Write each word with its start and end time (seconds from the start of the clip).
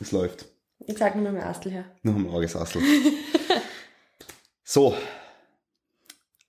Es 0.00 0.12
läuft. 0.12 0.46
Ich 0.86 0.96
sag 0.96 1.16
nur 1.16 1.32
mal 1.32 1.42
Astel 1.42 1.72
her. 1.72 1.84
Noch 2.02 2.14
ein 2.14 2.28
Augesastel. 2.28 2.80
so. 4.64 4.94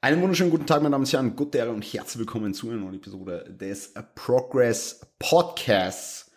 Einen 0.01 0.21
wunderschönen 0.21 0.51
guten 0.51 0.67
Tag, 0.67 0.83
meine 0.83 0.93
Damen 0.93 1.03
und 1.03 1.11
Herren. 1.11 1.35
Gute 1.35 1.58
Ehre 1.58 1.72
und 1.72 1.82
herzlich 1.82 2.20
willkommen 2.20 2.54
zu 2.54 2.70
einer 2.70 2.80
neuen 2.80 2.96
Episode 2.96 3.46
des 3.50 3.93
Progress 4.14 5.01
Podcasts. 5.17 6.32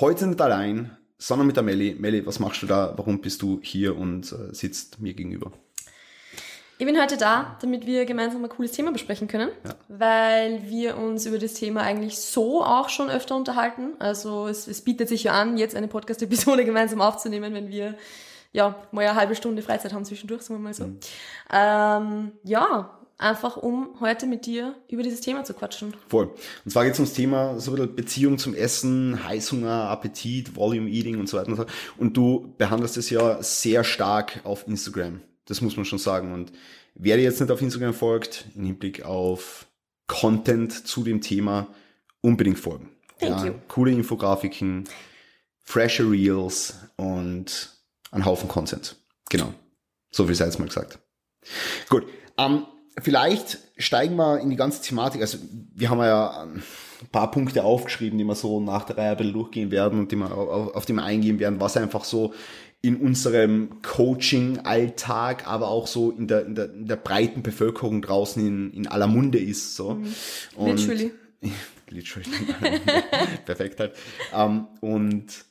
Heute 0.00 0.26
nicht 0.26 0.40
allein, 0.40 0.96
sondern 1.18 1.46
mit 1.46 1.56
der 1.56 1.62
Melli. 1.64 1.96
Melli, 1.98 2.24
was 2.26 2.38
machst 2.38 2.62
du 2.62 2.66
da? 2.66 2.94
Warum 2.96 3.20
bist 3.20 3.42
du 3.42 3.60
hier 3.62 3.96
und 3.96 4.32
äh, 4.32 4.54
sitzt 4.54 5.00
mir 5.00 5.12
gegenüber? 5.12 5.52
Ich 6.76 6.86
bin 6.86 7.00
heute 7.00 7.16
da, 7.16 7.56
damit 7.60 7.86
wir 7.86 8.04
gemeinsam 8.04 8.42
ein 8.42 8.48
cooles 8.48 8.72
Thema 8.72 8.90
besprechen 8.90 9.28
können, 9.28 9.50
ja. 9.64 9.74
weil 9.88 10.68
wir 10.68 10.96
uns 10.96 11.24
über 11.24 11.38
das 11.38 11.54
Thema 11.54 11.82
eigentlich 11.82 12.18
so 12.18 12.64
auch 12.64 12.88
schon 12.88 13.10
öfter 13.10 13.36
unterhalten. 13.36 13.92
Also 14.00 14.48
es, 14.48 14.66
es 14.66 14.80
bietet 14.80 15.08
sich 15.08 15.24
ja 15.24 15.32
an, 15.32 15.56
jetzt 15.56 15.76
eine 15.76 15.86
Podcast-Episode 15.86 16.64
gemeinsam 16.64 17.00
aufzunehmen, 17.00 17.54
wenn 17.54 17.68
wir 17.68 17.94
ja 18.52 18.74
mal 18.90 19.02
eine 19.06 19.14
halbe 19.14 19.36
Stunde 19.36 19.62
Freizeit 19.62 19.92
haben 19.92 20.04
zwischendurch, 20.04 20.42
sagen 20.42 20.60
wir 20.60 20.64
mal 20.64 20.74
so. 20.74 20.86
Mhm. 20.86 20.98
Ähm, 21.52 22.32
ja, 22.42 22.98
einfach 23.18 23.56
um 23.56 23.90
heute 24.00 24.26
mit 24.26 24.44
dir 24.44 24.74
über 24.88 25.04
dieses 25.04 25.20
Thema 25.20 25.44
zu 25.44 25.54
quatschen. 25.54 25.94
Voll. 26.08 26.34
Und 26.64 26.70
zwar 26.70 26.84
geht 26.84 26.94
es 26.94 26.98
ums 26.98 27.12
Thema 27.12 27.60
so 27.60 27.70
ein 27.70 27.76
bisschen 27.76 27.94
Beziehung 27.94 28.38
zum 28.38 28.52
Essen, 28.52 29.24
Heißhunger, 29.24 29.90
Appetit, 29.90 30.56
Volume 30.56 30.90
Eating 30.90 31.20
und 31.20 31.28
so 31.28 31.36
weiter 31.36 31.50
und 31.50 31.56
so. 31.56 31.66
Und 31.98 32.16
du 32.16 32.52
behandelst 32.58 32.96
es 32.96 33.10
ja 33.10 33.40
sehr 33.42 33.84
stark 33.84 34.40
auf 34.42 34.66
Instagram. 34.66 35.20
Das 35.46 35.60
muss 35.60 35.76
man 35.76 35.84
schon 35.84 35.98
sagen. 35.98 36.32
Und 36.32 36.52
wer 36.94 37.16
dir 37.16 37.24
jetzt 37.24 37.40
nicht 37.40 37.50
auf 37.50 37.60
Instagram 37.60 37.94
folgt, 37.94 38.46
im 38.54 38.64
Hinblick 38.64 39.04
auf 39.04 39.66
Content 40.06 40.86
zu 40.86 41.04
dem 41.04 41.20
Thema, 41.20 41.68
unbedingt 42.20 42.58
folgen. 42.58 42.90
Thank 43.18 43.40
ja, 43.40 43.46
you. 43.46 43.54
Coole 43.68 43.92
Infografiken, 43.92 44.84
fresher 45.62 46.10
Reels 46.10 46.74
und 46.96 47.70
ein 48.10 48.24
Haufen 48.24 48.48
Content. 48.48 48.96
Genau. 49.30 49.54
So 50.10 50.26
viel 50.26 50.34
sei 50.34 50.46
jetzt 50.46 50.58
mal 50.58 50.68
gesagt. 50.68 50.98
Gut. 51.88 52.06
Ähm, 52.38 52.66
vielleicht 53.00 53.58
steigen 53.76 54.16
wir 54.16 54.40
in 54.40 54.50
die 54.50 54.56
ganze 54.56 54.82
Thematik. 54.82 55.20
Also 55.20 55.38
wir 55.74 55.90
haben 55.90 55.98
ja 56.00 56.42
ein 56.42 56.62
paar 57.10 57.30
Punkte 57.30 57.64
aufgeschrieben, 57.64 58.18
die 58.18 58.24
wir 58.24 58.34
so 58.34 58.60
nach 58.60 58.84
der 58.84 58.96
Reihe 58.96 59.10
ein 59.10 59.16
bisschen 59.16 59.32
durchgehen 59.32 59.70
werden 59.70 59.98
und 59.98 60.12
die 60.12 60.16
wir 60.16 60.32
auf, 60.32 60.74
auf 60.74 60.86
die 60.86 60.92
wir 60.92 61.02
eingehen 61.02 61.38
werden, 61.38 61.60
was 61.60 61.76
einfach 61.76 62.04
so 62.04 62.34
in 62.84 62.96
unserem 62.96 63.80
Coaching-Alltag, 63.80 65.46
aber 65.46 65.68
auch 65.68 65.86
so 65.86 66.10
in 66.10 66.28
der, 66.28 66.44
in 66.44 66.54
der, 66.54 66.70
in 66.70 66.86
der 66.86 66.96
breiten 66.96 67.42
Bevölkerung 67.42 68.02
draußen 68.02 68.46
in, 68.46 68.72
in 68.74 68.86
aller 68.86 69.06
Munde 69.06 69.38
ist. 69.38 69.74
So. 69.74 69.94
Mhm. 69.94 70.14
Und, 70.54 70.76
literally. 70.76 71.12
literally. 71.88 72.28
Perfekt 73.46 73.80
halt. 73.80 73.94
Um, 74.34 74.38
ähm, 74.38 74.66
und 74.80 75.46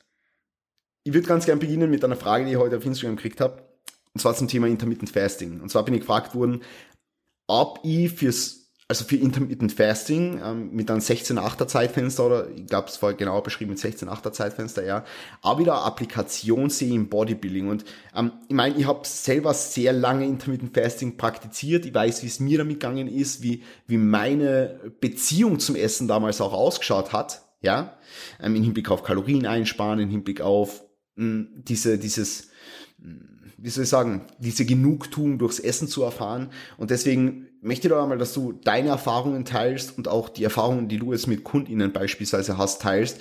ich 1.03 1.13
würde 1.15 1.27
ganz 1.27 1.47
gern 1.47 1.57
beginnen 1.57 1.89
mit 1.89 2.05
einer 2.05 2.15
Frage, 2.15 2.45
die 2.45 2.51
ich 2.51 2.57
heute 2.57 2.77
auf 2.77 2.85
Instagram 2.85 3.15
gekriegt 3.15 3.41
habe. 3.41 3.63
Und 4.13 4.21
zwar 4.21 4.35
zum 4.35 4.47
Thema 4.47 4.67
Intermittent 4.67 5.09
Fasting. 5.09 5.59
Und 5.59 5.69
zwar 5.69 5.83
bin 5.85 5.95
ich 5.95 6.01
gefragt 6.01 6.35
worden, 6.35 6.61
ob 7.47 7.79
ich 7.81 8.11
fürs 8.11 8.62
also 8.87 9.05
für 9.05 9.15
Intermittent 9.15 9.71
Fasting 9.71 10.41
ähm, 10.43 10.71
mit 10.71 10.91
einem 10.91 10.99
16-8er 10.99 11.67
Zeitfenster 11.67 12.25
oder 12.25 12.49
ich 12.49 12.67
glaube 12.67 12.89
es 12.89 13.01
war 13.01 13.13
genau 13.13 13.41
beschrieben 13.41 13.71
mit 13.71 13.79
16-8er 13.79 14.31
Zeitfenster, 14.31 14.85
ja, 14.85 15.05
auch 15.41 15.57
wieder 15.57 15.83
Applikation 15.83 16.69
sehe 16.69 16.93
im 16.93 17.07
Bodybuilding. 17.07 17.69
Und 17.69 17.85
ähm, 18.15 18.31
ich 18.47 18.55
meine, 18.55 18.77
ich 18.77 18.85
habe 18.85 19.01
selber 19.03 19.53
sehr 19.53 19.93
lange 19.93 20.25
Intermittent 20.25 20.73
Fasting 20.73 21.17
praktiziert, 21.17 21.85
ich 21.85 21.93
weiß, 21.93 22.23
wie 22.23 22.27
es 22.27 22.39
mir 22.39 22.57
damit 22.57 22.79
gegangen 22.79 23.07
ist, 23.07 23.41
wie, 23.41 23.63
wie 23.87 23.97
meine 23.97 24.79
Beziehung 24.99 25.59
zum 25.59 25.75
Essen 25.75 26.07
damals 26.07 26.41
auch 26.41 26.53
ausgeschaut 26.53 27.13
hat, 27.13 27.41
ja, 27.61 27.97
ähm, 28.41 28.55
im 28.55 28.63
Hinblick 28.63 28.91
auf 28.91 29.03
Kalorien 29.03 29.45
einsparen, 29.45 29.99
im 29.99 30.09
Hinblick 30.09 30.41
auf 30.41 30.83
mh, 31.15 31.25
hm, 31.25 31.47
diese, 31.63 31.97
dieses 31.97 32.49
wie 33.63 33.69
soll 33.69 33.85
ich 33.85 33.89
sagen, 33.89 34.27
diese 34.39 34.65
Genugtuung 34.65 35.39
durchs 35.39 35.59
Essen 35.59 35.87
zu 35.87 36.03
erfahren. 36.03 36.49
Und 36.77 36.91
deswegen 36.91 37.47
möchte 37.63 37.89
doch 37.89 38.01
einmal, 38.01 38.17
dass 38.17 38.33
du 38.33 38.53
deine 38.53 38.89
Erfahrungen 38.89 39.45
teilst 39.45 39.97
und 39.97 40.07
auch 40.07 40.29
die 40.29 40.43
Erfahrungen, 40.43 40.87
die 40.87 40.99
du 40.99 41.11
jetzt 41.11 41.27
mit 41.27 41.43
KundInnen 41.43 41.91
beispielsweise 41.91 42.57
hast, 42.57 42.81
teilst, 42.81 43.19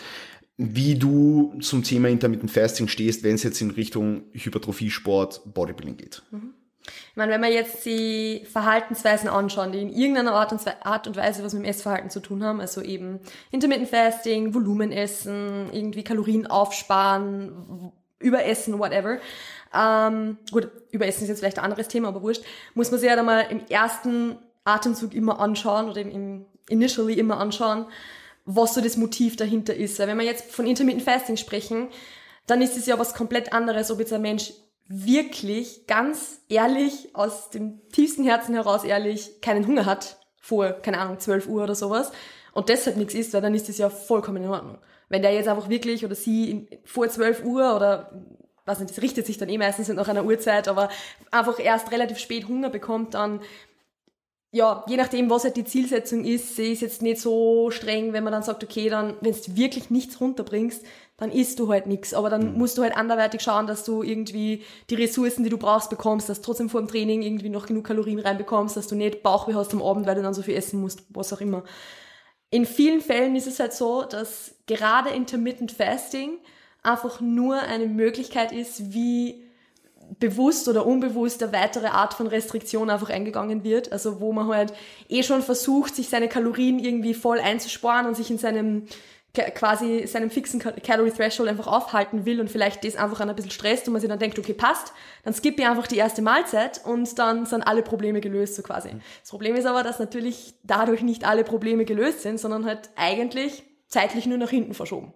wie 0.57 0.97
du 0.97 1.55
zum 1.61 1.83
Thema 1.83 2.09
Intermittent 2.09 2.51
Fasting 2.51 2.89
stehst, 2.89 3.23
wenn 3.25 3.35
es 3.35 3.43
jetzt 3.43 3.61
in 3.61 3.71
Richtung 3.71 4.25
Hypertrophie-Sport, 4.33 5.55
Bodybuilding 5.55 5.97
geht. 5.97 6.23
Mhm. 6.31 6.55
Ich 6.85 7.17
meine, 7.17 7.33
wenn 7.33 7.43
wir 7.43 7.53
jetzt 7.53 7.85
die 7.87 8.45
Verhaltensweisen 8.51 9.29
anschauen, 9.29 9.71
die 9.71 9.81
in 9.81 9.91
irgendeiner 9.91 10.33
Art 10.33 11.07
und, 11.07 11.17
Weise 11.17 11.45
was 11.45 11.53
mit 11.53 11.63
dem 11.63 11.69
Essverhalten 11.69 12.11
zu 12.11 12.21
tun 12.21 12.43
haben, 12.43 12.61
also 12.61 12.83
eben 12.83 13.21
Intermittent 13.51 13.89
Fasting, 13.89 14.53
Volumenessen, 14.53 15.73
irgendwie 15.73 16.03
Kalorien 16.03 16.47
aufsparen, 16.49 17.93
Überessen, 18.19 18.79
whatever, 18.79 19.19
ähm, 19.75 20.39
gut, 20.51 20.71
Überessen 20.91 21.23
ist 21.23 21.29
jetzt 21.29 21.39
vielleicht 21.41 21.59
ein 21.59 21.65
anderes 21.65 21.89
Thema, 21.89 22.09
aber 22.09 22.23
wurscht, 22.23 22.43
muss 22.75 22.91
man 22.91 23.01
sich 23.01 23.09
ja 23.09 23.17
dann 23.17 23.27
mal 23.27 23.47
im 23.51 23.67
ersten 23.69 24.39
Atemzug 24.65 25.15
immer 25.15 25.41
anschauen 25.41 25.89
oder 25.89 26.01
im 26.01 26.47
initially 26.69 27.15
immer 27.15 27.39
anschauen, 27.39 27.87
was 28.45 28.75
so 28.75 28.81
das 28.81 28.97
Motiv 28.97 29.37
dahinter 29.37 29.75
ist. 29.75 29.99
Wenn 29.99 30.19
wir 30.19 30.25
jetzt 30.25 30.51
von 30.51 30.67
Intermittent 30.67 31.05
Fasting 31.05 31.37
sprechen, 31.37 31.89
dann 32.47 32.63
ist 32.63 32.77
es 32.77 32.87
ja 32.87 32.99
was 32.99 33.15
komplett 33.15 33.53
anderes, 33.53 33.91
ob 33.91 34.01
jetzt 34.01 34.13
ein 34.13 34.23
Mensch 34.23 34.53
wirklich 34.89 35.87
ganz 35.87 36.41
ehrlich, 36.49 37.15
aus 37.15 37.51
dem 37.51 37.81
tiefsten 37.93 38.25
Herzen 38.25 38.55
heraus 38.55 38.85
ehrlich, 38.85 39.41
keinen 39.41 39.67
Hunger 39.67 39.87
hat, 39.87 40.19
vor, 40.41 40.73
keine 40.73 40.99
Ahnung, 40.99 41.21
12 41.21 41.49
Uhr 41.49 41.63
oder 41.63 41.75
sowas, 41.75 42.11
und 42.53 42.69
deshalb 42.69 42.97
nichts 42.97 43.15
isst, 43.15 43.33
weil 43.33 43.41
dann 43.41 43.55
ist 43.55 43.69
das 43.69 43.79
ja 43.79 43.89
vollkommen 43.89 44.43
in 44.43 44.51
Ordnung. 44.51 44.79
Wenn 45.09 45.23
der 45.23 45.33
jetzt 45.33 45.49
einfach 45.49 45.69
wirklich 45.69 46.05
oder 46.05 46.15
sie 46.15 46.69
vor 46.85 47.09
12 47.09 47.45
Uhr 47.45 47.77
oder 47.77 48.11
was 48.65 48.79
nicht, 48.79 48.91
das 48.91 49.03
richtet 49.03 49.27
sich 49.27 49.39
dann 49.39 49.49
eh 49.49 49.59
meistens 49.59 49.89
nach 49.89 50.09
einer 50.09 50.25
Uhrzeit, 50.25 50.69
aber 50.69 50.89
einfach 51.31 51.59
erst 51.59 51.91
relativ 51.91 52.19
spät 52.19 52.49
Hunger 52.49 52.71
bekommt, 52.71 53.15
dann 53.15 53.41
ja, 54.55 54.85
je 54.87 54.99
nachdem, 54.99 55.31
was 55.31 55.45
halt 55.45 55.57
die 55.57 55.65
Zielsetzung 55.65 56.25
ist, 56.27 56.59
ich 56.59 56.73
es 56.75 56.81
jetzt 56.83 57.01
nicht 57.01 57.23
so 57.23 57.71
streng, 57.71 58.13
wenn 58.13 58.23
man 58.23 58.35
dann 58.35 58.43
sagt, 58.43 58.63
okay, 58.63 58.91
dann, 58.91 59.17
wenn 59.23 59.33
du 59.33 59.57
wirklich 59.57 59.89
nichts 59.89 60.21
runterbringst, 60.21 60.85
dann 61.17 61.33
isst 61.33 61.59
du 61.59 61.73
halt 61.73 61.87
nichts. 61.87 62.13
Aber 62.13 62.29
dann 62.29 62.53
mhm. 62.53 62.59
musst 62.59 62.77
du 62.77 62.83
halt 62.83 62.95
anderweitig 62.95 63.41
schauen, 63.41 63.67
dass 63.67 63.85
du 63.85 64.03
irgendwie 64.03 64.63
die 64.91 64.95
Ressourcen, 64.97 65.43
die 65.43 65.49
du 65.49 65.57
brauchst, 65.57 65.89
bekommst, 65.89 66.29
dass 66.29 66.43
du 66.43 66.47
trotzdem 66.47 66.69
vor 66.69 66.83
dem 66.83 66.89
Training 66.89 67.23
irgendwie 67.23 67.49
noch 67.49 67.65
genug 67.65 67.87
Kalorien 67.87 68.19
reinbekommst, 68.19 68.77
dass 68.77 68.89
du 68.89 68.95
nicht 68.95 69.23
Bauchweh 69.23 69.55
hast 69.55 69.73
am 69.73 69.83
Abend, 69.83 70.07
weil 70.07 70.17
du 70.17 70.23
dann 70.23 70.35
so 70.35 70.43
viel 70.43 70.57
essen 70.57 70.83
musst, 70.83 71.05
was 71.09 71.33
auch 71.33 71.41
immer. 71.41 71.65
In 72.51 72.67
vielen 72.67 73.01
Fällen 73.01 73.35
ist 73.37 73.47
es 73.47 73.59
halt 73.59 73.73
so, 73.73 74.03
dass 74.03 74.55
gerade 74.67 75.09
Intermittent 75.11 75.73
Fasting 75.73 76.39
einfach 76.83 77.21
nur 77.21 77.61
eine 77.61 77.87
Möglichkeit 77.87 78.53
ist, 78.53 78.93
wie 78.93 79.45
bewusst 80.19 80.69
oder 80.69 80.87
unbewusst 80.87 81.43
eine 81.43 81.53
weitere 81.53 81.87
Art 81.87 82.15
von 82.15 82.27
Restriktion 82.27 82.91
einfach 82.91 83.11
eingegangen 83.11 83.65
wird. 83.65 83.93
Also 83.93 84.21
wo 84.21 84.33
man 84.33 84.49
halt 84.49 84.73
eh 85.09 85.23
schon 85.23 85.43
versucht, 85.43 85.95
sich 85.95 86.09
seine 86.09 86.29
Kalorien 86.29 86.79
irgendwie 86.79 87.15
voll 87.15 87.41
einzusparen 87.41 88.07
und 88.07 88.17
sich 88.17 88.31
in 88.31 88.39
seinem 88.39 88.87
quasi 89.55 90.07
seinem 90.07 90.29
fixen 90.29 90.61
Calorie 90.61 91.11
Threshold 91.11 91.49
einfach 91.49 91.67
aufhalten 91.67 92.27
will 92.27 92.39
und 92.39 92.51
vielleicht 92.51 92.85
das 92.85 92.97
einfach 92.97 93.21
an 93.21 93.31
ein 93.31 93.37
bisschen 93.37 93.51
stresst 93.51 93.87
und 93.87 93.95
man 93.95 94.01
sich 94.03 94.11
dann 94.11 94.19
denkt, 94.19 94.39
okay, 94.39 94.53
passt, 94.53 94.93
dann 95.25 95.33
skippe 95.33 95.63
ich 95.63 95.69
einfach 95.69 95.87
die 95.87 95.97
erste 95.97 96.21
Mahlzeit 96.21 96.83
und 96.85 97.19
dann 97.19 97.47
sind 97.47 97.63
alle 97.63 97.83
Probleme 97.83 98.21
gelöst, 98.21 98.57
so 98.57 98.63
quasi. 98.63 98.91
Das 99.23 99.31
Problem 99.31 99.57
ist 99.57 99.65
aber, 99.65 99.83
dass 99.83 99.99
natürlich 99.99 100.55
dadurch 100.65 101.01
nicht 101.01 101.25
alle 101.25 101.45
Probleme 101.45 101.87
gelöst 101.87 102.21
sind, 102.21 102.39
sondern 102.39 102.67
halt 102.67 102.91
eigentlich 102.95 103.63
zeitlich 103.89 104.27
nur 104.27 104.37
nach 104.37 104.51
hinten 104.51 104.75
verschoben. 104.75 105.15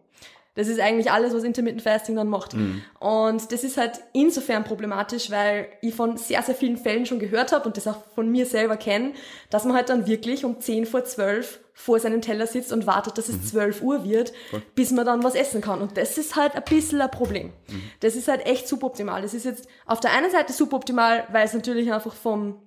Das 0.56 0.68
ist 0.68 0.80
eigentlich 0.80 1.10
alles, 1.10 1.34
was 1.34 1.44
Intermittent 1.44 1.82
Fasting 1.82 2.16
dann 2.16 2.28
macht. 2.28 2.54
Mhm. 2.54 2.82
Und 2.98 3.52
das 3.52 3.62
ist 3.62 3.76
halt 3.76 4.00
insofern 4.12 4.64
problematisch, 4.64 5.30
weil 5.30 5.68
ich 5.82 5.94
von 5.94 6.16
sehr, 6.16 6.42
sehr 6.42 6.54
vielen 6.54 6.78
Fällen 6.78 7.06
schon 7.06 7.18
gehört 7.18 7.52
habe 7.52 7.66
und 7.66 7.76
das 7.76 7.86
auch 7.86 8.02
von 8.14 8.30
mir 8.30 8.46
selber 8.46 8.76
kenne, 8.76 9.12
dass 9.50 9.64
man 9.64 9.76
halt 9.76 9.90
dann 9.90 10.06
wirklich 10.06 10.44
um 10.44 10.60
10 10.60 10.86
vor 10.86 11.04
12 11.04 11.60
vor 11.78 12.00
seinem 12.00 12.22
Teller 12.22 12.46
sitzt 12.46 12.72
und 12.72 12.86
wartet, 12.86 13.18
dass 13.18 13.28
es 13.28 13.36
mhm. 13.36 13.44
12 13.44 13.82
Uhr 13.82 14.04
wird, 14.04 14.32
Voll. 14.50 14.62
bis 14.74 14.92
man 14.92 15.04
dann 15.04 15.22
was 15.22 15.34
essen 15.34 15.60
kann. 15.60 15.82
Und 15.82 15.98
das 15.98 16.16
ist 16.16 16.34
halt 16.34 16.54
ein 16.54 16.64
bisschen 16.64 17.02
ein 17.02 17.10
Problem. 17.10 17.52
Mhm. 17.68 17.82
Das 18.00 18.16
ist 18.16 18.28
halt 18.28 18.46
echt 18.46 18.66
suboptimal. 18.66 19.20
Das 19.20 19.34
ist 19.34 19.44
jetzt 19.44 19.68
auf 19.84 20.00
der 20.00 20.12
einen 20.12 20.30
Seite 20.30 20.54
suboptimal, 20.54 21.24
weil 21.30 21.44
es 21.44 21.52
natürlich 21.52 21.92
einfach 21.92 22.14
vom, 22.14 22.62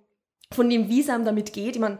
von 0.53 0.69
dem, 0.69 0.89
wie 0.89 1.01
es 1.01 1.09
einem 1.09 1.25
damit 1.25 1.53
geht, 1.53 1.75
ich 1.75 1.81
meine, 1.81 1.97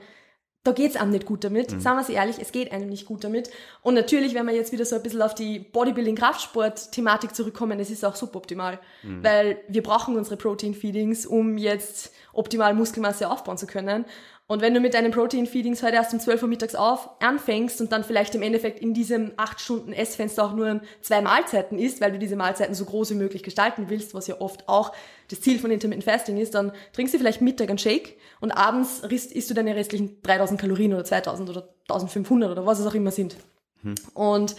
da 0.70 0.76
geht's 0.76 0.96
einem 0.96 1.12
nicht 1.12 1.26
gut 1.26 1.44
damit. 1.44 1.72
Mhm. 1.72 1.80
Sagen 1.80 1.98
wir 1.98 2.02
es 2.02 2.10
ehrlich, 2.10 2.38
es 2.40 2.52
geht 2.52 2.72
einem 2.72 2.90
nicht 2.90 3.06
gut 3.06 3.24
damit. 3.24 3.50
Und 3.82 3.96
natürlich, 3.96 4.36
wenn 4.36 4.46
wir 4.46 4.54
jetzt 4.54 4.72
wieder 4.72 4.86
so 4.86 4.96
ein 4.96 5.04
bisschen 5.04 5.22
auf 5.22 5.34
die 5.34 5.60
Bodybuilding-Kraftsport-Thematik 5.60 7.36
zurückkommen, 7.36 7.80
es 7.80 7.90
ist 7.90 8.06
auch 8.06 8.16
suboptimal. 8.16 8.80
Mhm. 9.04 9.24
Weil 9.24 9.58
wir 9.68 9.82
brauchen 9.82 10.16
unsere 10.16 10.38
Protein-Feedings, 10.38 11.26
um 11.26 11.58
jetzt 11.58 12.14
optimal 12.34 12.74
Muskelmasse 12.74 13.30
aufbauen 13.30 13.58
zu 13.58 13.68
können. 13.68 14.06
Und 14.52 14.62
wenn 14.62 14.74
du 14.74 14.80
mit 14.80 14.96
deinen 14.96 15.12
Protein-Feedings 15.12 15.84
heute 15.84 15.98
erst 15.98 16.12
um 16.12 16.20
12 16.20 16.42
Uhr 16.42 16.50
mittags 16.50 16.74
auf 16.74 17.08
anfängst 17.22 17.82
und 17.82 17.92
dann 17.92 18.04
vielleicht 18.04 18.34
im 18.34 18.42
Endeffekt 18.42 18.80
in 18.80 18.96
diesem 18.96 19.32
8 19.38 19.62
Stunden 19.62 19.94
Essfenster 19.94 20.44
auch 20.44 20.54
nur 20.54 20.82
zwei 21.02 21.22
Mahlzeiten 21.22 21.78
isst, 21.78 22.02
weil 22.02 22.14
du 22.14 22.18
diese 22.18 22.36
Mahlzeiten 22.36 22.74
so 22.74 22.86
groß 22.86 23.12
wie 23.12 23.16
möglich 23.16 23.44
gestalten 23.44 23.86
willst, 23.90 24.16
was 24.16 24.26
ja 24.26 24.42
oft 24.42 24.68
auch 24.68 24.92
das 25.30 25.42
Ziel 25.42 25.60
von 25.60 25.70
Intermittent 25.70 26.04
Fasting 26.04 26.38
ist, 26.38 26.56
dann 26.56 26.72
trinkst 26.94 27.14
du 27.14 27.20
vielleicht 27.20 27.42
Mittag 27.42 27.70
einen 27.70 27.78
Shake 27.78 28.18
und 28.40 28.52
abends 28.52 29.02
isst 29.02 29.52
du 29.52 29.54
deine 29.54 29.76
restlichen 29.76 30.20
3000 30.24 30.60
Kalorien 30.60 30.96
oder 30.96 31.06
2000 31.06 31.48
oder 31.52 31.70
1500 31.88 32.50
oder 32.50 32.66
was 32.66 32.80
es 32.80 32.88
auch 32.88 32.96
immer 32.96 33.12
sind. 33.12 33.36
Hm. 33.84 33.94
Und 34.16 34.56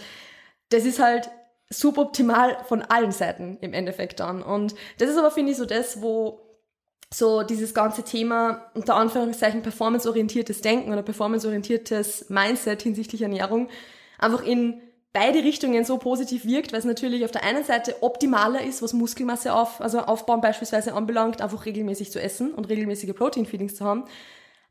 das 0.69 0.85
ist 0.85 1.01
halt 1.01 1.29
suboptimal 1.69 2.63
von 2.63 2.81
allen 2.81 3.11
Seiten 3.11 3.57
im 3.59 3.73
Endeffekt 3.73 4.21
dann. 4.21 4.41
Und 4.41 4.73
das 4.99 5.09
ist 5.09 5.17
aber, 5.17 5.31
finde 5.31 5.51
ich, 5.51 5.57
so 5.57 5.65
das, 5.65 6.01
wo 6.01 6.39
so 7.13 7.43
dieses 7.43 7.73
ganze 7.73 8.03
Thema 8.03 8.71
unter 8.73 8.95
Anführungszeichen 8.95 9.61
performanceorientiertes 9.61 10.61
Denken 10.61 10.91
oder 10.93 11.03
performanceorientiertes 11.03 12.29
Mindset 12.29 12.81
hinsichtlich 12.81 13.21
Ernährung 13.21 13.69
einfach 14.17 14.43
in 14.43 14.81
beide 15.13 15.39
Richtungen 15.43 15.83
so 15.83 15.97
positiv 15.97 16.45
wirkt, 16.45 16.71
weil 16.71 16.79
es 16.79 16.85
natürlich 16.85 17.25
auf 17.25 17.31
der 17.31 17.43
einen 17.43 17.65
Seite 17.65 18.01
optimaler 18.01 18.63
ist, 18.63 18.81
was 18.81 18.93
Muskelmasse 18.93 19.53
auf, 19.53 19.81
also 19.81 19.99
aufbauen 19.99 20.39
beispielsweise 20.39 20.93
anbelangt, 20.93 21.41
einfach 21.41 21.65
regelmäßig 21.65 22.11
zu 22.11 22.21
essen 22.21 22.53
und 22.53 22.69
regelmäßige 22.69 23.13
Protein-Feedings 23.13 23.75
zu 23.75 23.83
haben. 23.83 24.05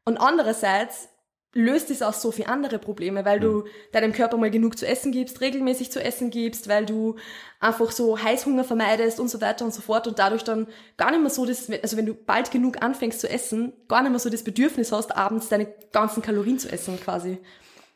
Und 0.04 0.16
andererseits 0.16 1.10
löst 1.52 1.90
es 1.90 2.02
auch 2.02 2.12
so 2.12 2.30
viele 2.30 2.48
andere 2.48 2.78
Probleme, 2.78 3.24
weil 3.24 3.40
du 3.40 3.64
deinem 3.92 4.12
Körper 4.12 4.36
mal 4.36 4.50
genug 4.50 4.78
zu 4.78 4.86
essen 4.86 5.10
gibst, 5.10 5.40
regelmäßig 5.40 5.90
zu 5.90 6.02
essen 6.02 6.30
gibst, 6.30 6.68
weil 6.68 6.86
du 6.86 7.16
einfach 7.58 7.90
so 7.90 8.22
Heißhunger 8.22 8.62
vermeidest 8.62 9.18
und 9.18 9.28
so 9.28 9.40
weiter 9.40 9.64
und 9.64 9.74
so 9.74 9.82
fort 9.82 10.06
und 10.06 10.18
dadurch 10.18 10.44
dann 10.44 10.68
gar 10.96 11.10
nicht 11.10 11.20
mehr 11.20 11.30
so 11.30 11.44
das, 11.46 11.68
also 11.82 11.96
wenn 11.96 12.06
du 12.06 12.14
bald 12.14 12.52
genug 12.52 12.82
anfängst 12.82 13.20
zu 13.20 13.28
essen, 13.28 13.72
gar 13.88 14.02
nicht 14.02 14.10
mehr 14.10 14.20
so 14.20 14.30
das 14.30 14.44
Bedürfnis 14.44 14.92
hast, 14.92 15.16
abends 15.16 15.48
deine 15.48 15.66
ganzen 15.92 16.22
Kalorien 16.22 16.58
zu 16.58 16.70
essen 16.70 17.00
quasi. 17.00 17.38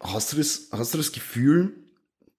Hast 0.01 0.33
du 0.33 0.37
das, 0.37 0.69
hast 0.73 0.93
du 0.93 0.99
das 0.99 1.13
Gefühl, 1.13 1.77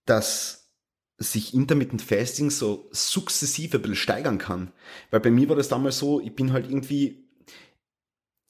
dass 0.06 0.70
sich 1.18 1.54
Intermittent 1.54 2.02
Fasting 2.02 2.50
so 2.52 2.90
sukzessive 2.92 3.78
ein 3.78 3.82
bisschen 3.82 3.96
steigern 3.96 4.38
kann? 4.38 4.74
Weil 5.12 5.22
bei 5.22 5.32
mir 5.32 5.48
war 5.48 5.56
das 5.56 5.70
damals 5.70 5.98
so, 5.98 6.20
ich 6.20 6.36
bin 6.36 6.52
halt 6.52 6.70
irgendwie 6.70 7.26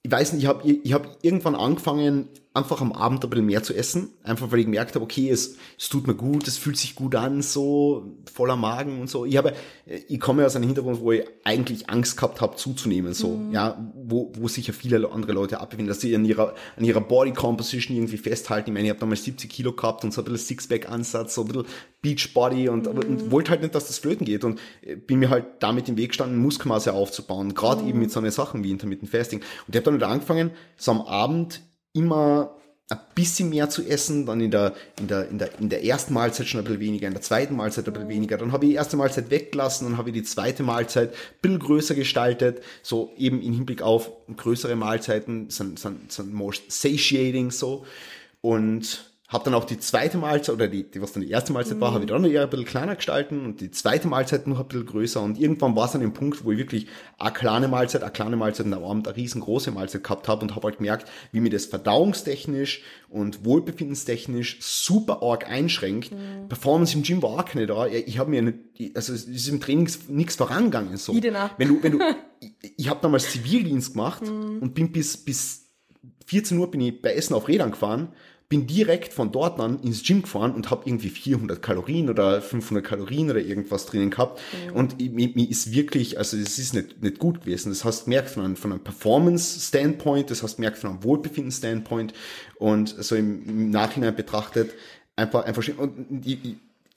ich 0.06 0.12
weiß 0.12 0.34
nicht, 0.34 0.44
ich 0.44 0.48
habe 0.48 0.70
ich 0.70 0.94
hab 0.94 1.18
irgendwann 1.24 1.56
angefangen, 1.56 2.30
einfach 2.56 2.80
am 2.80 2.94
Abend 2.94 3.24
ein 3.24 3.30
bisschen 3.30 3.46
mehr 3.46 3.64
zu 3.64 3.74
essen. 3.74 4.14
Einfach 4.24 4.52
weil 4.52 4.60
ich 4.60 4.66
gemerkt 4.66 4.96
habe, 4.96 5.04
okay, 5.04 5.30
es, 5.30 5.58
es 5.78 5.90
tut 5.90 6.08
mir 6.08 6.16
gut, 6.16 6.48
es 6.48 6.58
fühlt 6.58 6.78
sich 6.78 6.96
gut 6.96 7.16
an, 7.16 7.42
so 7.42 8.18
voller 8.34 8.56
Magen 8.56 9.02
und 9.02 9.10
so. 9.10 9.26
Ich 9.26 9.36
habe, 9.36 9.54
ich 9.86 10.20
komme 10.20 10.46
aus 10.46 10.56
einem 10.56 10.66
Hintergrund, 10.66 11.02
wo 11.02 11.12
ich 11.12 11.26
eigentlich 11.44 11.90
Angst 11.90 12.16
gehabt 12.16 12.40
habe, 12.40 12.56
zuzunehmen, 12.56 13.14
so, 13.14 13.36
mhm. 13.36 13.52
ja, 13.52 13.92
wo, 13.94 14.32
wo 14.38 14.48
sich 14.48 14.68
ja 14.68 14.74
viele 14.74 15.12
andere 15.12 15.34
Leute 15.34 15.60
abbefinden, 15.60 15.90
dass 15.90 16.00
sie 16.00 16.16
an 16.16 16.24
ihrer, 16.24 16.56
an 16.78 16.86
ihrer 16.86 17.02
Body 17.02 17.34
Composition 17.34 17.98
irgendwie 17.98 18.18
festhalten. 18.18 18.70
Ich 18.70 18.74
meine, 18.74 18.86
ich 18.86 18.92
habe 18.92 19.02
damals 19.02 19.26
70 19.26 19.50
Kilo 19.50 19.74
gehabt 19.74 20.06
und 20.06 20.14
so 20.14 20.22
ein 20.22 20.26
bisschen 20.26 20.48
Sixpack-Ansatz, 20.48 21.36
so 21.36 21.42
ein 21.42 21.48
bisschen 21.48 21.66
Beachbody 22.02 22.70
und, 22.70 22.92
mhm. 22.92 23.00
und 23.00 23.32
wollte 23.32 23.52
halt 23.52 23.64
nicht, 23.64 23.76
dass 23.76 23.88
das 23.88 23.98
flöten 23.98 24.26
geht 24.26 24.46
und 24.46 24.60
bin 25.08 25.20
mir 25.20 25.30
halt 25.30 25.46
damit 25.60 25.90
im 25.90 25.98
Weg 25.98 26.10
gestanden, 26.10 26.38
Muskelmasse 26.38 26.94
aufzubauen, 26.94 27.54
gerade 27.54 27.84
mhm. 27.84 27.90
eben 27.90 28.00
mit 28.00 28.12
so 28.12 28.22
einer 28.22 28.32
Sachen 28.32 28.64
wie 28.64 28.72
Intermittent 28.72 29.10
Fasting. 29.10 29.40
Und 29.40 29.76
ich 29.76 29.76
habe 29.76 29.86
dann 29.86 29.96
wieder 29.96 30.08
angefangen, 30.08 30.52
so 30.78 30.92
am 30.92 31.02
Abend 31.02 31.62
immer 31.96 32.56
ein 32.90 33.00
bisschen 33.16 33.50
mehr 33.50 33.68
zu 33.70 33.84
essen, 33.84 34.28
dann 34.28 34.40
in 34.42 34.52
der, 34.52 34.76
in 35.00 35.08
der, 35.08 35.28
in 35.30 35.40
der, 35.40 35.60
in 35.60 35.70
der 35.70 35.84
ersten 35.84 36.14
Mahlzeit 36.14 36.48
schon 36.48 36.60
ein 36.60 36.66
bisschen 36.66 36.82
weniger, 36.82 37.08
in 37.08 37.14
der 37.14 37.22
zweiten 37.24 37.56
Mahlzeit 37.56 37.88
ein 37.88 37.94
bisschen 37.94 38.10
weniger. 38.10 38.38
Dann 38.38 38.52
habe 38.52 38.66
ich 38.66 38.72
die 38.72 38.76
erste 38.76 38.96
Mahlzeit 38.96 39.32
weggelassen, 39.32 39.88
dann 39.88 39.98
habe 39.98 40.10
ich 40.10 40.14
die 40.14 40.24
zweite 40.24 40.62
Mahlzeit 40.62 41.10
ein 41.10 41.18
bisschen 41.42 41.60
größer 41.60 41.96
gestaltet, 41.96 42.62
so 42.84 43.12
eben 43.18 43.42
im 43.42 43.54
Hinblick 43.54 43.82
auf 43.82 44.12
größere 44.36 44.76
Mahlzeiten, 44.76 45.50
sind, 45.50 45.80
sind, 45.80 46.12
sind 46.12 46.32
more 46.32 46.56
satiating 46.68 47.50
so. 47.50 47.86
Und 48.42 49.15
habe 49.28 49.44
dann 49.44 49.56
auch 49.56 49.66
die 49.66 49.80
zweite 49.80 50.20
Mahlzeit, 50.20 50.54
oder 50.54 50.68
die, 50.68 50.90
die 50.90 51.02
was 51.02 51.14
dann 51.14 51.24
die 51.24 51.32
erste 51.32 51.52
Mahlzeit 51.52 51.78
mhm. 51.78 51.82
war, 51.82 51.94
habe 51.94 52.04
ich 52.04 52.10
dann 52.10 52.24
eher 52.26 52.44
ein 52.44 52.50
bisschen 52.50 52.66
kleiner 52.66 52.96
gestalten 52.96 53.44
und 53.44 53.60
die 53.60 53.72
zweite 53.72 54.08
Mahlzeit 54.08 54.46
noch 54.46 54.60
ein 54.60 54.68
bisschen 54.68 54.86
größer. 54.86 55.22
Und 55.22 55.40
irgendwann 55.40 55.76
war 55.76 55.86
es 55.86 55.96
an 55.96 56.02
dem 56.02 56.14
Punkt, 56.14 56.46
wo 56.46 56.52
ich 56.52 56.60
wirklich 56.60 56.86
eine 57.18 57.34
kleine 57.34 57.68
Mahlzeit, 57.68 58.04
eine 58.04 58.12
kleine 58.12 58.36
Mahlzeit 58.36 58.68
und 58.68 58.74
am 58.74 58.84
Abend 58.84 59.08
eine 59.08 59.18
riesengroße 59.18 59.72
Mahlzeit 59.72 60.04
gehabt 60.04 60.28
habe 60.28 60.44
und 60.44 60.56
habe 60.56 60.68
halt 60.68 60.78
gemerkt, 60.78 61.10
wie 61.32 61.40
mir 61.40 61.50
das 61.50 61.66
verdauungstechnisch 61.66 62.84
und 63.10 63.44
wohlbefindенstechnisch 63.44 64.60
super 64.62 65.24
arg 65.24 65.50
einschränkt. 65.50 66.12
Mhm. 66.12 66.48
Performance 66.48 66.96
im 66.96 67.02
Gym 67.02 67.24
war 67.24 67.32
auch 67.32 67.54
nicht 67.56 67.70
da. 67.70 67.88
Ich 67.88 68.20
habe 68.20 68.30
mir 68.30 68.44
nicht, 68.44 68.96
also 68.96 69.12
es 69.12 69.26
ist 69.26 69.48
im 69.48 69.60
Training 69.60 69.90
nichts 70.08 70.36
vorangegangen. 70.36 70.98
So. 70.98 71.14
Wenn 71.58 71.70
du, 71.70 71.82
wenn 71.82 71.94
du, 71.94 72.00
ich, 72.40 72.54
ich 72.78 72.90
habe 72.90 73.00
damals 73.02 73.32
Zivildienst 73.32 73.94
gemacht 73.94 74.22
mhm. 74.22 74.60
und 74.60 74.76
bin 74.76 74.92
bis, 74.92 75.18
bis 75.18 75.66
14 76.28 76.60
Uhr 76.60 76.70
bin 76.70 76.82
ich 76.82 77.02
bei 77.02 77.14
Essen 77.14 77.34
auf 77.34 77.48
Rädern 77.48 77.72
gefahren 77.72 78.10
bin 78.48 78.68
direkt 78.68 79.12
von 79.14 79.32
dort 79.32 79.60
an 79.60 79.80
ins 79.80 80.04
Gym 80.04 80.22
gefahren 80.22 80.54
und 80.54 80.70
habe 80.70 80.84
irgendwie 80.86 81.10
400 81.10 81.62
Kalorien 81.62 82.10
oder 82.10 82.42
500 82.42 82.86
Kalorien 82.86 83.32
oder 83.32 83.40
irgendwas 83.40 83.88
drinnen 83.88 84.12
gehabt. 84.12 84.40
Mhm. 84.70 84.76
Und 84.76 85.00
mir, 85.00 85.50
ist 85.50 85.72
wirklich, 85.72 86.18
also 86.18 86.38
es 86.38 86.60
ist 86.60 86.74
nicht, 86.74 87.02
nicht 87.02 87.20
gut 87.20 87.42
gewesen. 87.42 87.70
Das 87.70 87.84
hast 87.84 88.06
gemerkt 88.06 88.30
von 88.30 88.46
einem, 88.46 88.56
von 88.56 88.72
einem 88.72 88.84
Performance-Standpoint, 88.84 90.30
das 90.30 90.44
hast 90.44 90.58
gemerkt 90.58 90.78
von 90.78 90.92
einem 90.92 91.04
Wohlbefinden-Standpoint 91.04 92.14
und 92.60 92.96
so 93.00 93.16
im, 93.16 93.48
im 93.48 93.70
Nachhinein 93.72 94.16
betrachtet 94.16 94.72
einfach, 95.16 95.46
einfach, 95.46 95.68
und 95.78 96.26
ich, 96.26 96.40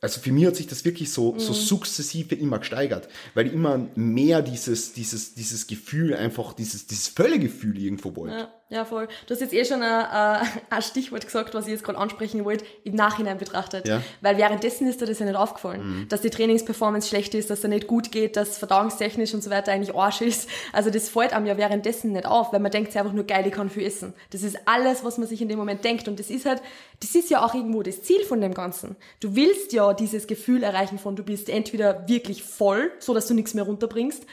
also 0.01 0.21
für 0.21 0.33
mich 0.33 0.47
hat 0.47 0.57
sich 0.57 0.67
das 0.67 0.85
wirklich 0.85 1.13
so, 1.13 1.33
mhm. 1.33 1.41
so 1.41 1.53
sukzessive 1.53 2.35
immer 2.35 2.59
gesteigert, 2.59 3.09
weil 3.35 3.47
ich 3.47 3.53
immer 3.53 3.89
mehr 3.97 4.43
dieses, 4.43 4.93
dieses, 4.93 5.35
dieses 5.35 5.67
Gefühl, 5.67 6.15
einfach 6.15 6.53
dieses, 6.53 6.87
dieses 6.87 7.09
Völlegefühl 7.09 7.79
irgendwo 7.79 8.15
wollte. 8.15 8.37
Ja. 8.37 8.55
Ja, 8.71 8.85
voll. 8.85 9.09
Du 9.27 9.33
hast 9.33 9.41
jetzt 9.41 9.55
eh 9.55 9.65
schon 9.65 9.83
ein, 9.83 10.43
äh, 10.43 10.45
ein 10.71 10.83
Stichwort 10.83 11.25
gesagt, 11.25 11.55
was 11.55 11.65
ich 11.65 11.73
jetzt 11.73 11.85
gerade 11.85 11.99
ansprechen 11.99 12.45
wollte, 12.45 12.67
im 12.85 12.95
Nachhinein 12.95 13.39
betrachtet. 13.39 13.89
Ja. 13.89 14.03
Weil 14.21 14.37
währenddessen 14.37 14.87
ist 14.87 15.01
dir 15.01 15.07
das 15.07 15.19
ja 15.19 15.25
nicht 15.25 15.37
aufgefallen, 15.37 16.01
mhm. 16.01 16.09
dass 16.09 16.21
die 16.21 16.29
Trainingsperformance 16.29 17.09
schlecht 17.09 17.35
ist, 17.35 17.49
dass 17.49 17.63
er 17.63 17.71
nicht 17.71 17.87
gut 17.87 18.13
geht, 18.13 18.37
dass 18.37 18.59
verdauungstechnisch 18.59 19.33
und 19.33 19.43
so 19.43 19.49
weiter 19.49 19.73
eigentlich 19.73 19.97
Arsch 19.97 20.21
ist. 20.21 20.51
Also 20.75 20.91
das 20.91 21.09
fällt 21.09 21.33
einem 21.33 21.47
ja 21.47 21.57
währenddessen 21.57 22.13
nicht 22.13 22.27
auf, 22.27 22.53
weil 22.53 22.61
man 22.61 22.71
denkt 22.71 22.93
sich 22.93 23.01
einfach 23.01 23.15
nur 23.15 23.25
geil, 23.25 23.47
ich 23.47 23.55
kann 23.55 23.71
viel 23.71 23.85
essen. 23.85 24.13
Das 24.31 24.43
ist 24.43 24.59
alles, 24.67 25.03
was 25.03 25.17
man 25.17 25.27
sich 25.27 25.41
in 25.41 25.49
dem 25.49 25.59
Moment 25.59 25.83
denkt. 25.83 26.07
Und 26.07 26.21
das 26.21 26.29
ist 26.29 26.45
halt, 26.45 26.61
das 27.01 27.15
ist 27.15 27.31
ja 27.31 27.43
auch 27.43 27.55
irgendwo 27.55 27.83
das 27.83 28.03
Ziel 28.03 28.23
von 28.25 28.43
dem 28.43 28.53
Ganzen. 28.53 28.97
Du 29.21 29.35
willst 29.35 29.73
ja 29.73 29.95
dieses 29.95 30.27
Gefühl 30.27 30.63
erreichen 30.63 30.99
von, 30.99 31.17
du 31.17 31.23
bist 31.23 31.49
entweder 31.49 32.07
wirklich 32.07 32.43
voll, 32.43 32.93
so 32.99 33.15
dass 33.15 33.27
du 33.27 33.33
nichts 33.33 33.55
mehr 33.55 33.65
runterbringst, 33.65 34.25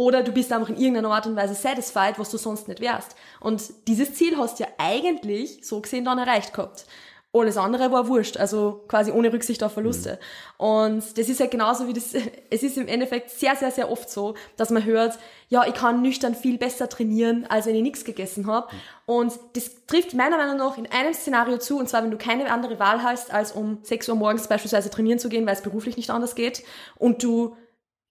oder 0.00 0.22
du 0.22 0.32
bist 0.32 0.50
einfach 0.50 0.70
in 0.70 0.78
irgendeiner 0.78 1.10
Art 1.10 1.26
und 1.26 1.36
Weise 1.36 1.52
satisfied, 1.54 2.18
was 2.18 2.30
du 2.30 2.38
sonst 2.38 2.68
nicht 2.68 2.80
wärst. 2.80 3.14
Und 3.38 3.62
dieses 3.86 4.14
Ziel 4.14 4.38
hast 4.38 4.58
du 4.58 4.64
ja 4.64 4.70
eigentlich 4.78 5.60
so 5.62 5.78
gesehen 5.82 6.06
dann 6.06 6.16
erreicht 6.16 6.54
gehabt. 6.54 6.86
Alles 7.34 7.58
andere 7.58 7.92
war 7.92 8.08
wurscht, 8.08 8.38
also 8.38 8.82
quasi 8.88 9.12
ohne 9.12 9.30
Rücksicht 9.30 9.62
auf 9.62 9.74
Verluste. 9.74 10.18
Mhm. 10.58 10.66
Und 10.66 11.18
das 11.18 11.28
ist 11.28 11.38
ja 11.38 11.48
genauso 11.48 11.86
wie 11.86 11.92
das, 11.92 12.14
es 12.50 12.62
ist 12.62 12.78
im 12.78 12.88
Endeffekt 12.88 13.28
sehr, 13.28 13.54
sehr, 13.56 13.70
sehr 13.70 13.90
oft 13.90 14.08
so, 14.08 14.36
dass 14.56 14.70
man 14.70 14.86
hört, 14.86 15.18
ja, 15.50 15.66
ich 15.66 15.74
kann 15.74 16.00
nüchtern 16.00 16.34
viel 16.34 16.56
besser 16.56 16.88
trainieren, 16.88 17.44
als 17.50 17.66
wenn 17.66 17.74
ich 17.74 17.82
nichts 17.82 18.06
gegessen 18.06 18.46
habe. 18.46 18.74
Mhm. 18.74 18.78
Und 19.04 19.32
das 19.52 19.86
trifft 19.86 20.14
meiner 20.14 20.38
Meinung 20.38 20.56
nach 20.56 20.78
in 20.78 20.90
einem 20.90 21.12
Szenario 21.12 21.58
zu, 21.58 21.78
und 21.78 21.90
zwar 21.90 22.02
wenn 22.02 22.10
du 22.10 22.16
keine 22.16 22.50
andere 22.50 22.78
Wahl 22.78 23.02
hast, 23.02 23.34
als 23.34 23.52
um 23.52 23.80
6 23.82 24.08
Uhr 24.08 24.14
morgens 24.14 24.48
beispielsweise 24.48 24.88
trainieren 24.88 25.18
zu 25.18 25.28
gehen, 25.28 25.44
weil 25.44 25.56
es 25.56 25.60
beruflich 25.60 25.98
nicht 25.98 26.08
anders 26.08 26.34
geht, 26.34 26.64
und 26.96 27.22
du 27.22 27.54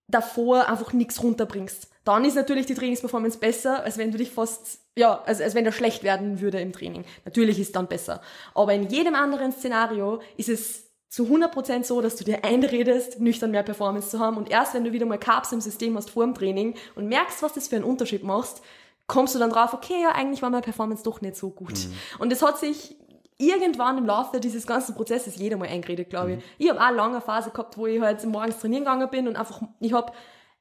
davor 0.09 0.67
einfach 0.67 0.93
nichts 0.93 1.21
runterbringst. 1.21 1.87
Dann 2.03 2.25
ist 2.25 2.35
natürlich 2.35 2.65
die 2.65 2.73
Trainingsperformance 2.73 3.37
besser, 3.37 3.83
als 3.83 3.97
wenn 3.97 4.11
du 4.11 4.17
dich 4.17 4.31
fast, 4.31 4.79
ja, 4.95 5.21
als, 5.25 5.41
als 5.41 5.53
wenn 5.55 5.63
der 5.63 5.71
schlecht 5.71 6.03
werden 6.03 6.41
würde 6.41 6.59
im 6.59 6.73
Training. 6.73 7.05
Natürlich 7.25 7.59
ist 7.59 7.75
dann 7.75 7.87
besser. 7.87 8.21
Aber 8.55 8.73
in 8.73 8.87
jedem 8.87 9.15
anderen 9.15 9.51
Szenario 9.51 10.21
ist 10.35 10.49
es 10.49 10.89
zu 11.09 11.25
100% 11.25 11.83
so, 11.83 12.01
dass 12.01 12.15
du 12.15 12.23
dir 12.23 12.43
einredest, 12.43 13.19
nüchtern 13.19 13.51
mehr 13.51 13.63
Performance 13.63 14.09
zu 14.09 14.19
haben. 14.19 14.37
Und 14.37 14.49
erst 14.49 14.73
wenn 14.73 14.83
du 14.83 14.91
wieder 14.91 15.05
mal 15.05 15.17
Carbs 15.17 15.51
im 15.51 15.61
System 15.61 15.95
hast 15.97 16.11
vor 16.11 16.23
dem 16.23 16.35
Training 16.35 16.75
und 16.95 17.07
merkst, 17.07 17.41
was 17.41 17.53
das 17.53 17.67
für 17.67 17.75
einen 17.75 17.85
Unterschied 17.85 18.23
machst, 18.23 18.61
kommst 19.07 19.33
du 19.33 19.39
dann 19.39 19.49
drauf, 19.49 19.73
okay, 19.73 20.01
ja, 20.01 20.11
eigentlich 20.11 20.41
war 20.41 20.51
meine 20.51 20.61
Performance 20.61 21.03
doch 21.03 21.21
nicht 21.21 21.35
so 21.35 21.49
gut. 21.49 21.73
Mhm. 21.73 21.93
Und 22.19 22.31
es 22.31 22.41
hat 22.43 22.59
sich 22.59 22.95
irgendwann 23.39 23.97
im 23.97 24.05
Laufe 24.05 24.39
dieses 24.39 24.67
ganzen 24.67 24.93
Prozesses 24.93 25.37
jeder 25.37 25.57
mal 25.57 25.67
eingeredet, 25.67 26.09
glaube 26.09 26.33
ich. 26.33 26.37
Mhm. 26.37 26.43
Ich 26.57 26.69
habe 26.69 26.79
auch 26.79 26.85
eine 26.85 26.97
lange 26.97 27.21
Phase 27.21 27.49
gehabt, 27.49 27.77
wo 27.77 27.87
ich 27.87 27.99
halt 27.99 28.23
morgens 28.25 28.59
trainieren 28.59 28.83
gegangen 28.83 29.09
bin 29.09 29.27
und 29.27 29.35
einfach, 29.35 29.61
ich 29.79 29.93
habe 29.93 30.11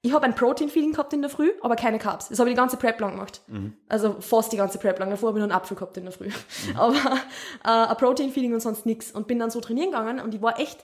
ich 0.01 0.13
hab 0.13 0.23
ein 0.23 0.37
Protein-Feeling 0.37 0.93
gehabt 0.93 1.13
in 1.13 1.23
der 1.23 1.31
Früh, 1.31 1.51
aber 1.61 1.75
keine 1.75 1.99
Carbs. 1.99 2.29
Das 2.29 2.39
habe 2.39 2.49
ich 2.49 2.55
die 2.55 2.61
ganze 2.61 2.77
Prep 2.77 3.01
lang 3.01 3.13
gemacht. 3.13 3.43
Mhm. 3.49 3.75
Also 3.89 4.17
fast 4.21 4.53
die 4.53 4.57
ganze 4.57 4.79
Prep 4.79 4.97
lang. 5.01 5.11
Davor 5.11 5.31
habe 5.31 5.39
ich 5.39 5.45
noch 5.45 5.51
einen 5.51 5.61
Apfel 5.61 5.77
gehabt 5.77 5.97
in 5.97 6.05
der 6.05 6.13
Früh. 6.13 6.29
Mhm. 6.29 6.77
Aber 6.77 6.95
äh, 7.65 7.91
ein 7.91 7.97
Protein-Feeling 7.97 8.55
und 8.55 8.61
sonst 8.61 8.87
nichts. 8.87 9.11
Und 9.11 9.27
bin 9.27 9.41
dann 9.41 9.51
so 9.51 9.61
trainieren 9.61 9.91
gegangen 9.91 10.21
und 10.21 10.33
ich 10.35 10.41
war 10.41 10.61
echt, 10.61 10.79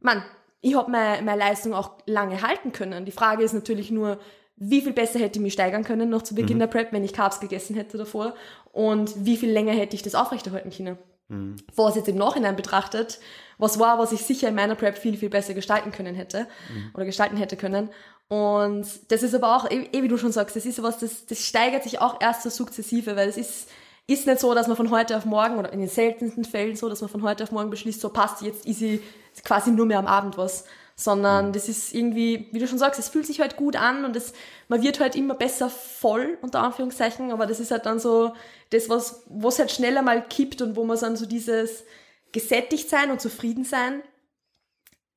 man, 0.00 0.22
ich 0.60 0.76
habe 0.76 0.90
meine, 0.90 1.22
meine 1.22 1.40
Leistung 1.40 1.72
auch 1.72 1.92
lange 2.04 2.42
halten 2.42 2.72
können. 2.72 3.06
Die 3.06 3.10
Frage 3.10 3.42
ist 3.42 3.54
natürlich 3.54 3.90
nur, 3.90 4.18
wie 4.56 4.82
viel 4.82 4.92
besser 4.92 5.18
hätte 5.18 5.38
ich 5.38 5.42
mich 5.42 5.54
steigern 5.54 5.84
können 5.84 6.10
noch 6.10 6.22
zu 6.22 6.34
Beginn 6.34 6.58
mhm. 6.58 6.60
der 6.60 6.66
Prep, 6.66 6.92
wenn 6.92 7.04
ich 7.04 7.14
Carbs 7.14 7.40
gegessen 7.40 7.74
hätte 7.74 7.96
davor 7.96 8.34
und 8.72 9.24
wie 9.24 9.38
viel 9.38 9.50
länger 9.50 9.72
hätte 9.72 9.96
ich 9.96 10.02
das 10.02 10.14
aufrechterhalten 10.14 10.70
können. 10.70 10.98
Mhm. 11.28 11.56
Was 11.74 11.96
jetzt 11.96 12.08
im 12.08 12.16
Nachhinein 12.16 12.56
betrachtet, 12.56 13.20
was 13.58 13.78
war, 13.78 13.98
was 13.98 14.12
ich 14.12 14.22
sicher 14.22 14.48
in 14.48 14.54
meiner 14.54 14.74
Prep 14.74 14.96
viel, 14.96 15.16
viel 15.16 15.30
besser 15.30 15.54
gestalten 15.54 15.92
können 15.92 16.14
hätte 16.14 16.46
mhm. 16.72 16.90
oder 16.94 17.04
gestalten 17.04 17.36
hätte 17.36 17.56
können. 17.56 17.90
Und 18.28 18.86
das 19.08 19.22
ist 19.22 19.34
aber 19.34 19.56
auch, 19.56 19.70
eh, 19.70 19.88
eh 19.92 20.02
wie 20.02 20.08
du 20.08 20.18
schon 20.18 20.32
sagst, 20.32 20.54
das 20.56 20.66
ist 20.66 20.82
was, 20.82 20.98
das, 20.98 21.26
das 21.26 21.40
steigert 21.40 21.82
sich 21.82 22.00
auch 22.00 22.20
erst 22.20 22.42
so 22.42 22.50
sukzessive, 22.50 23.16
weil 23.16 23.28
es 23.28 23.36
ist, 23.36 23.68
ist 24.06 24.26
nicht 24.26 24.40
so, 24.40 24.54
dass 24.54 24.68
man 24.68 24.76
von 24.76 24.90
heute 24.90 25.16
auf 25.16 25.24
morgen 25.24 25.58
oder 25.58 25.72
in 25.72 25.80
den 25.80 25.88
seltensten 25.88 26.44
Fällen 26.44 26.76
so, 26.76 26.88
dass 26.88 27.00
man 27.00 27.10
von 27.10 27.22
heute 27.22 27.44
auf 27.44 27.52
morgen 27.52 27.70
beschließt, 27.70 28.00
so 28.00 28.10
passt 28.10 28.42
jetzt 28.42 28.66
easy 28.66 29.02
quasi 29.44 29.70
nur 29.70 29.86
mehr 29.86 29.98
am 29.98 30.06
Abend 30.06 30.36
was, 30.36 30.64
sondern 30.98 31.48
mhm. 31.48 31.52
das 31.52 31.68
ist 31.68 31.94
irgendwie, 31.94 32.48
wie 32.50 32.58
du 32.58 32.66
schon 32.66 32.78
sagst, 32.78 32.98
es 32.98 33.08
fühlt 33.08 33.24
sich 33.24 33.40
halt 33.40 33.56
gut 33.56 33.76
an 33.76 34.04
und 34.04 34.16
es, 34.16 34.32
man 34.66 34.82
wird 34.82 34.98
halt 34.98 35.14
immer 35.14 35.34
besser 35.34 35.70
voll, 35.70 36.36
unter 36.42 36.60
Anführungszeichen, 36.60 37.30
aber 37.30 37.46
das 37.46 37.60
ist 37.60 37.70
halt 37.70 37.86
dann 37.86 38.00
so 38.00 38.34
das, 38.70 38.88
was, 38.88 39.22
was 39.28 39.60
halt 39.60 39.70
schneller 39.70 40.02
mal 40.02 40.26
kippt 40.28 40.60
und 40.60 40.74
wo 40.74 40.84
man 40.84 40.98
dann 40.98 41.16
so 41.16 41.24
dieses 41.24 41.84
gesättigt 42.32 42.90
sein 42.90 43.12
und 43.12 43.20
zufrieden 43.20 43.64
sein 43.64 44.02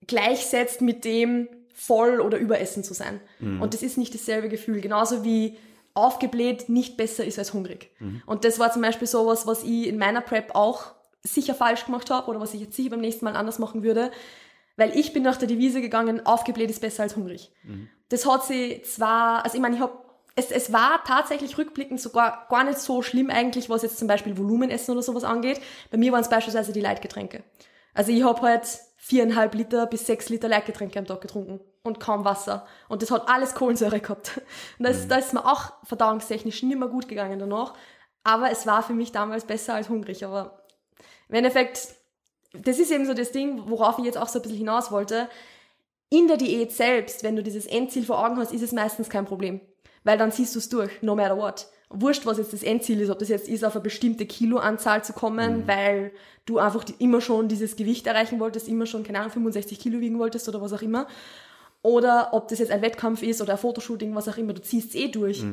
gleichsetzt 0.06 0.82
mit 0.82 1.04
dem 1.04 1.50
voll 1.74 2.22
oder 2.22 2.38
überessen 2.38 2.84
zu 2.84 2.94
sein. 2.94 3.20
Mhm. 3.40 3.62
Und 3.62 3.74
das 3.74 3.82
ist 3.82 3.98
nicht 3.98 4.14
dasselbe 4.14 4.50
Gefühl. 4.50 4.82
Genauso 4.82 5.24
wie 5.24 5.58
aufgebläht 5.96 6.70
nicht 6.70 6.96
besser 6.96 7.26
ist 7.26 7.40
als 7.40 7.54
hungrig. 7.54 7.90
Mhm. 8.00 8.22
Und 8.28 8.46
das 8.46 8.60
war 8.60 8.72
zum 8.72 8.84
Beispiel 8.84 9.08
sowas, 9.08 9.48
was 9.48 9.64
ich 9.64 9.88
in 9.88 9.98
meiner 9.98 10.22
Prep 10.22 10.54
auch 10.54 10.94
sicher 11.24 11.56
falsch 11.56 11.86
gemacht 11.86 12.10
habe 12.12 12.30
oder 12.30 12.40
was 12.40 12.54
ich 12.54 12.62
jetzt 12.62 12.76
sicher 12.76 12.92
beim 12.92 13.02
nächsten 13.02 13.26
Mal 13.26 13.36
anders 13.36 13.58
machen 13.58 13.84
würde. 13.84 14.12
Weil 14.78 14.98
ich 14.98 15.14
bin 15.14 15.24
nach 15.24 15.38
der 15.38 15.48
Devise 15.48 15.82
gegangen, 15.82 16.26
aufgebläht 16.26 16.70
ist 16.70 16.82
besser 16.82 17.04
als 17.04 17.16
hungrig. 17.16 17.52
Das 18.10 18.26
hat 18.26 18.46
sie 18.46 18.82
zwar, 18.84 19.44
also 19.44 19.56
ich 19.56 19.62
meine, 19.62 19.76
ich 19.76 19.82
habe 19.82 19.98
es, 20.36 20.50
es 20.50 20.72
war 20.72 21.04
tatsächlich 21.04 21.58
rückblickend 21.58 22.00
sogar 22.00 22.48
gar 22.50 22.64
nicht 22.64 22.80
so 22.80 23.02
schlimm 23.02 23.30
eigentlich, 23.30 23.70
was 23.70 23.82
jetzt 23.82 24.00
zum 24.00 24.08
Beispiel 24.08 24.38
Volumenessen 24.38 24.94
oder 24.94 25.04
sowas 25.04 25.24
angeht. 25.24 25.60
Bei 25.90 25.98
mir 25.98 26.12
waren 26.12 26.22
es 26.22 26.30
beispielsweise 26.30 26.72
die 26.72 26.80
Leitgetränke. 26.80 27.44
Also 27.94 28.12
ich 28.12 28.24
habe 28.24 28.42
halt 28.42 28.66
viereinhalb 28.96 29.56
Liter 29.56 29.88
bis 29.88 30.06
sechs 30.06 30.30
Liter 30.30 30.48
Leitgetränke 30.48 31.00
am 31.00 31.06
Tag 31.06 31.22
getrunken 31.22 31.60
und 31.84 32.00
kaum 32.00 32.24
Wasser. 32.24 32.66
Und 32.88 33.02
das 33.02 33.12
hat 33.12 33.28
alles 33.28 33.56
Kohlensäure 33.56 34.00
gehabt. 34.00 34.40
Und 34.80 34.88
das, 34.88 35.08
da 35.08 35.16
ist 35.16 35.34
mir 35.34 35.46
auch 35.46 35.74
verdauungstechnisch 35.84 36.64
nicht 36.64 36.80
mehr 36.80 36.88
gut 36.88 37.08
gegangen 37.08 37.40
danach. 37.40 37.74
Aber 38.24 38.52
es 38.52 38.68
war 38.68 38.84
für 38.84 38.94
mich 38.94 39.12
damals 39.12 39.46
besser 39.46 39.74
als 39.74 39.90
hungrig. 39.90 40.24
Aber 40.24 40.64
im 41.28 41.36
Endeffekt, 41.36 41.96
das 42.54 42.80
ist 42.80 42.92
eben 42.92 43.06
so 43.06 43.14
das 43.14 43.32
Ding, 43.32 43.64
worauf 43.68 44.00
ich 44.00 44.06
jetzt 44.06 44.18
auch 44.18 44.28
so 44.28 44.40
ein 44.40 44.42
bisschen 44.42 44.58
hinaus 44.58 44.92
wollte. 44.92 45.30
In 46.10 46.28
der 46.28 46.38
Diät 46.38 46.72
selbst, 46.72 47.24
wenn 47.24 47.36
du 47.36 47.44
dieses 47.44 47.66
Endziel 47.66 48.06
vor 48.06 48.26
Augen 48.26 48.38
hast, 48.38 48.52
ist 48.52 48.62
es 48.62 48.74
meistens 48.74 49.10
kein 49.10 49.26
Problem. 49.26 49.62
Weil 50.04 50.18
dann 50.18 50.32
siehst 50.32 50.56
du 50.56 50.60
es 50.60 50.68
durch, 50.68 51.02
no 51.02 51.16
matter 51.16 51.38
what. 51.38 51.68
Wurscht, 51.90 52.26
was 52.26 52.38
jetzt 52.38 52.54
das 52.54 52.64
Endziel 52.64 53.02
ist, 53.02 53.10
ob 53.10 53.20
das 53.20 53.30
jetzt 53.30 53.48
ist, 53.48 53.64
auf 53.64 53.76
eine 53.76 53.84
bestimmte 53.84 54.26
Kiloanzahl 54.26 55.04
zu 55.04 55.14
kommen, 55.14 55.68
weil 55.68 56.12
du 56.46 56.58
einfach 56.58 56.86
immer 57.00 57.22
schon 57.22 57.48
dieses 57.48 57.76
Gewicht 57.76 58.08
erreichen 58.08 58.40
wolltest, 58.40 58.68
immer 58.68 58.86
schon, 58.86 59.04
keine 59.04 59.20
Ahnung, 59.20 59.32
65 59.32 59.80
Kilo 59.80 60.00
wiegen 60.00 60.20
wolltest 60.20 60.48
oder 60.50 60.62
was 60.62 60.74
auch 60.74 60.82
immer. 60.82 61.08
Oder 61.82 62.30
ob 62.34 62.48
das 62.48 62.60
jetzt 62.60 62.72
ein 62.72 62.82
Wettkampf 62.82 63.24
ist 63.24 63.42
oder 63.42 63.54
ein 63.54 63.60
Fotoshooting, 63.60 64.16
was 64.16 64.28
auch 64.28 64.38
immer, 64.38 64.54
du 64.54 64.62
ziehst 64.62 64.90
es 64.90 64.96
eh 64.96 65.08
durch. 65.08 65.44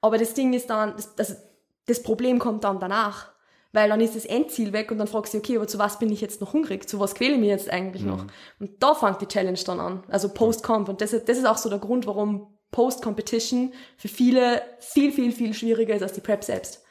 Aber 0.00 0.18
das 0.18 0.34
Ding 0.34 0.52
ist 0.52 0.68
dann, 0.70 0.94
das, 0.96 1.14
das, 1.14 1.36
das 1.86 2.02
Problem 2.02 2.38
kommt 2.38 2.64
dann 2.64 2.80
danach. 2.80 3.31
Weil 3.72 3.88
dann 3.88 4.00
ist 4.02 4.14
das 4.14 4.26
Endziel 4.26 4.72
weg 4.74 4.90
und 4.90 4.98
dann 4.98 5.06
fragst 5.08 5.32
du 5.32 5.38
okay, 5.38 5.56
aber 5.56 5.66
zu 5.66 5.78
was 5.78 5.98
bin 5.98 6.12
ich 6.12 6.20
jetzt 6.20 6.40
noch 6.42 6.52
hungrig? 6.52 6.86
Zu 6.88 7.00
was 7.00 7.14
quäle 7.14 7.34
ich 7.34 7.40
mich 7.40 7.48
jetzt 7.48 7.70
eigentlich 7.70 8.02
noch? 8.04 8.26
Und 8.58 8.82
da 8.82 8.94
fängt 8.94 9.20
die 9.22 9.26
Challenge 9.26 9.58
dann 9.64 9.80
an. 9.80 10.02
Also 10.08 10.28
Post-Comp. 10.28 10.88
Und 10.90 11.00
das, 11.00 11.12
ist- 11.14 11.26
das 11.28 11.38
ist 11.38 11.46
auch 11.46 11.56
so 11.56 11.70
der 11.70 11.78
Grund, 11.78 12.06
warum 12.06 12.48
Post-Competition 12.70 13.72
für 13.96 14.08
viele 14.08 14.62
viel, 14.78 15.10
viel, 15.12 15.32
viel 15.32 15.54
schwieriger 15.54 15.94
ist 15.94 16.02
als 16.02 16.12
die 16.12 16.20
Prep 16.20 16.44
selbst. 16.44 16.82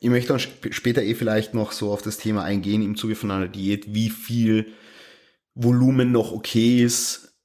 Ich 0.00 0.10
möchte 0.10 0.28
dann 0.28 0.38
sp 0.42 0.70
später 0.72 1.02
eh 1.02 1.14
vielleicht 1.14 1.54
noch 1.54 1.70
so 1.72 1.92
auf 1.92 2.02
das 2.02 2.18
Thema 2.18 2.42
eingehen 2.42 2.82
im 2.82 2.96
Zuge 2.96 3.14
von 3.14 3.30
einer 3.30 3.48
Diät, 3.48 3.94
wie 3.94 4.10
viel 4.10 4.72
Volumen 5.54 6.10
noch 6.12 6.32
okay 6.32 6.82
ist 6.82 7.36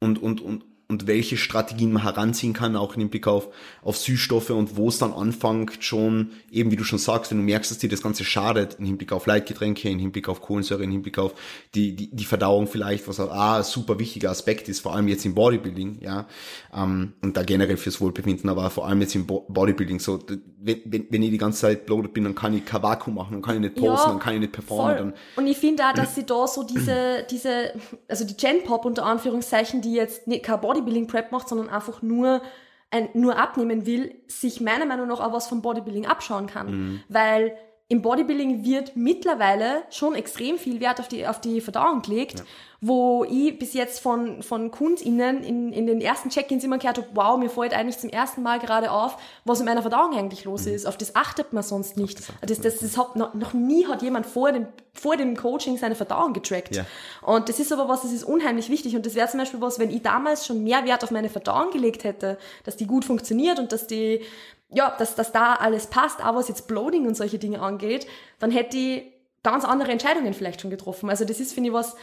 und, 0.00 0.20
und, 0.22 0.40
und, 0.40 0.64
und 0.90 1.06
welche 1.06 1.36
Strategien 1.36 1.92
man 1.92 2.02
heranziehen 2.02 2.52
kann, 2.52 2.76
auch 2.76 2.96
im 2.96 3.08
Blick 3.08 3.26
auf, 3.26 3.48
auf 3.82 3.96
Süßstoffe 3.96 4.50
und 4.50 4.76
wo 4.76 4.88
es 4.88 4.98
dann 4.98 5.12
anfängt 5.12 5.82
schon, 5.84 6.32
eben 6.50 6.70
wie 6.70 6.76
du 6.76 6.84
schon 6.84 6.98
sagst, 6.98 7.30
wenn 7.30 7.38
du 7.38 7.44
merkst, 7.44 7.70
dass 7.70 7.78
dir 7.78 7.88
das 7.88 8.02
Ganze 8.02 8.24
schadet, 8.24 8.76
im 8.78 8.84
Hinblick 8.84 9.12
auf 9.12 9.26
Leitgetränke, 9.26 9.88
im 9.88 10.00
Hinblick 10.00 10.28
auf 10.28 10.40
Kohlensäure, 10.40 10.82
im 10.82 10.90
Hinblick 10.90 11.18
auf 11.18 11.34
die, 11.74 11.94
die, 11.94 12.14
die 12.14 12.24
Verdauung 12.24 12.66
vielleicht, 12.66 13.06
was 13.06 13.20
auch 13.20 13.30
ah, 13.30 13.58
ein 13.58 13.62
super 13.62 13.98
wichtiger 13.98 14.30
Aspekt 14.30 14.68
ist, 14.68 14.80
vor 14.80 14.94
allem 14.94 15.06
jetzt 15.06 15.24
im 15.24 15.34
Bodybuilding, 15.34 15.98
ja, 16.00 16.26
ähm, 16.74 17.12
und 17.22 17.36
da 17.36 17.44
generell 17.44 17.76
fürs 17.76 18.00
Wohlbefinden, 18.00 18.50
aber 18.50 18.68
vor 18.70 18.86
allem 18.86 19.00
jetzt 19.00 19.14
im 19.14 19.26
Bo 19.26 19.46
Bodybuilding, 19.48 20.00
so, 20.00 20.18
wenn, 20.60 20.80
wenn, 20.84 21.06
wenn 21.08 21.22
ich 21.22 21.30
die 21.30 21.38
ganze 21.38 21.60
Zeit 21.60 21.86
bloated 21.86 22.12
bin, 22.12 22.24
dann 22.24 22.34
kann 22.34 22.52
ich 22.52 22.64
kein 22.64 22.82
Vakuum 22.82 23.14
machen, 23.14 23.34
dann 23.34 23.42
kann 23.42 23.54
ich 23.54 23.60
nicht 23.60 23.76
posten, 23.76 24.10
dann 24.10 24.18
kann 24.18 24.34
ich 24.34 24.40
nicht 24.40 24.52
performen, 24.52 24.96
dann, 24.96 25.14
Und 25.36 25.46
ich 25.46 25.56
finde 25.56 25.84
auch, 25.84 25.92
dass 25.92 26.14
sie 26.16 26.26
da 26.26 26.48
so 26.48 26.64
diese, 26.64 27.24
diese, 27.30 27.72
also 28.08 28.24
die 28.24 28.36
Gen 28.36 28.64
Pop 28.64 28.84
unter 28.84 29.04
Anführungszeichen, 29.04 29.80
die 29.80 29.94
jetzt 29.94 30.26
nicht 30.26 30.44
kein 30.44 30.60
Bodybuilding 30.80 31.06
Prep 31.06 31.32
macht, 31.32 31.48
sondern 31.48 31.68
einfach 31.68 32.02
nur 32.02 32.42
ein, 32.90 33.08
nur 33.14 33.38
abnehmen 33.38 33.86
will, 33.86 34.14
sich 34.26 34.60
meiner 34.60 34.86
Meinung 34.86 35.08
nach 35.08 35.20
auch 35.20 35.32
was 35.32 35.46
vom 35.46 35.62
Bodybuilding 35.62 36.06
abschauen 36.06 36.46
kann. 36.46 36.68
Weil 37.08 37.56
im 37.90 38.02
Bodybuilding 38.02 38.64
wird 38.64 38.94
mittlerweile 38.94 39.82
schon 39.90 40.14
extrem 40.14 40.58
viel 40.58 40.78
Wert 40.78 41.00
auf 41.00 41.08
die, 41.08 41.26
auf 41.26 41.40
die 41.40 41.60
Verdauung 41.60 42.02
gelegt, 42.02 42.44
wo 42.80 43.24
ich 43.28 43.58
bis 43.58 43.74
jetzt 43.74 43.98
von, 43.98 44.44
von 44.44 44.70
KundInnen 44.70 45.42
in, 45.42 45.72
in 45.72 45.88
den 45.88 46.00
ersten 46.00 46.30
Check-ins 46.30 46.62
immer 46.62 46.78
gehört 46.78 46.98
habe, 46.98 47.08
wow, 47.14 47.36
mir 47.36 47.50
fällt 47.50 47.74
eigentlich 47.74 47.98
zum 47.98 48.08
ersten 48.08 48.44
Mal 48.44 48.60
gerade 48.60 48.92
auf, 48.92 49.16
was 49.44 49.58
in 49.58 49.66
meiner 49.66 49.82
Verdauung 49.82 50.16
eigentlich 50.16 50.44
los 50.44 50.66
ist. 50.66 50.86
Auf 50.86 50.98
das 50.98 51.16
achtet 51.16 51.52
man 51.52 51.64
sonst 51.64 51.96
nicht. 51.96 52.20
Das, 52.46 52.60
das, 52.60 52.78
das 52.78 52.96
hat, 52.96 53.16
noch, 53.16 53.34
noch 53.34 53.54
nie 53.54 53.84
hat 53.88 54.02
jemand 54.02 54.24
vor 54.24 54.52
dem, 54.52 54.68
vor 54.94 55.16
dem 55.16 55.36
Coaching 55.36 55.76
seine 55.76 55.96
Verdauung 55.96 56.32
getrackt. 56.32 56.76
Ja. 56.76 56.86
Und 57.22 57.48
das 57.48 57.58
ist 57.58 57.72
aber 57.72 57.88
was, 57.88 58.02
das 58.02 58.12
ist 58.12 58.22
unheimlich 58.22 58.70
wichtig. 58.70 58.94
Und 58.94 59.04
das 59.04 59.16
wäre 59.16 59.28
zum 59.28 59.40
Beispiel 59.40 59.60
was, 59.60 59.80
wenn 59.80 59.90
ich 59.90 60.02
damals 60.02 60.46
schon 60.46 60.62
mehr 60.62 60.84
Wert 60.84 61.02
auf 61.02 61.10
meine 61.10 61.28
Verdauung 61.28 61.72
gelegt 61.72 62.04
hätte, 62.04 62.38
dass 62.62 62.76
die 62.76 62.86
gut 62.86 63.04
funktioniert 63.04 63.58
und 63.58 63.72
dass 63.72 63.88
die, 63.88 64.20
ja, 64.72 64.94
dass, 64.98 65.14
dass 65.14 65.32
da 65.32 65.54
alles 65.54 65.86
passt, 65.86 66.24
auch 66.24 66.34
was 66.34 66.48
jetzt 66.48 66.68
Bloating 66.68 67.06
und 67.06 67.16
solche 67.16 67.38
Dinge 67.38 67.60
angeht, 67.60 68.06
dann 68.38 68.50
hätte 68.50 68.76
ich 68.76 69.02
ganz 69.42 69.64
andere 69.64 69.90
Entscheidungen 69.90 70.34
vielleicht 70.34 70.60
schon 70.60 70.70
getroffen. 70.70 71.10
Also 71.10 71.24
das 71.24 71.40
ist, 71.40 71.52
finde 71.52 71.70
ich, 71.70 71.74
was, 71.74 71.96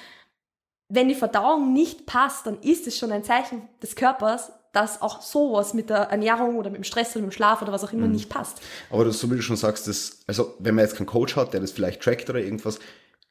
wenn 0.89 1.07
die 1.07 1.15
Verdauung 1.15 1.73
nicht 1.73 2.05
passt, 2.05 2.45
dann 2.45 2.59
ist 2.61 2.87
es 2.87 2.97
schon 2.97 3.11
ein 3.11 3.23
Zeichen 3.23 3.61
des 3.81 3.95
Körpers, 3.95 4.51
dass 4.73 5.01
auch 5.01 5.21
sowas 5.21 5.73
mit 5.73 5.89
der 5.89 5.97
Ernährung 5.97 6.57
oder 6.57 6.69
mit 6.69 6.77
dem 6.77 6.83
Stress 6.83 7.11
oder 7.11 7.21
mit 7.25 7.31
dem 7.31 7.35
Schlaf 7.35 7.61
oder 7.61 7.71
was 7.71 7.83
auch 7.83 7.93
immer 7.93 8.07
nicht 8.07 8.29
passt. 8.29 8.61
Aber 8.89 9.05
das, 9.05 9.19
so 9.19 9.31
wie 9.31 9.35
du 9.35 9.41
schon 9.41 9.55
sagst, 9.55 9.87
das, 9.87 10.19
also 10.27 10.53
wenn 10.59 10.75
man 10.75 10.85
jetzt 10.85 10.95
keinen 10.95 11.07
Coach 11.07 11.35
hat, 11.35 11.53
der 11.53 11.61
das 11.61 11.71
vielleicht 11.71 12.01
trackt 12.01 12.29
oder 12.29 12.39
irgendwas, 12.39 12.79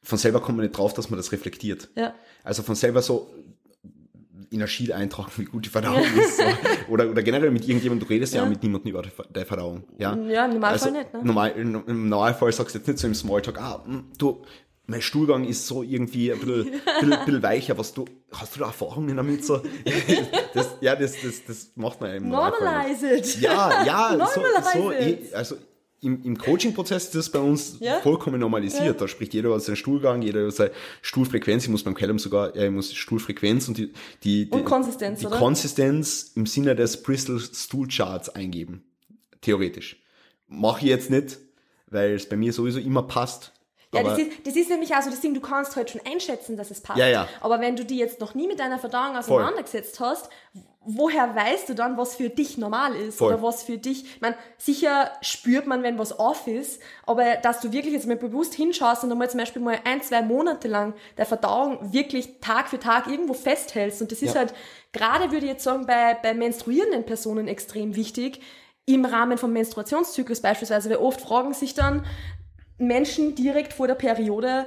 von 0.03 0.17
selber 0.17 0.41
kommt 0.41 0.57
man 0.57 0.65
nicht 0.65 0.77
drauf, 0.77 0.93
dass 0.93 1.09
man 1.09 1.17
das 1.17 1.31
reflektiert. 1.31 1.89
Ja. 1.95 2.13
Also 2.43 2.63
von 2.63 2.75
selber 2.75 3.01
so 3.01 3.29
in 4.49 4.59
der 4.59 4.67
Sheet 4.67 4.91
eintragen, 4.91 5.31
wie 5.37 5.45
gut 5.45 5.65
die 5.65 5.69
Verdauung 5.69 6.03
ist. 6.19 6.37
So. 6.37 6.43
Oder, 6.89 7.09
oder 7.09 7.21
generell 7.23 7.51
mit 7.51 7.67
irgendjemandem, 7.67 8.07
du 8.07 8.13
redest 8.13 8.33
ja, 8.33 8.39
Ja. 8.41 8.45
auch 8.45 8.49
mit 8.49 8.63
niemandem 8.63 8.91
über 8.91 9.01
die 9.01 9.09
deine 9.33 9.45
Verdauung. 9.45 9.83
Ja, 9.97 10.15
Ja, 10.15 10.45
im 10.45 10.53
Normalfall 10.53 10.71
also, 10.71 10.89
nicht, 10.91 11.13
ne? 11.13 11.19
Normal, 11.23 11.51
im 11.57 12.07
Normalfall 12.09 12.51
sagst 12.53 12.75
du 12.75 12.79
jetzt 12.79 12.87
nicht 12.87 12.99
so 12.99 13.07
im 13.07 13.15
Smalltalk, 13.15 13.59
ah, 13.59 13.83
hm, 13.85 14.05
du, 14.17 14.43
mein 14.85 15.01
Stuhlgang 15.01 15.43
ist 15.43 15.67
so 15.67 15.83
irgendwie 15.83 16.31
ein 16.31 16.39
bisschen, 16.39 16.71
bisschen, 17.01 17.25
bisschen 17.25 17.43
weicher, 17.43 17.77
was 17.77 17.93
du, 17.93 18.05
hast 18.31 18.55
du 18.55 18.59
da 18.61 18.67
Erfahrungen 18.67 19.17
damit? 19.17 19.43
So? 19.43 19.61
Das, 20.53 20.75
ja, 20.81 20.95
das, 20.95 21.13
das, 21.21 21.43
das 21.45 21.71
macht 21.75 21.99
man 22.01 22.11
nicht. 22.13 22.23
Normalize 22.25 23.15
it. 23.15 23.39
Ja, 23.41 23.83
ja, 23.85 24.11
so, 24.33 24.39
Normalize 24.41 24.71
so 24.73 24.91
it. 24.91 25.31
eh, 25.31 25.35
also 25.35 25.55
im, 26.01 26.23
im 26.23 26.37
Coaching-Prozess 26.37 27.05
ist 27.05 27.15
das 27.15 27.29
bei 27.29 27.39
uns 27.39 27.77
Ja? 27.79 27.99
vollkommen 27.99 28.39
normalisiert. 28.39 29.01
Da 29.01 29.07
spricht 29.07 29.33
jeder 29.33 29.49
über 29.49 29.59
seinen 29.59 29.75
Stuhlgang, 29.75 30.21
jeder 30.21 30.41
über 30.41 30.51
seine 30.51 30.71
Stuhlfrequenz. 31.01 31.63
Ich 31.63 31.69
muss 31.69 31.83
beim 31.83 31.95
Callum 31.95 32.19
sogar, 32.19 32.55
ja, 32.55 32.65
ich 32.65 32.71
muss 32.71 32.93
Stuhlfrequenz 32.93 33.67
und 33.67 33.77
die, 33.77 33.93
die, 34.23 34.45
die 34.45 34.51
Und 34.51 34.65
Konsistenz, 34.65 35.19
die 35.19 35.25
oder? 35.27 35.37
Konsistenz 35.37 36.31
im 36.35 36.45
Sinne 36.45 36.75
des 36.75 37.01
Bristol 37.01 37.39
Stool 37.39 37.87
Charts 37.87 38.29
eingeben. 38.29 38.83
Theoretisch. 39.41 40.01
Mache 40.47 40.81
ich 40.81 40.87
jetzt 40.87 41.09
nicht, 41.09 41.39
weil 41.87 42.11
es 42.11 42.29
bei 42.29 42.37
mir 42.37 42.53
sowieso 42.53 42.79
immer 42.79 43.03
passt. 43.03 43.53
Ja, 43.93 44.03
das 44.03 44.17
ist, 44.19 44.31
das 44.45 44.55
ist 44.55 44.69
nämlich 44.69 44.93
also 44.93 45.09
das 45.09 45.21
Ding, 45.21 45.33
du 45.33 45.39
kannst 45.39 45.75
halt 45.75 45.89
schon 45.89 46.01
einschätzen, 46.05 46.57
dass 46.57 46.71
es 46.71 46.81
passt. 46.81 46.99
Ja, 46.99 47.07
ja. 47.07 47.27
Aber 47.39 47.61
wenn 47.61 47.75
du 47.77 47.85
die 47.85 47.97
jetzt 47.97 48.19
noch 48.19 48.35
nie 48.35 48.47
mit 48.47 48.59
deiner 48.59 48.79
Verdauung 48.79 49.15
auseinandergesetzt 49.15 49.99
hast, 50.01 50.29
woher 50.81 51.35
weißt 51.35 51.69
du 51.69 51.73
dann, 51.73 51.97
was 51.97 52.15
für 52.15 52.29
dich 52.29 52.57
normal 52.57 52.95
ist? 52.95 53.17
Voll. 53.19 53.33
Oder 53.33 53.41
was 53.43 53.63
für 53.63 53.77
dich, 53.77 54.03
ich 54.15 54.21
meine, 54.21 54.35
sicher 54.57 55.11
spürt 55.21 55.67
man, 55.67 55.83
wenn 55.83 55.97
was 55.97 56.19
off 56.19 56.47
ist, 56.47 56.81
aber 57.05 57.35
dass 57.35 57.61
du 57.61 57.71
wirklich 57.71 57.93
jetzt 57.93 58.07
mal 58.07 58.17
bewusst 58.17 58.53
hinschaust 58.53 59.03
und 59.03 59.11
einmal 59.11 59.29
zum 59.29 59.39
Beispiel 59.39 59.61
mal 59.61 59.79
ein, 59.85 60.01
zwei 60.01 60.21
Monate 60.21 60.67
lang 60.67 60.93
der 61.17 61.25
Verdauung 61.25 61.93
wirklich 61.93 62.39
Tag 62.41 62.69
für 62.69 62.79
Tag 62.79 63.07
irgendwo 63.07 63.33
festhältst. 63.33 64.01
Und 64.01 64.11
das 64.11 64.21
ist 64.21 64.33
Ja. 64.33 64.41
halt, 64.41 64.53
gerade 64.91 65.31
würde 65.31 65.45
ich 65.45 65.51
jetzt 65.53 65.63
sagen, 65.63 65.85
bei, 65.85 66.13
bei 66.21 66.33
menstruierenden 66.33 67.05
Personen 67.05 67.47
extrem 67.47 67.95
wichtig, 67.95 68.41
im 68.85 69.03
Rahmen 69.03 69.37
vom 69.37 69.51
Menstruationszyklus 69.51 70.41
beispielsweise, 70.41 70.89
weil 70.89 70.97
oft 70.97 71.19
fragen 71.19 71.53
sich 71.53 71.73
dann, 71.73 72.05
Menschen 72.77 73.35
direkt 73.35 73.73
vor 73.73 73.87
der 73.87 73.95
Periode, 73.95 74.65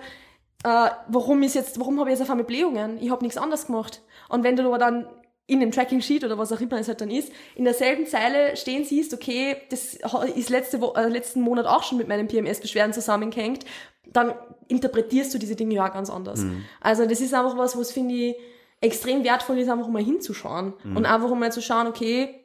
äh, 0.64 0.90
warum 1.08 1.42
ist 1.42 1.54
jetzt, 1.54 1.78
warum 1.80 1.98
habe 2.00 2.10
ich 2.10 2.18
jetzt 2.18 2.22
auf 2.22 2.30
einmal 2.30 2.44
Blähungen? 2.44 2.98
Ich 3.00 3.10
habe 3.10 3.24
nichts 3.24 3.38
anderes 3.38 3.66
gemacht. 3.66 4.02
Und 4.28 4.44
wenn 4.44 4.56
du 4.56 4.66
aber 4.66 4.78
dann 4.78 5.06
in 5.46 5.58
dem 5.58 5.72
Tracking 5.72 6.00
Sheet 6.00 6.22
oder 6.22 6.38
was 6.38 6.52
auch 6.52 6.60
immer 6.60 6.78
es 6.78 6.86
halt 6.86 7.00
dann 7.00 7.10
ist, 7.10 7.32
in 7.56 7.64
derselben 7.64 8.06
Zeile 8.06 8.56
stehen 8.56 8.84
siehst, 8.84 9.12
okay, 9.12 9.56
das 9.70 9.98
ist 10.36 10.50
letzte 10.50 10.80
Wo 10.80 10.92
äh, 10.94 11.08
letzten 11.08 11.40
Monat 11.40 11.66
auch 11.66 11.82
schon 11.82 11.98
mit 11.98 12.06
meinen 12.06 12.28
PMS-Beschwerden 12.28 12.92
zusammengehängt, 12.92 13.64
dann 14.06 14.34
interpretierst 14.68 15.34
du 15.34 15.38
diese 15.38 15.56
Dinge 15.56 15.74
ja 15.74 15.88
auch 15.88 15.92
ganz 15.92 16.08
anders. 16.08 16.44
Also 16.80 17.06
das 17.06 17.20
ist 17.20 17.34
einfach 17.34 17.56
was, 17.56 17.76
was 17.76 17.90
finde 17.90 18.14
ich 18.14 18.36
extrem 18.80 19.24
wertvoll 19.24 19.58
ist, 19.58 19.68
einfach 19.68 19.88
mal 19.88 20.02
hinzuschauen 20.02 20.72
und 20.96 21.06
einfach 21.06 21.34
mal 21.34 21.52
zu 21.52 21.60
schauen, 21.60 21.86
okay, 21.86 22.39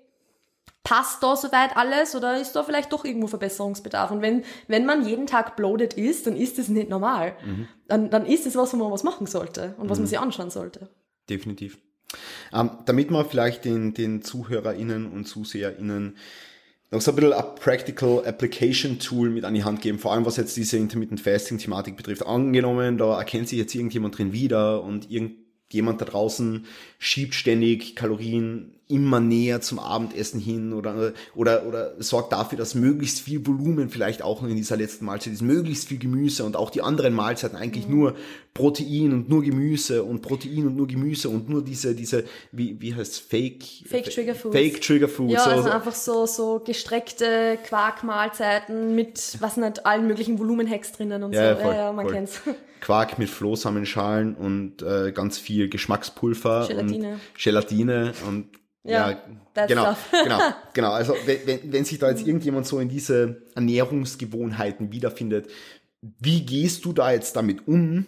passt 0.85 1.21
da 1.21 1.35
soweit 1.35 1.75
alles 1.75 2.15
oder 2.15 2.39
ist 2.39 2.53
da 2.53 2.63
vielleicht 2.63 2.93
doch 2.93 3.03
irgendwo 3.03 3.27
Verbesserungsbedarf? 3.27 4.11
Und 4.11 4.21
wenn, 4.21 4.43
wenn 4.69 4.85
man 4.85 5.05
jeden 5.05 5.27
Tag 5.27 5.57
bloated 5.57 5.95
ist, 5.95 6.27
dann 6.27 6.37
ist 6.37 6.57
das 6.57 6.69
nicht 6.69 6.89
normal. 6.89 7.35
Dann, 7.89 8.09
dann 8.09 8.25
ist 8.25 8.45
es 8.45 8.55
was, 8.55 8.71
wo 8.71 8.77
man 8.77 8.91
was 8.91 9.03
machen 9.03 9.27
sollte 9.27 9.75
und 9.77 9.89
was 9.89 9.97
man 9.97 10.07
sich 10.07 10.19
anschauen 10.19 10.51
sollte. 10.51 10.89
Definitiv. 11.29 11.79
Ähm, 12.53 12.71
damit 12.85 13.09
wir 13.09 13.25
vielleicht 13.25 13.65
den, 13.65 13.93
den 13.93 14.21
ZuhörerInnen 14.21 15.11
und 15.11 15.25
ZuseherInnen 15.25 16.17
noch 16.91 17.01
so 17.01 17.11
ein 17.11 17.15
bisschen 17.15 17.33
ein 17.33 17.55
Practical 17.55 18.25
Application 18.25 18.99
Tool 18.99 19.31
mit 19.31 19.43
an 19.43 19.55
die 19.55 19.63
Hand 19.63 19.81
geben, 19.81 19.97
vor 19.97 20.13
allem 20.13 20.25
was 20.25 20.37
jetzt 20.37 20.55
diese 20.55 20.77
Intermittent 20.77 21.19
Fasting 21.19 21.57
Thematik 21.57 21.97
betrifft. 21.97 22.25
Angenommen, 22.25 22.97
da 22.97 23.17
erkennt 23.17 23.49
sich 23.49 23.57
jetzt 23.57 23.73
irgendjemand 23.73 24.17
drin 24.17 24.33
wieder 24.33 24.83
und 24.83 25.09
irgendjemand 25.09 25.99
da 25.99 26.05
draußen 26.05 26.65
schiebt 26.99 27.33
ständig 27.33 27.95
Kalorien 27.95 28.74
immer 28.87 29.19
näher 29.19 29.61
zum 29.61 29.79
Abendessen 29.79 30.39
hin 30.39 30.71
oder, 30.71 31.13
oder, 31.33 31.65
oder 31.65 31.93
sorgt 31.99 32.33
dafür, 32.33 32.57
dass 32.57 32.75
möglichst 32.75 33.19
viel 33.19 33.45
Volumen 33.45 33.89
vielleicht 33.89 34.21
auch 34.21 34.43
noch 34.43 34.49
in 34.49 34.55
dieser 34.55 34.77
letzten 34.77 35.05
Mahlzeit 35.05 35.33
ist, 35.33 35.41
möglichst 35.41 35.87
viel 35.87 35.97
Gemüse 35.97 36.43
und 36.43 36.55
auch 36.55 36.69
die 36.69 36.83
anderen 36.83 37.15
Mahlzeiten 37.15 37.57
eigentlich 37.57 37.87
mhm. 37.87 37.95
nur 37.95 38.15
Protein 38.53 39.11
und 39.11 39.27
nur 39.27 39.41
Gemüse 39.41 40.03
und 40.03 40.21
Protein 40.21 40.67
und 40.67 40.75
nur 40.75 40.87
Gemüse 40.87 41.29
und 41.29 41.49
nur 41.49 41.63
diese, 41.63 41.95
diese, 41.95 42.25
wie, 42.51 42.79
wie 42.79 42.93
heißt 42.93 43.19
Fake? 43.19 43.63
Fake 43.87 44.09
Trigger 44.09 44.35
Foods. 44.35 44.55
Fake 44.55 44.81
Trigger 44.81 45.09
Foods. 45.09 45.33
Ja, 45.33 45.45
also 45.45 45.69
einfach 45.69 45.95
so, 45.95 46.27
so 46.27 46.61
gestreckte 46.63 47.57
Quarkmahlzeiten 47.65 48.93
mit, 48.93 49.37
was 49.39 49.57
nicht, 49.57 49.85
allen 49.85 50.05
möglichen 50.05 50.37
Volumenhacks 50.37 50.91
drinnen 50.91 51.23
und 51.23 51.33
ja, 51.33 51.55
so. 51.55 51.61
Voll, 51.63 51.73
ja, 51.73 51.85
ja, 51.85 51.91
man 51.91 52.05
voll. 52.05 52.13
kennt's. 52.13 52.41
Quark 52.81 53.17
mit 53.17 53.29
Flohsamenschalen 53.29 54.35
und 54.35 54.83
äh, 54.83 55.11
ganz 55.11 55.39
viel 55.39 55.69
Geschmackspulver 55.69 56.67
Gelatine. 56.67 57.13
und 57.13 57.19
Gelatine 57.35 58.13
und 58.27 58.49
Ja, 58.85 59.09
ja, 59.11 59.65
genau, 59.67 59.83
genau, 60.23 60.39
genau. 60.73 60.91
Also 60.91 61.15
wenn, 61.25 61.71
wenn, 61.71 61.85
sich 61.85 61.97
da 61.99 62.09
jetzt 62.09 62.25
irgendjemand 62.25 62.65
so 62.67 62.79
in 62.79 62.87
diese 62.89 63.41
Ernährungsgewohnheiten 63.55 64.91
wiederfindet, 64.91 65.47
wie 66.19 66.45
gehst 66.45 66.85
du 66.85 66.93
da 66.93 67.11
jetzt 67.11 67.35
damit 67.35 67.67
um, 67.67 68.05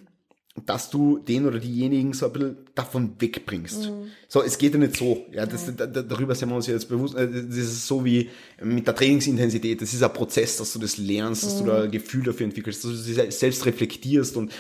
dass 0.65 0.89
du 0.89 1.19
den 1.19 1.46
oder 1.46 1.60
diejenigen 1.60 2.13
so 2.13 2.25
ein 2.27 2.34
bisschen 2.34 2.57
davon 2.75 3.15
wegbringst? 3.19 3.91
So, 4.27 4.41
es 4.43 4.57
geht 4.57 4.74
ja 4.74 4.79
nicht 4.79 4.96
so. 4.98 5.25
Ja, 5.31 5.46
das, 5.46 5.75
da, 5.75 5.86
da- 5.86 6.01
darüber 6.01 6.34
sind 6.36 6.50
wir 6.50 6.55
uns 6.55 6.65
jetzt 6.67 6.89
bewusst. 6.89 7.15
äh, 7.15 7.27
Das 7.27 7.57
ist 7.57 7.88
so 7.88 8.03
wie 8.05 8.29
mit 8.62 8.86
der 8.88 8.96
Trainingsintensität. 8.96 9.81
Das 9.81 9.93
ist 9.93 10.01
ein 10.03 10.13
Prozess, 10.13 10.57
dass 10.57 10.74
du 10.74 10.79
das 10.79 10.98
lernst, 10.98 11.43
dass 11.46 11.57
du 11.60 11.65
da 11.65 11.84
ein 11.84 11.91
Gefühl 11.91 12.24
dafür 12.24 12.46
entwickelst, 12.48 12.84
dass 12.84 12.91
du 12.91 13.13
dich 13.24 13.36
selbst 13.36 13.65
reflektierst 13.65 14.36
und, 14.36 14.51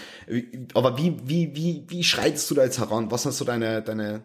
aber 0.73 0.97
wie, 0.99 1.15
wie, 1.25 1.55
wie, 1.55 1.83
wie 1.87 2.03
schreitest 2.03 2.49
du 2.51 2.55
da 2.55 2.63
jetzt 2.63 2.79
heran? 2.79 3.09
Was 3.11 3.23
sind 3.23 3.33
so 3.33 3.43
deine, 3.45 3.81
deine, 3.81 4.23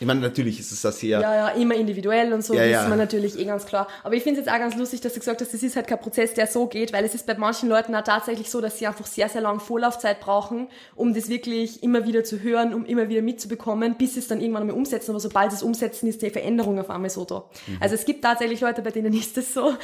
ich 0.00 0.06
meine, 0.06 0.20
natürlich 0.20 0.58
ist 0.58 0.72
es 0.72 0.80
das 0.80 0.98
sehr, 0.98 1.20
Ja, 1.20 1.34
ja, 1.34 1.48
immer 1.50 1.74
individuell 1.74 2.32
und 2.32 2.42
so, 2.42 2.54
Ja, 2.54 2.62
das 2.62 2.70
ja. 2.70 2.82
ist 2.82 2.88
mir 2.88 2.96
natürlich 2.96 3.38
eh 3.38 3.44
ganz 3.44 3.66
klar. 3.66 3.88
Aber 4.02 4.14
ich 4.14 4.22
finde 4.22 4.40
es 4.40 4.46
jetzt 4.46 4.54
auch 4.54 4.58
ganz 4.58 4.74
lustig, 4.74 5.02
dass 5.02 5.12
du 5.12 5.20
gesagt 5.20 5.42
hast, 5.42 5.52
das 5.52 5.62
ist 5.62 5.76
halt 5.76 5.86
kein 5.86 6.00
Prozess, 6.00 6.32
der 6.32 6.46
so 6.46 6.66
geht, 6.66 6.94
weil 6.94 7.04
es 7.04 7.14
ist 7.14 7.26
bei 7.26 7.34
manchen 7.36 7.68
Leuten 7.68 7.94
auch 7.94 8.02
tatsächlich 8.02 8.50
so, 8.50 8.62
dass 8.62 8.78
sie 8.78 8.86
einfach 8.86 9.06
sehr, 9.06 9.28
sehr 9.28 9.42
lange 9.42 9.60
Vorlaufzeit 9.60 10.20
brauchen, 10.20 10.68
um 10.96 11.12
das 11.12 11.28
wirklich 11.28 11.82
immer 11.82 12.06
wieder 12.06 12.24
zu 12.24 12.40
hören, 12.40 12.72
um 12.72 12.86
immer 12.86 13.10
wieder 13.10 13.20
mitzubekommen, 13.20 13.96
bis 13.96 14.14
sie 14.14 14.20
es 14.20 14.28
dann 14.28 14.40
irgendwann 14.40 14.66
mal 14.66 14.72
umsetzen. 14.72 15.10
Aber 15.10 15.20
sobald 15.20 15.50
sie 15.50 15.56
es 15.56 15.62
umsetzen, 15.62 16.08
ist 16.08 16.22
die 16.22 16.30
Veränderung 16.30 16.80
auf 16.80 16.88
einmal 16.88 17.10
so 17.10 17.26
da. 17.26 17.44
Also 17.78 17.94
es 17.94 18.06
gibt 18.06 18.24
tatsächlich 18.24 18.62
Leute, 18.62 18.80
bei 18.80 18.92
denen 18.92 19.12
ist 19.16 19.36
das 19.36 19.52
so, 19.52 19.74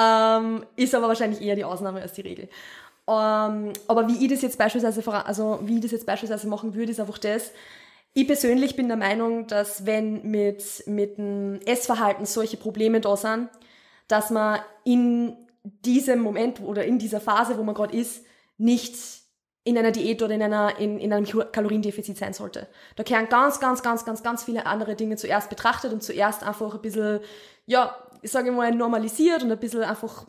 ähm, 0.00 0.64
ist 0.76 0.94
aber 0.94 1.08
wahrscheinlich 1.08 1.42
eher 1.42 1.56
die 1.56 1.64
Ausnahme 1.64 2.00
als 2.00 2.12
die 2.12 2.20
Regel. 2.20 2.48
Ähm, 3.08 3.72
aber 3.88 4.08
wie 4.08 4.24
ich 4.24 4.30
das 4.30 4.42
jetzt 4.42 4.58
beispielsweise, 4.58 5.02
also 5.26 5.58
wie 5.64 5.76
ich 5.76 5.82
das 5.82 5.90
jetzt 5.90 6.06
beispielsweise 6.06 6.46
machen 6.46 6.74
würde, 6.74 6.92
ist 6.92 7.00
einfach 7.00 7.18
das, 7.18 7.50
ich 8.16 8.26
persönlich 8.26 8.76
bin 8.76 8.88
der 8.88 8.96
Meinung, 8.96 9.46
dass 9.46 9.84
wenn 9.84 10.22
mit, 10.22 10.84
mit 10.86 11.18
dem 11.18 11.60
Essverhalten 11.66 12.24
solche 12.24 12.56
Probleme 12.56 13.02
da 13.02 13.14
sind, 13.14 13.50
dass 14.08 14.30
man 14.30 14.60
in 14.84 15.36
diesem 15.62 16.20
Moment 16.20 16.62
oder 16.62 16.86
in 16.86 16.98
dieser 16.98 17.20
Phase, 17.20 17.58
wo 17.58 17.62
man 17.62 17.74
gerade 17.74 17.94
ist, 17.94 18.24
nicht 18.56 18.96
in 19.64 19.76
einer 19.76 19.90
Diät 19.90 20.22
oder 20.22 20.34
in, 20.34 20.42
einer, 20.42 20.78
in, 20.78 20.98
in 20.98 21.12
einem 21.12 21.26
Kaloriendefizit 21.26 22.16
sein 22.16 22.32
sollte. 22.32 22.68
Da 22.94 23.02
kehren 23.02 23.28
ganz, 23.28 23.60
ganz, 23.60 23.82
ganz, 23.82 24.06
ganz, 24.06 24.22
ganz 24.22 24.44
viele 24.44 24.64
andere 24.64 24.94
Dinge 24.94 25.16
zuerst 25.16 25.50
betrachtet 25.50 25.92
und 25.92 26.02
zuerst 26.02 26.42
einfach 26.42 26.74
ein 26.74 26.80
bisschen, 26.80 27.20
ja, 27.66 27.94
ich 28.22 28.30
sage 28.30 28.50
mal, 28.50 28.74
normalisiert 28.74 29.42
und 29.42 29.52
ein 29.52 29.58
bisschen 29.58 29.82
einfach 29.82 30.26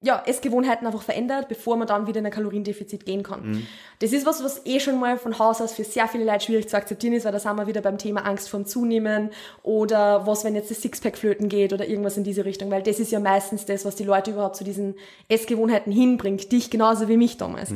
ja, 0.00 0.22
Essgewohnheiten 0.24 0.86
einfach 0.86 1.02
verändert, 1.02 1.48
bevor 1.48 1.76
man 1.76 1.88
dann 1.88 2.06
wieder 2.06 2.20
in 2.20 2.26
ein 2.26 2.30
Kaloriendefizit 2.32 3.04
gehen 3.04 3.24
kann. 3.24 3.66
Das 3.98 4.12
ist 4.12 4.26
was, 4.26 4.44
was 4.44 4.64
eh 4.64 4.78
schon 4.78 5.00
mal 5.00 5.18
von 5.18 5.40
Haus 5.40 5.60
aus 5.60 5.72
für 5.72 5.82
sehr 5.82 6.06
viele 6.06 6.24
Leute 6.24 6.44
schwierig 6.44 6.68
zu 6.68 6.76
akzeptieren 6.76 7.14
ist, 7.14 7.24
weil 7.24 7.32
da 7.32 7.40
sind 7.40 7.56
wir 7.56 7.66
wieder 7.66 7.80
beim 7.80 7.98
Thema 7.98 8.24
Angst 8.24 8.48
vorm 8.48 8.64
Zunehmen 8.64 9.30
oder 9.64 10.24
was, 10.24 10.44
wenn 10.44 10.54
jetzt 10.54 10.70
das 10.70 10.82
Sixpack 10.82 11.18
flöten 11.18 11.48
geht 11.48 11.72
oder 11.72 11.88
irgendwas 11.88 12.16
in 12.16 12.22
diese 12.22 12.44
Richtung, 12.44 12.70
weil 12.70 12.84
das 12.84 13.00
ist 13.00 13.10
ja 13.10 13.18
meistens 13.18 13.66
das, 13.66 13.84
was 13.84 13.96
die 13.96 14.04
Leute 14.04 14.30
überhaupt 14.30 14.54
zu 14.54 14.62
diesen 14.62 14.94
Essgewohnheiten 15.28 15.92
hinbringt, 15.92 16.52
dich 16.52 16.70
genauso 16.70 17.08
wie 17.08 17.16
mich 17.16 17.36
damals. 17.36 17.72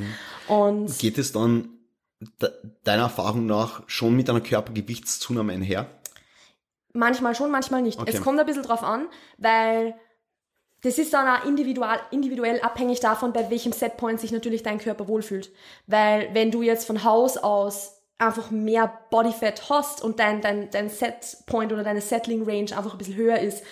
Und 0.46 0.96
Geht 1.00 1.18
es 1.18 1.32
dann 1.32 1.70
de 2.40 2.50
deiner 2.84 3.04
Erfahrung 3.04 3.46
nach 3.46 3.82
schon 3.88 4.14
mit 4.14 4.30
einer 4.30 4.40
Körpergewichtszunahme 4.40 5.54
einher? 5.54 5.88
Manchmal 6.92 7.34
schon, 7.34 7.50
manchmal 7.50 7.82
nicht. 7.82 7.98
Okay. 7.98 8.12
Es 8.14 8.22
kommt 8.22 8.38
ein 8.38 8.46
bisschen 8.46 8.62
drauf 8.62 8.84
an, 8.84 9.08
weil 9.38 9.94
das 10.82 10.98
ist 10.98 11.12
dann 11.12 11.28
auch 11.28 11.46
individual, 11.46 12.00
individuell 12.10 12.60
abhängig 12.60 13.00
davon, 13.00 13.32
bei 13.32 13.48
welchem 13.50 13.72
Setpoint 13.72 14.20
sich 14.20 14.32
natürlich 14.32 14.62
dein 14.62 14.78
Körper 14.78 15.08
wohlfühlt. 15.08 15.50
Weil 15.86 16.28
wenn 16.34 16.50
du 16.50 16.62
jetzt 16.62 16.86
von 16.86 17.04
Haus 17.04 17.36
aus 17.36 18.02
einfach 18.18 18.50
mehr 18.50 18.92
Bodyfat 19.10 19.68
hast 19.70 20.02
und 20.02 20.18
dein, 20.18 20.40
dein, 20.40 20.70
dein 20.70 20.88
Setpoint 20.88 21.72
oder 21.72 21.84
deine 21.84 22.00
Settling 22.00 22.42
Range 22.42 22.76
einfach 22.76 22.92
ein 22.92 22.98
bisschen 22.98 23.16
höher 23.16 23.38
ist, 23.38 23.62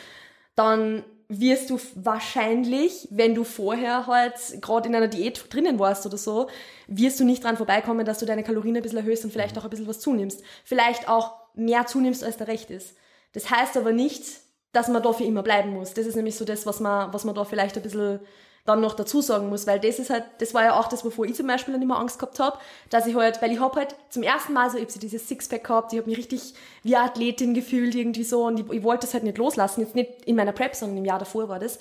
dann 0.54 1.04
wirst 1.28 1.70
du 1.70 1.78
wahrscheinlich, 1.94 3.06
wenn 3.10 3.36
du 3.36 3.44
vorher 3.44 4.08
halt 4.08 4.34
gerade 4.60 4.88
in 4.88 4.94
einer 4.96 5.06
Diät 5.06 5.44
drinnen 5.52 5.78
warst 5.78 6.04
oder 6.04 6.18
so, 6.18 6.48
wirst 6.88 7.20
du 7.20 7.24
nicht 7.24 7.44
dran 7.44 7.56
vorbeikommen, 7.56 8.04
dass 8.04 8.18
du 8.18 8.26
deine 8.26 8.42
Kalorien 8.42 8.76
ein 8.76 8.82
bisschen 8.82 8.98
erhöhst 8.98 9.24
und 9.24 9.32
vielleicht 9.32 9.56
auch 9.56 9.64
ein 9.64 9.70
bisschen 9.70 9.86
was 9.86 10.00
zunimmst. 10.00 10.42
Vielleicht 10.64 11.08
auch 11.08 11.34
mehr 11.54 11.86
zunimmst, 11.86 12.24
als 12.24 12.36
der 12.36 12.48
recht 12.48 12.70
ist. 12.70 12.96
Das 13.32 13.48
heißt 13.48 13.76
aber 13.76 13.92
nicht, 13.92 14.24
dass 14.72 14.88
man 14.88 15.02
dafür 15.02 15.26
immer 15.26 15.42
bleiben 15.42 15.72
muss. 15.72 15.94
Das 15.94 16.06
ist 16.06 16.16
nämlich 16.16 16.36
so 16.36 16.44
das, 16.44 16.66
was 16.66 16.80
man, 16.80 17.12
was 17.12 17.24
man 17.24 17.34
da 17.34 17.44
vielleicht 17.44 17.76
ein 17.76 17.82
bisschen 17.82 18.20
dann 18.66 18.80
noch 18.80 18.94
dazu 18.94 19.20
sagen 19.22 19.48
muss, 19.48 19.66
weil 19.66 19.80
das 19.80 19.98
ist 19.98 20.10
halt, 20.10 20.24
das 20.38 20.52
war 20.54 20.62
ja 20.64 20.78
auch 20.78 20.88
das, 20.88 21.04
wovor 21.04 21.24
ich 21.24 21.34
zum 21.34 21.46
Beispiel 21.46 21.72
dann 21.72 21.82
immer 21.82 21.98
Angst 21.98 22.18
gehabt 22.18 22.38
habe, 22.38 22.58
dass 22.90 23.06
ich 23.06 23.14
halt, 23.14 23.40
weil 23.40 23.52
ich 23.52 23.58
hab 23.58 23.74
halt 23.74 23.96
zum 24.10 24.22
ersten 24.22 24.52
Mal 24.52 24.70
so, 24.70 24.76
ich 24.76 24.84
hab 24.84 24.90
so 24.90 25.00
dieses 25.00 25.26
Sixpack 25.26 25.64
gehabt, 25.64 25.92
ich 25.92 25.98
habe 25.98 26.08
mich 26.08 26.18
richtig 26.18 26.54
wie 26.82 26.96
Athletin 26.96 27.54
gefühlt 27.54 27.94
irgendwie 27.94 28.24
so 28.24 28.44
und 28.46 28.60
ich, 28.60 28.70
ich 28.70 28.82
wollte 28.82 29.06
das 29.06 29.14
halt 29.14 29.24
nicht 29.24 29.38
loslassen, 29.38 29.80
jetzt 29.80 29.94
nicht 29.94 30.24
in 30.26 30.36
meiner 30.36 30.52
Prep, 30.52 30.76
sondern 30.76 30.98
im 30.98 31.04
Jahr 31.04 31.18
davor 31.18 31.48
war 31.48 31.58
das. 31.58 31.78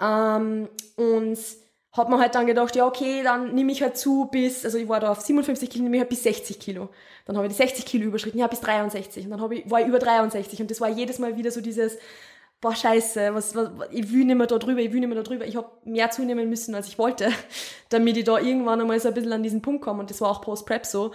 Ähm, 0.00 0.68
und 0.96 1.38
hab 1.96 2.08
mir 2.08 2.18
halt 2.18 2.34
dann 2.34 2.46
gedacht, 2.46 2.76
ja 2.76 2.86
okay, 2.86 3.22
dann 3.22 3.54
nehme 3.54 3.72
ich 3.72 3.82
halt 3.82 3.96
zu 3.96 4.26
bis, 4.26 4.64
also 4.64 4.78
ich 4.78 4.88
war 4.88 5.00
da 5.00 5.12
auf 5.12 5.20
57 5.20 5.70
Kilo, 5.70 5.84
nehme 5.84 5.96
ich 5.96 6.00
halt 6.00 6.10
bis 6.10 6.22
60 6.22 6.58
Kilo. 6.58 6.88
Dann 7.24 7.36
habe 7.36 7.46
ich 7.46 7.52
die 7.52 7.56
60 7.56 7.84
Kilo 7.86 8.06
überschritten, 8.06 8.38
ja 8.38 8.46
bis 8.46 8.60
63 8.60 9.24
und 9.24 9.30
dann 9.30 9.40
hab 9.40 9.52
ich, 9.52 9.68
war 9.70 9.80
ich 9.80 9.86
über 9.86 9.98
63 9.98 10.60
und 10.60 10.70
das 10.70 10.80
war 10.80 10.88
jedes 10.88 11.18
Mal 11.18 11.36
wieder 11.36 11.50
so 11.50 11.60
dieses, 11.60 11.98
boah 12.60 12.74
scheiße, 12.74 13.34
was, 13.34 13.54
was, 13.54 13.70
ich 13.90 14.12
will 14.12 14.24
nicht 14.24 14.36
mehr 14.36 14.46
da 14.46 14.58
drüber, 14.58 14.80
ich 14.80 14.92
will 14.92 15.00
nicht 15.00 15.08
mehr 15.08 15.16
da 15.16 15.22
drüber. 15.22 15.46
Ich 15.46 15.56
habe 15.56 15.68
mehr 15.84 16.10
zunehmen 16.10 16.48
müssen, 16.48 16.74
als 16.74 16.88
ich 16.88 16.98
wollte, 16.98 17.30
damit 17.90 18.16
ich 18.16 18.24
da 18.24 18.38
irgendwann 18.38 18.80
einmal 18.80 18.98
so 19.00 19.08
ein 19.08 19.14
bisschen 19.14 19.32
an 19.32 19.42
diesen 19.42 19.62
Punkt 19.62 19.82
komme. 19.82 20.00
Und 20.00 20.10
das 20.10 20.20
war 20.20 20.30
auch 20.30 20.42
Post-Prep 20.42 20.86
so, 20.86 21.12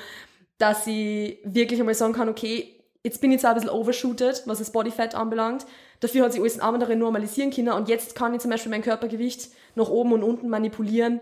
dass 0.58 0.86
ich 0.88 1.40
wirklich 1.44 1.80
einmal 1.80 1.96
sagen 1.96 2.14
kann, 2.14 2.30
okay, 2.30 2.76
jetzt 3.04 3.20
bin 3.22 3.32
ich 3.32 3.42
zwar 3.42 3.52
ein 3.52 3.56
bisschen 3.56 3.70
overshooted, 3.70 4.44
was 4.46 4.60
das 4.60 4.72
Bodyfat 4.72 5.16
anbelangt, 5.16 5.66
dafür 6.00 6.26
hat 6.26 6.34
sich 6.34 6.42
alles 6.42 6.60
andere 6.60 6.96
normalisieren 6.96 7.52
können. 7.52 7.74
Und 7.74 7.90
jetzt 7.90 8.16
kann 8.16 8.34
ich 8.34 8.42
zum 8.42 8.52
Beispiel 8.52 8.70
mein 8.70 8.84
Körpergewicht 8.84 9.50
nach 9.76 9.90
oben 9.90 10.14
und 10.14 10.24
unten 10.24 10.50
manipulieren 10.50 11.22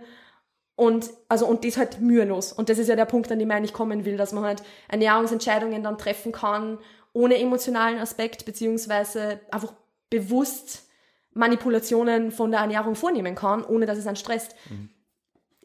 und, 0.75 1.09
also, 1.27 1.45
und 1.45 1.65
das 1.65 1.75
halt 1.75 1.99
mühelos. 1.99 2.53
Und 2.53 2.69
das 2.69 2.77
ist 2.77 2.87
ja 2.87 2.95
der 2.95 3.05
Punkt, 3.05 3.29
an 3.31 3.39
dem 3.39 3.49
ich 3.49 3.55
eigentlich 3.55 3.73
kommen 3.73 4.05
will, 4.05 4.15
dass 4.15 4.31
man 4.31 4.45
halt 4.45 4.63
Ernährungsentscheidungen 4.87 5.83
dann 5.83 5.97
treffen 5.97 6.31
kann, 6.31 6.77
ohne 7.11 7.37
emotionalen 7.37 7.99
Aspekt, 7.99 8.45
beziehungsweise 8.45 9.41
einfach 9.51 9.73
bewusst 10.09 10.87
Manipulationen 11.33 12.31
von 12.31 12.51
der 12.51 12.61
Ernährung 12.61 12.95
vornehmen 12.95 13.35
kann, 13.35 13.65
ohne 13.65 13.85
dass 13.85 13.97
es 13.97 14.07
einen 14.07 14.15
stresst. 14.15 14.55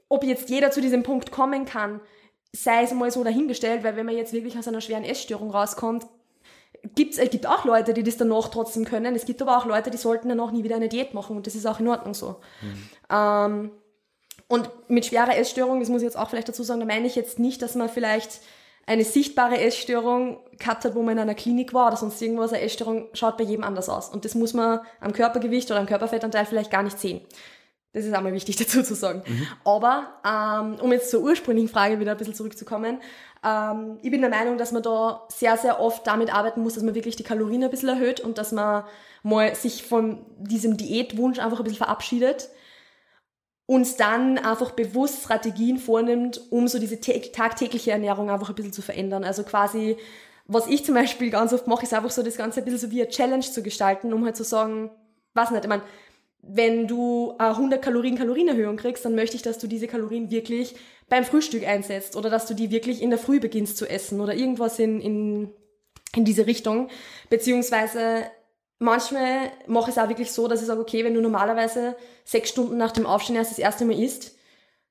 Ob 0.09 0.25
jetzt 0.25 0.51
jeder 0.51 0.71
zu 0.71 0.81
diesem 0.81 1.05
Punkt 1.05 1.31
kommen 1.31 1.65
kann, 1.65 2.01
sei 2.53 2.83
es 2.83 2.93
mal 2.93 3.11
so 3.11 3.23
dahingestellt, 3.25 3.85
weil 3.85 3.97
wenn 3.97 4.07
man 4.07 4.17
jetzt 4.17 4.33
wirklich 4.33 4.59
aus 4.59 4.69
einer 4.69 4.81
schweren 4.81 5.05
Essstörung 5.05 5.51
rauskommt, 5.51 6.07
gibt's, 6.95 7.19
es 7.19 7.31
gibt 7.31 7.47
auch 7.47 7.65
Leute, 7.65 7.95
die 7.95 8.03
das 8.03 8.17
danach 8.17 8.49
trotzdem 8.49 8.85
können. 8.85 9.15
Es 9.15 9.25
gibt 9.25 9.41
aber 9.43 9.57
auch 9.57 9.67
Leute, 9.67 9.91
die 9.91 9.97
sollten 9.97 10.29
danach 10.29 10.51
nie 10.51 10.65
wieder 10.65 10.77
eine 10.77 10.89
Diät 10.89 11.15
machen 11.15 11.37
und 11.37 11.47
das 11.47 11.55
ist 11.55 11.67
auch 11.67 11.81
in 11.81 11.89
Ordnung 11.89 12.15
so. 12.15 12.37
Ähm, 13.11 13.71
und 14.49 14.71
mit 14.89 15.07
schwerer 15.07 15.37
Essstörung, 15.37 15.81
das 15.81 15.89
muss 15.89 16.03
ich 16.03 16.07
jetzt 16.07 16.19
auch 16.19 16.29
vielleicht 16.29 16.49
dazu 16.49 16.63
sagen, 16.63 16.81
da 16.81 16.87
meine 16.87 17.07
ich 17.07 17.17
jetzt 17.17 17.39
nicht, 17.39 17.63
dass 17.63 17.75
man 17.75 17.89
vielleicht 17.89 18.41
eine 18.87 19.05
sichtbare 19.05 19.59
Essstörung 19.59 20.39
gehabt 20.59 20.85
hat, 20.85 20.95
wo 20.95 21.03
man 21.03 21.13
in 21.13 21.21
einer 21.21 21.35
Klinik 21.35 21.73
war 21.73 21.89
oder 21.89 21.97
sonst 21.97 22.21
irgendwas. 22.21 22.53
Eine 22.53 22.63
Essstörung 22.63 23.09
schaut 23.15 23.39
bei 23.39 23.45
jedem 23.45 23.65
anders 23.65 23.89
aus. 23.89 24.11
Und 24.11 24.27
das 24.27 24.35
muss 24.35 24.53
man 24.53 24.81
am 25.01 25.13
Körpergewicht 25.13 25.71
oder 25.71 25.81
am 25.81 25.87
Körperfettanteil 25.87 26.45
vielleicht 26.45 26.71
gar 26.71 26.83
nicht 26.83 26.99
sehen. 27.01 27.23
Das 27.95 28.05
ist 28.05 28.13
einmal 28.13 28.33
wichtig 28.35 28.57
dazu 28.59 28.83
zu 28.83 28.95
sagen. 28.95 29.23
Aber 29.65 30.21
ähm, 30.27 30.77
um 30.83 30.93
jetzt 30.93 31.11
zur 31.11 31.23
ursprünglichen 31.23 31.69
Frage 31.69 31.99
wieder 32.01 32.11
ein 32.11 32.19
bisschen 32.19 32.35
zurückzukommen, 32.35 33.01
ähm, 33.43 33.99
ich 34.03 34.11
bin 34.11 34.21
der 34.21 34.31
Meinung, 34.31 34.59
dass 34.59 34.73
man 34.73 34.83
da 34.83 35.27
sehr, 35.29 35.57
sehr 35.57 35.81
oft 35.81 36.07
damit 36.07 36.35
arbeiten 36.35 36.61
muss, 36.63 36.75
dass 36.75 36.83
man 36.83 36.95
wirklich 36.95 37.17
die 37.17 37.23
Kalorien 37.23 37.65
ein 37.65 37.71
bisschen 37.71 37.89
erhöht 37.89 38.21
und 38.21 38.37
dass 38.37 38.53
man 38.53 38.85
mal 39.23 39.55
sich 39.55 39.85
von 39.85 40.27
diesem 40.39 40.77
Diätwunsch 40.77 41.39
einfach 41.39 41.59
ein 41.59 41.65
bisschen 41.65 41.79
verabschiedet 41.79 42.51
und 43.67 43.99
dann 44.01 44.39
einfach 44.39 44.73
bewusst 44.73 45.23
Strategien 45.25 45.79
vornimmt, 45.79 46.41
um 46.51 46.69
so 46.69 46.79
diese 46.79 46.97
tä- 46.97 47.33
tagtägliche 47.33 47.93
Ernährung 47.93 48.29
einfach 48.31 48.51
ein 48.51 48.55
bisschen 48.55 48.73
zu 48.75 48.83
verändern. 48.83 49.25
Also 49.25 49.43
quasi, 49.43 49.97
was 50.47 50.67
ich 50.67 50.85
zum 50.85 50.95
Beispiel 50.95 51.31
ganz 51.31 51.53
oft 51.53 51.67
mache, 51.67 51.85
ist 51.85 51.95
einfach 51.95 52.11
so 52.11 52.23
das 52.23 52.37
Ganze 52.37 52.61
ein 52.61 52.65
bisschen 52.65 52.81
so 52.81 52.91
wie 52.91 53.01
eine 53.03 53.11
Challenge 53.11 53.41
zu 53.41 53.63
gestalten, 53.63 54.13
um 54.13 54.25
halt 54.25 54.37
zu 54.37 54.45
sagen, 54.45 54.91
was 55.33 55.51
nicht, 55.51 55.65
ich 55.65 55.69
meine, 55.69 55.83
wenn 56.47 56.87
du 56.87 57.35
eine 57.39 57.51
100 57.51 57.83
Kalorien 57.83 58.17
Kalorienerhöhung 58.17 58.77
kriegst, 58.77 59.05
dann 59.05 59.15
möchte 59.15 59.37
ich, 59.37 59.43
dass 59.43 59.59
du 59.59 59.67
diese 59.67 59.87
Kalorien 59.87 60.31
wirklich 60.31 60.75
beim 61.09 61.25
Frühstück 61.25 61.67
einsetzt 61.67 62.17
oder 62.17 62.31
dass 62.31 62.47
du 62.47 62.55
die 62.55 62.71
wirklich 62.71 63.03
in 63.03 63.11
der 63.11 63.19
Früh 63.19 63.41
beginnst 63.41 63.77
zu 63.77 63.89
essen 63.89 64.21
oder 64.21 64.35
irgendwas 64.35 64.79
in, 64.79 65.01
in, 65.01 65.51
in 66.15 66.25
diese 66.25 66.47
Richtung. 66.47 66.89
Beziehungsweise 67.31 68.25
manchmal 68.79 69.51
mache 69.67 69.91
ich 69.91 69.97
es 69.97 70.03
auch 70.03 70.09
wirklich 70.09 70.33
so, 70.33 70.49
dass 70.49 70.61
ich 70.61 70.67
sage, 70.67 70.81
okay, 70.81 71.05
wenn 71.05 71.15
du 71.15 71.21
normalerweise 71.21 71.97
sechs 72.25 72.51
Stunden 72.51 72.77
nach 72.77 72.93
dem 72.93 73.07
Aufstehen 73.07 73.37
erst 73.37 73.53
das 73.53 73.59
erste 73.59 73.85
Mal 73.85 74.01
isst, 74.01 74.37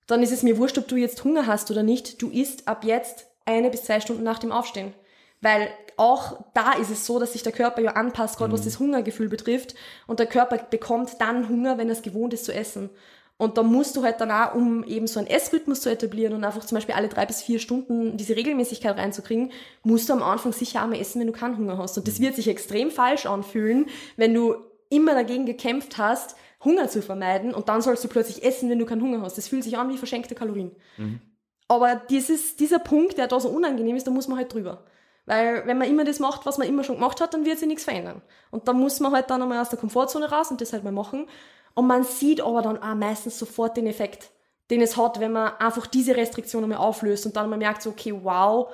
dann 0.08 0.22
ist 0.22 0.32
es 0.32 0.44
mir 0.44 0.58
wurscht, 0.58 0.78
ob 0.78 0.88
du 0.88 0.96
jetzt 0.96 1.24
Hunger 1.24 1.48
hast 1.48 1.72
oder 1.72 1.84
nicht. 1.84 2.22
Du 2.22 2.30
isst 2.30 2.68
ab 2.68 2.84
jetzt 2.84 3.28
eine 3.46 3.70
bis 3.70 3.84
zwei 3.84 4.00
Stunden 4.00 4.24
nach 4.24 4.39
dem 4.39 4.52
Aufstehen. 4.52 4.94
Weil 5.43 5.69
auch 5.97 6.45
da 6.53 6.71
ist 6.71 6.89
es 6.89 7.06
so, 7.06 7.19
dass 7.19 7.34
sich 7.34 7.43
der 7.43 7.51
Körper 7.51 7.82
ja 7.82 7.91
anpasst, 7.91 8.38
gerade 8.38 8.49
mhm. 8.49 8.53
was 8.58 8.63
das 8.63 8.79
Hungergefühl 8.79 9.27
betrifft. 9.27 9.75
Und 10.08 10.19
der 10.19 10.25
Körper 10.25 10.58
bekommt 10.58 11.19
dann 11.19 11.49
Hunger, 11.49 11.77
wenn 11.77 11.89
er 11.89 11.93
es 11.93 12.01
gewohnt 12.01 12.34
ist 12.34 12.45
zu 12.45 12.53
essen. 12.53 12.89
Und 13.38 13.58
da 13.58 13.63
musst 13.63 13.97
du 13.97 14.03
halt 14.03 14.21
dann 14.21 14.32
auch, 14.32 14.56
um 14.56 14.86
eben 14.86 15.06
so 15.06 15.19
einen 15.19 15.27
Essrhythmus 15.27 15.82
zu 15.82 15.89
etablieren 15.89 16.34
und 16.34 16.45
einfach 16.45 16.63
zum 16.63 16.77
Beispiel 16.77 16.95
alle 16.95 17.10
drei 17.10 17.25
bis 17.25 17.41
vier 17.41 17.60
Stunden 17.60 18.15
diese 18.15 18.38
Regelmäßigkeit 18.38 18.97
reinzukriegen, 18.97 19.51
musst 19.84 20.08
du 20.08 20.13
am 20.13 20.23
Anfang 20.23 20.53
sicher 20.53 20.82
auch 20.82 20.88
mal 20.88 20.99
essen, 20.99 21.19
wenn 21.19 21.27
du 21.27 21.34
keinen 21.34 21.58
Hunger 21.58 21.77
hast. 21.77 21.97
Und 21.97 22.08
das 22.08 22.19
mhm. 22.19 22.23
wird 22.23 22.36
sich 22.36 22.47
extrem 22.47 22.89
falsch 22.89 23.25
anfühlen, 23.25 23.88
wenn 24.15 24.34
du 24.34 24.56
immer 24.89 25.13
dagegen 25.13 25.45
gekämpft 25.45 25.97
hast, 25.97 26.38
Hunger 26.63 26.88
zu 26.88 27.01
vermeiden 27.01 27.53
und 27.53 27.67
dann 27.67 27.82
sollst 27.82 28.03
du 28.06 28.08
plötzlich 28.08 28.43
essen, 28.45 28.69
wenn 28.69 28.79
du 28.79 28.86
keinen 28.86 29.01
Hunger 29.01 29.21
hast. 29.21 29.38
Das 29.38 29.49
fühlt 29.49 29.65
sich 29.65 29.77
an 29.77 29.89
wie 29.89 29.97
verschenkte 29.97 30.36
Kalorien. 30.36 30.71
Mhm. 30.95 31.19
Aber 31.67 31.95
dieses, 31.95 32.56
dieser 32.56 32.79
Punkt, 32.79 33.17
der 33.17 33.27
da 33.27 33.39
so 33.39 33.49
unangenehm 33.49 33.97
ist, 33.97 34.08
da 34.08 34.12
muss 34.12 34.29
man 34.29 34.38
halt 34.38 34.53
drüber. 34.53 34.86
Weil 35.26 35.66
wenn 35.66 35.78
man 35.78 35.88
immer 35.88 36.04
das 36.04 36.20
macht, 36.20 36.46
was 36.46 36.58
man 36.58 36.68
immer 36.68 36.84
schon 36.84 36.96
gemacht 36.96 37.22
hat, 37.22 37.34
dann 37.34 37.46
wird 37.46 37.60
sich 37.60 37.68
nichts 37.68 37.86
verändern. 37.86 38.22
Und 38.52 38.68
da 38.68 38.74
muss 38.74 39.00
man 39.00 39.14
halt 39.14 39.30
dann 39.30 39.42
einmal 39.42 39.62
aus 39.62 39.70
der 39.70 39.80
Komfortzone 39.80 40.30
raus 40.30 40.52
und 40.52 40.60
das 40.60 40.74
halt 40.74 40.84
mal 40.84 40.92
machen. 40.92 41.28
Und 41.76 41.88
man 41.88 42.04
sieht 42.04 42.42
aber 42.42 42.62
dann 42.62 42.82
auch 42.82 42.96
meistens 42.96 43.40
sofort 43.40 43.78
den 43.78 43.88
Effekt, 43.88 44.32
den 44.70 44.82
es 44.82 44.98
hat, 44.98 45.20
wenn 45.20 45.32
man 45.32 45.54
einfach 45.60 45.88
diese 45.88 46.16
Restriktion 46.16 46.64
einmal 46.64 46.80
auflöst 46.80 47.26
und 47.26 47.36
dann 47.36 47.50
mal 47.50 47.58
merkt 47.58 47.82
so, 47.82 47.92
okay, 47.92 48.14
wow, 48.22 48.72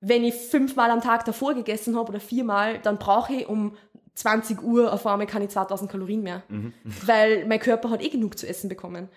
wenn 0.00 0.24
ich 0.24 0.34
fünfmal 0.34 0.90
am 0.90 1.00
Tag 1.00 1.24
davor 1.24 1.54
gegessen 1.54 1.96
habe 1.96 2.08
oder 2.08 2.20
viermal, 2.20 2.78
dann 2.78 2.98
brauche 2.98 3.32
ich 3.32 3.48
um 3.48 3.76
20 4.14 4.62
Uhr 4.62 4.92
auf 4.92 5.06
einmal 5.06 5.26
keine 5.26 5.48
2000 5.48 5.90
Kalorien 5.90 6.22
mehr. 6.22 6.42
Mhm. 6.48 6.72
Weil 7.04 7.46
mein 7.46 7.60
Körper 7.60 7.90
hat 7.90 8.02
eh 8.02 8.08
genug 8.08 8.38
zu 8.38 8.48
essen 8.48 8.68
bekommen. 8.68 9.08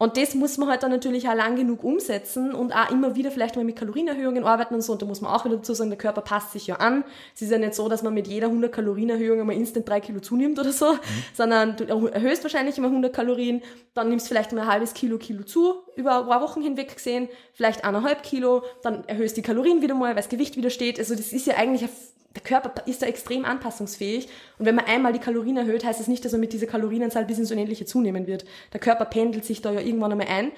Und 0.00 0.16
das 0.16 0.36
muss 0.36 0.58
man 0.58 0.68
halt 0.68 0.84
dann 0.84 0.92
natürlich 0.92 1.28
auch 1.28 1.34
lang 1.34 1.56
genug 1.56 1.82
umsetzen 1.82 2.54
und 2.54 2.72
auch 2.72 2.88
immer 2.92 3.16
wieder 3.16 3.32
vielleicht 3.32 3.56
mal 3.56 3.64
mit 3.64 3.74
Kalorienerhöhungen 3.74 4.44
arbeiten 4.44 4.74
und 4.74 4.82
so. 4.82 4.92
Und 4.92 5.02
da 5.02 5.06
muss 5.06 5.20
man 5.20 5.32
auch 5.32 5.44
wieder 5.44 5.56
dazu 5.56 5.74
sagen, 5.74 5.90
der 5.90 5.98
Körper 5.98 6.20
passt 6.20 6.52
sich 6.52 6.68
ja 6.68 6.76
an. 6.76 7.02
Es 7.34 7.42
ist 7.42 7.50
ja 7.50 7.58
nicht 7.58 7.74
so, 7.74 7.88
dass 7.88 8.04
man 8.04 8.14
mit 8.14 8.28
jeder 8.28 8.46
100 8.46 8.72
Kalorienerhöhung 8.72 9.40
einmal 9.40 9.56
instant 9.56 9.88
drei 9.88 10.00
Kilo 10.00 10.20
zunimmt 10.20 10.56
oder 10.60 10.70
so, 10.70 10.92
mhm. 10.92 10.98
sondern 11.34 11.76
du 11.76 11.84
erhöhst 12.06 12.44
wahrscheinlich 12.44 12.78
immer 12.78 12.86
100 12.86 13.12
Kalorien, 13.12 13.60
dann 13.94 14.08
nimmst 14.08 14.28
vielleicht 14.28 14.52
mal 14.52 14.60
ein 14.60 14.68
halbes 14.68 14.94
Kilo 14.94 15.18
Kilo 15.18 15.42
zu, 15.42 15.74
über 15.96 16.20
ein 16.20 16.28
paar 16.28 16.42
Wochen 16.42 16.62
hinweg 16.62 16.94
gesehen, 16.94 17.28
vielleicht 17.52 17.84
eineinhalb 17.84 18.22
Kilo, 18.22 18.62
dann 18.82 19.02
erhöhst 19.08 19.36
die 19.36 19.42
Kalorien 19.42 19.82
wieder 19.82 19.94
mal, 19.94 20.10
weil 20.10 20.14
das 20.14 20.28
Gewicht 20.28 20.56
wieder 20.56 20.70
steht. 20.70 21.00
Also 21.00 21.16
das 21.16 21.32
ist 21.32 21.46
ja 21.46 21.56
eigentlich 21.56 21.82
ein 21.82 21.90
der 22.34 22.42
Körper 22.42 22.86
ist 22.86 23.02
da 23.02 23.06
extrem 23.06 23.44
anpassungsfähig. 23.44 24.28
Und 24.58 24.66
wenn 24.66 24.74
man 24.74 24.84
einmal 24.84 25.12
die 25.12 25.18
Kalorien 25.18 25.56
erhöht, 25.56 25.84
heißt 25.84 26.00
das 26.00 26.08
nicht, 26.08 26.24
dass 26.24 26.32
man 26.32 26.42
mit 26.42 26.52
dieser 26.52 26.66
Kalorienanzahl 26.66 27.24
bis 27.24 27.38
ins 27.38 27.50
Unendliche 27.50 27.86
zunehmen 27.86 28.26
wird. 28.26 28.44
Der 28.72 28.80
Körper 28.80 29.06
pendelt 29.06 29.44
sich 29.44 29.62
da 29.62 29.72
ja 29.72 29.80
irgendwann 29.80 30.12
einmal 30.12 30.28
ein. 30.28 30.52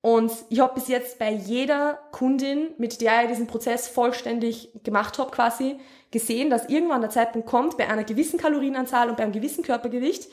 Und 0.00 0.30
ich 0.50 0.60
habe 0.60 0.74
bis 0.74 0.88
jetzt 0.88 1.18
bei 1.18 1.32
jeder 1.32 1.98
Kundin, 2.12 2.68
mit 2.76 3.00
der 3.00 3.22
ich 3.22 3.28
diesen 3.28 3.46
Prozess 3.46 3.88
vollständig 3.88 4.70
gemacht 4.84 5.18
habe, 5.18 5.30
quasi 5.30 5.76
gesehen, 6.10 6.50
dass 6.50 6.68
irgendwann 6.68 7.00
der 7.00 7.10
Zeitpunkt 7.10 7.48
kommt, 7.48 7.78
bei 7.78 7.88
einer 7.88 8.04
gewissen 8.04 8.38
Kalorienanzahl 8.38 9.08
und 9.08 9.16
bei 9.16 9.22
einem 9.22 9.32
gewissen 9.32 9.64
Körpergewicht, 9.64 10.28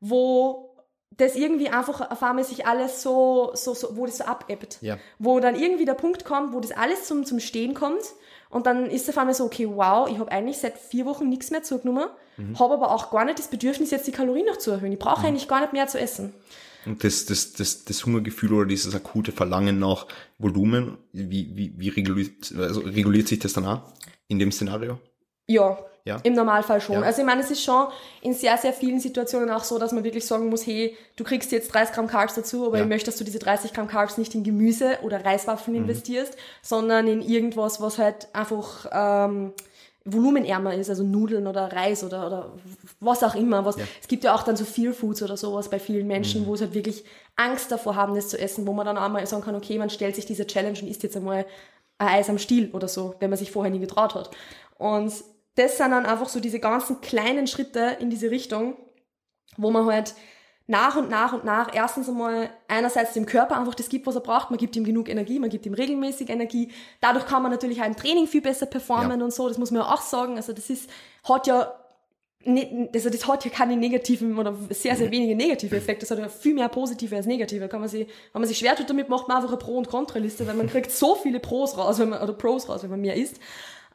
wo 0.00 0.68
das 1.16 1.34
irgendwie 1.34 1.68
einfach 1.68 2.12
auf 2.12 2.22
einmal 2.22 2.44
sich 2.44 2.66
alles 2.66 3.02
so, 3.02 3.50
so, 3.54 3.74
so 3.74 3.96
wo 3.96 4.06
das 4.06 4.18
so 4.18 4.24
abebbt. 4.24 4.78
Ja. 4.82 4.98
Wo 5.18 5.40
dann 5.40 5.56
irgendwie 5.56 5.84
der 5.84 5.94
Punkt 5.94 6.24
kommt, 6.24 6.54
wo 6.54 6.60
das 6.60 6.70
alles 6.70 7.04
zum, 7.04 7.24
zum 7.24 7.40
Stehen 7.40 7.74
kommt 7.74 8.04
und 8.50 8.66
dann 8.66 8.86
ist 8.86 9.08
auf 9.08 9.18
einmal 9.18 9.34
so, 9.34 9.44
okay, 9.44 9.68
wow, 9.68 10.08
ich 10.08 10.18
habe 10.18 10.30
eigentlich 10.32 10.58
seit 10.58 10.78
vier 10.78 11.04
Wochen 11.06 11.28
nichts 11.28 11.50
mehr 11.50 11.62
zugenommen, 11.62 12.08
mhm. 12.36 12.58
habe 12.58 12.74
aber 12.74 12.92
auch 12.92 13.10
gar 13.10 13.24
nicht 13.24 13.38
das 13.38 13.48
Bedürfnis, 13.48 13.90
jetzt 13.90 14.06
die 14.06 14.12
Kalorien 14.12 14.46
noch 14.46 14.56
zu 14.56 14.70
erhöhen. 14.70 14.92
Ich 14.92 14.98
brauche 14.98 15.20
mhm. 15.20 15.26
eigentlich 15.26 15.48
gar 15.48 15.60
nicht 15.60 15.72
mehr 15.72 15.86
zu 15.86 15.98
essen. 15.98 16.32
Und 16.86 17.04
das, 17.04 17.26
das, 17.26 17.52
das, 17.52 17.84
das 17.84 18.06
Hungergefühl 18.06 18.52
oder 18.52 18.66
dieses 18.66 18.94
akute 18.94 19.32
Verlangen 19.32 19.78
nach 19.78 20.06
Volumen, 20.38 20.96
wie, 21.12 21.50
wie, 21.54 21.74
wie 21.76 21.88
reguliert, 21.88 22.54
also 22.56 22.80
reguliert 22.80 23.28
sich 23.28 23.40
das 23.40 23.52
dann 23.52 23.66
auch 23.66 23.82
in 24.28 24.38
dem 24.38 24.52
Szenario? 24.52 24.98
Ja, 25.46 25.78
ja. 26.08 26.18
Im 26.22 26.32
Normalfall 26.32 26.80
schon. 26.80 26.96
Ja. 26.96 27.02
Also 27.02 27.20
ich 27.20 27.26
meine, 27.26 27.42
es 27.42 27.50
ist 27.50 27.62
schon 27.62 27.86
in 28.22 28.32
sehr, 28.32 28.56
sehr 28.56 28.72
vielen 28.72 28.98
Situationen 28.98 29.50
auch 29.50 29.62
so, 29.62 29.78
dass 29.78 29.92
man 29.92 30.04
wirklich 30.04 30.26
sagen 30.26 30.48
muss, 30.48 30.66
hey, 30.66 30.96
du 31.16 31.24
kriegst 31.24 31.52
jetzt 31.52 31.72
30 31.74 31.94
Gramm 31.94 32.06
Carbs 32.06 32.34
dazu, 32.34 32.66
aber 32.66 32.78
ja. 32.78 32.84
ich 32.84 32.88
möchte, 32.88 33.10
dass 33.10 33.18
du 33.18 33.24
diese 33.24 33.38
30 33.38 33.74
Gramm 33.74 33.88
Carbs 33.88 34.16
nicht 34.16 34.34
in 34.34 34.42
Gemüse 34.42 34.98
oder 35.02 35.24
Reiswaffeln 35.24 35.76
mhm. 35.76 35.82
investierst, 35.82 36.36
sondern 36.62 37.06
in 37.06 37.20
irgendwas, 37.20 37.80
was 37.82 37.98
halt 37.98 38.28
einfach 38.32 38.86
ähm, 38.90 39.52
volumenärmer 40.06 40.74
ist, 40.74 40.88
also 40.88 41.02
Nudeln 41.04 41.46
oder 41.46 41.70
Reis 41.70 42.02
oder, 42.02 42.26
oder 42.26 42.52
was 43.00 43.22
auch 43.22 43.34
immer. 43.34 43.66
Was, 43.66 43.76
ja. 43.76 43.84
Es 44.00 44.08
gibt 44.08 44.24
ja 44.24 44.34
auch 44.34 44.42
dann 44.42 44.56
so 44.56 44.64
Fear 44.64 44.94
Foods 44.94 45.22
oder 45.22 45.36
sowas 45.36 45.68
bei 45.68 45.78
vielen 45.78 46.06
Menschen, 46.06 46.42
mhm. 46.42 46.46
wo 46.46 46.54
es 46.54 46.62
halt 46.62 46.72
wirklich 46.72 47.04
Angst 47.36 47.70
davor 47.70 47.96
haben, 47.96 48.14
das 48.14 48.28
zu 48.28 48.38
essen, 48.38 48.66
wo 48.66 48.72
man 48.72 48.86
dann 48.86 48.96
auch 48.96 49.10
mal 49.10 49.26
sagen 49.26 49.42
kann, 49.42 49.54
okay, 49.54 49.76
man 49.76 49.90
stellt 49.90 50.16
sich 50.16 50.24
diese 50.24 50.46
Challenge 50.46 50.78
und 50.80 50.88
isst 50.88 51.02
jetzt 51.02 51.18
einmal 51.18 51.44
ein 51.98 52.08
Eis 52.08 52.30
am 52.30 52.38
Stiel 52.38 52.70
oder 52.72 52.88
so, 52.88 53.14
wenn 53.18 53.28
man 53.28 53.38
sich 53.38 53.50
vorher 53.50 53.70
nie 53.70 53.80
getraut 53.80 54.14
hat. 54.14 54.30
Und 54.78 55.12
das 55.58 55.76
sind 55.76 55.90
dann 55.90 56.06
einfach 56.06 56.28
so 56.28 56.40
diese 56.40 56.60
ganzen 56.60 57.00
kleinen 57.00 57.46
Schritte 57.46 57.96
in 58.00 58.10
diese 58.10 58.30
Richtung, 58.30 58.76
wo 59.56 59.70
man 59.70 59.86
halt 59.86 60.14
nach 60.68 60.96
und 60.96 61.08
nach 61.08 61.32
und 61.32 61.44
nach 61.44 61.74
erstens 61.74 62.08
einmal 62.08 62.50
einerseits 62.68 63.14
dem 63.14 63.24
Körper 63.26 63.58
einfach 63.58 63.74
das 63.74 63.88
gibt, 63.88 64.06
was 64.06 64.14
er 64.14 64.20
braucht. 64.20 64.50
Man 64.50 64.58
gibt 64.58 64.76
ihm 64.76 64.84
genug 64.84 65.08
Energie, 65.08 65.38
man 65.38 65.50
gibt 65.50 65.64
ihm 65.64 65.74
regelmäßig 65.74 66.28
Energie. 66.28 66.70
Dadurch 67.00 67.26
kann 67.26 67.42
man 67.42 67.50
natürlich 67.50 67.80
auch 67.80 67.86
im 67.86 67.96
Training 67.96 68.26
viel 68.26 68.42
besser 68.42 68.66
performen 68.66 69.18
ja. 69.18 69.24
und 69.24 69.32
so. 69.32 69.48
Das 69.48 69.56
muss 69.56 69.70
man 69.70 69.82
ja 69.82 69.92
auch 69.92 70.02
sagen. 70.02 70.36
Also 70.36 70.52
das 70.52 70.68
ist, 70.68 70.90
hat 71.24 71.46
ja 71.46 71.74
nicht, 72.44 72.94
also 72.94 73.08
das 73.10 73.26
hat 73.26 73.44
ja 73.46 73.50
keine 73.50 73.76
negativen 73.76 74.38
oder 74.38 74.54
sehr, 74.68 74.94
sehr 74.94 75.10
wenige 75.10 75.34
negative 75.34 75.74
Effekte. 75.74 76.06
Das 76.06 76.10
hat 76.10 76.18
ja 76.18 76.28
viel 76.28 76.54
mehr 76.54 76.68
positive 76.68 77.16
als 77.16 77.26
negative. 77.26 77.66
Kann 77.68 77.80
man 77.80 77.88
sich, 77.88 78.06
wenn 78.32 78.42
man 78.42 78.48
sich 78.48 78.58
schwer 78.58 78.76
tut 78.76 78.90
damit, 78.90 79.08
macht 79.08 79.26
man 79.26 79.38
einfach 79.38 79.50
eine 79.50 79.58
Pro- 79.58 79.78
und 79.78 79.88
Kontraliste, 79.88 80.46
weil 80.46 80.54
man 80.54 80.66
kriegt 80.70 80.90
so 80.92 81.14
viele 81.14 81.40
Pros 81.40 81.78
raus, 81.78 81.98
wenn 81.98 82.10
man, 82.10 82.22
oder 82.22 82.34
Pros 82.34 82.68
raus, 82.68 82.82
wenn 82.82 82.90
man 82.90 83.00
mehr 83.00 83.16
isst. 83.16 83.40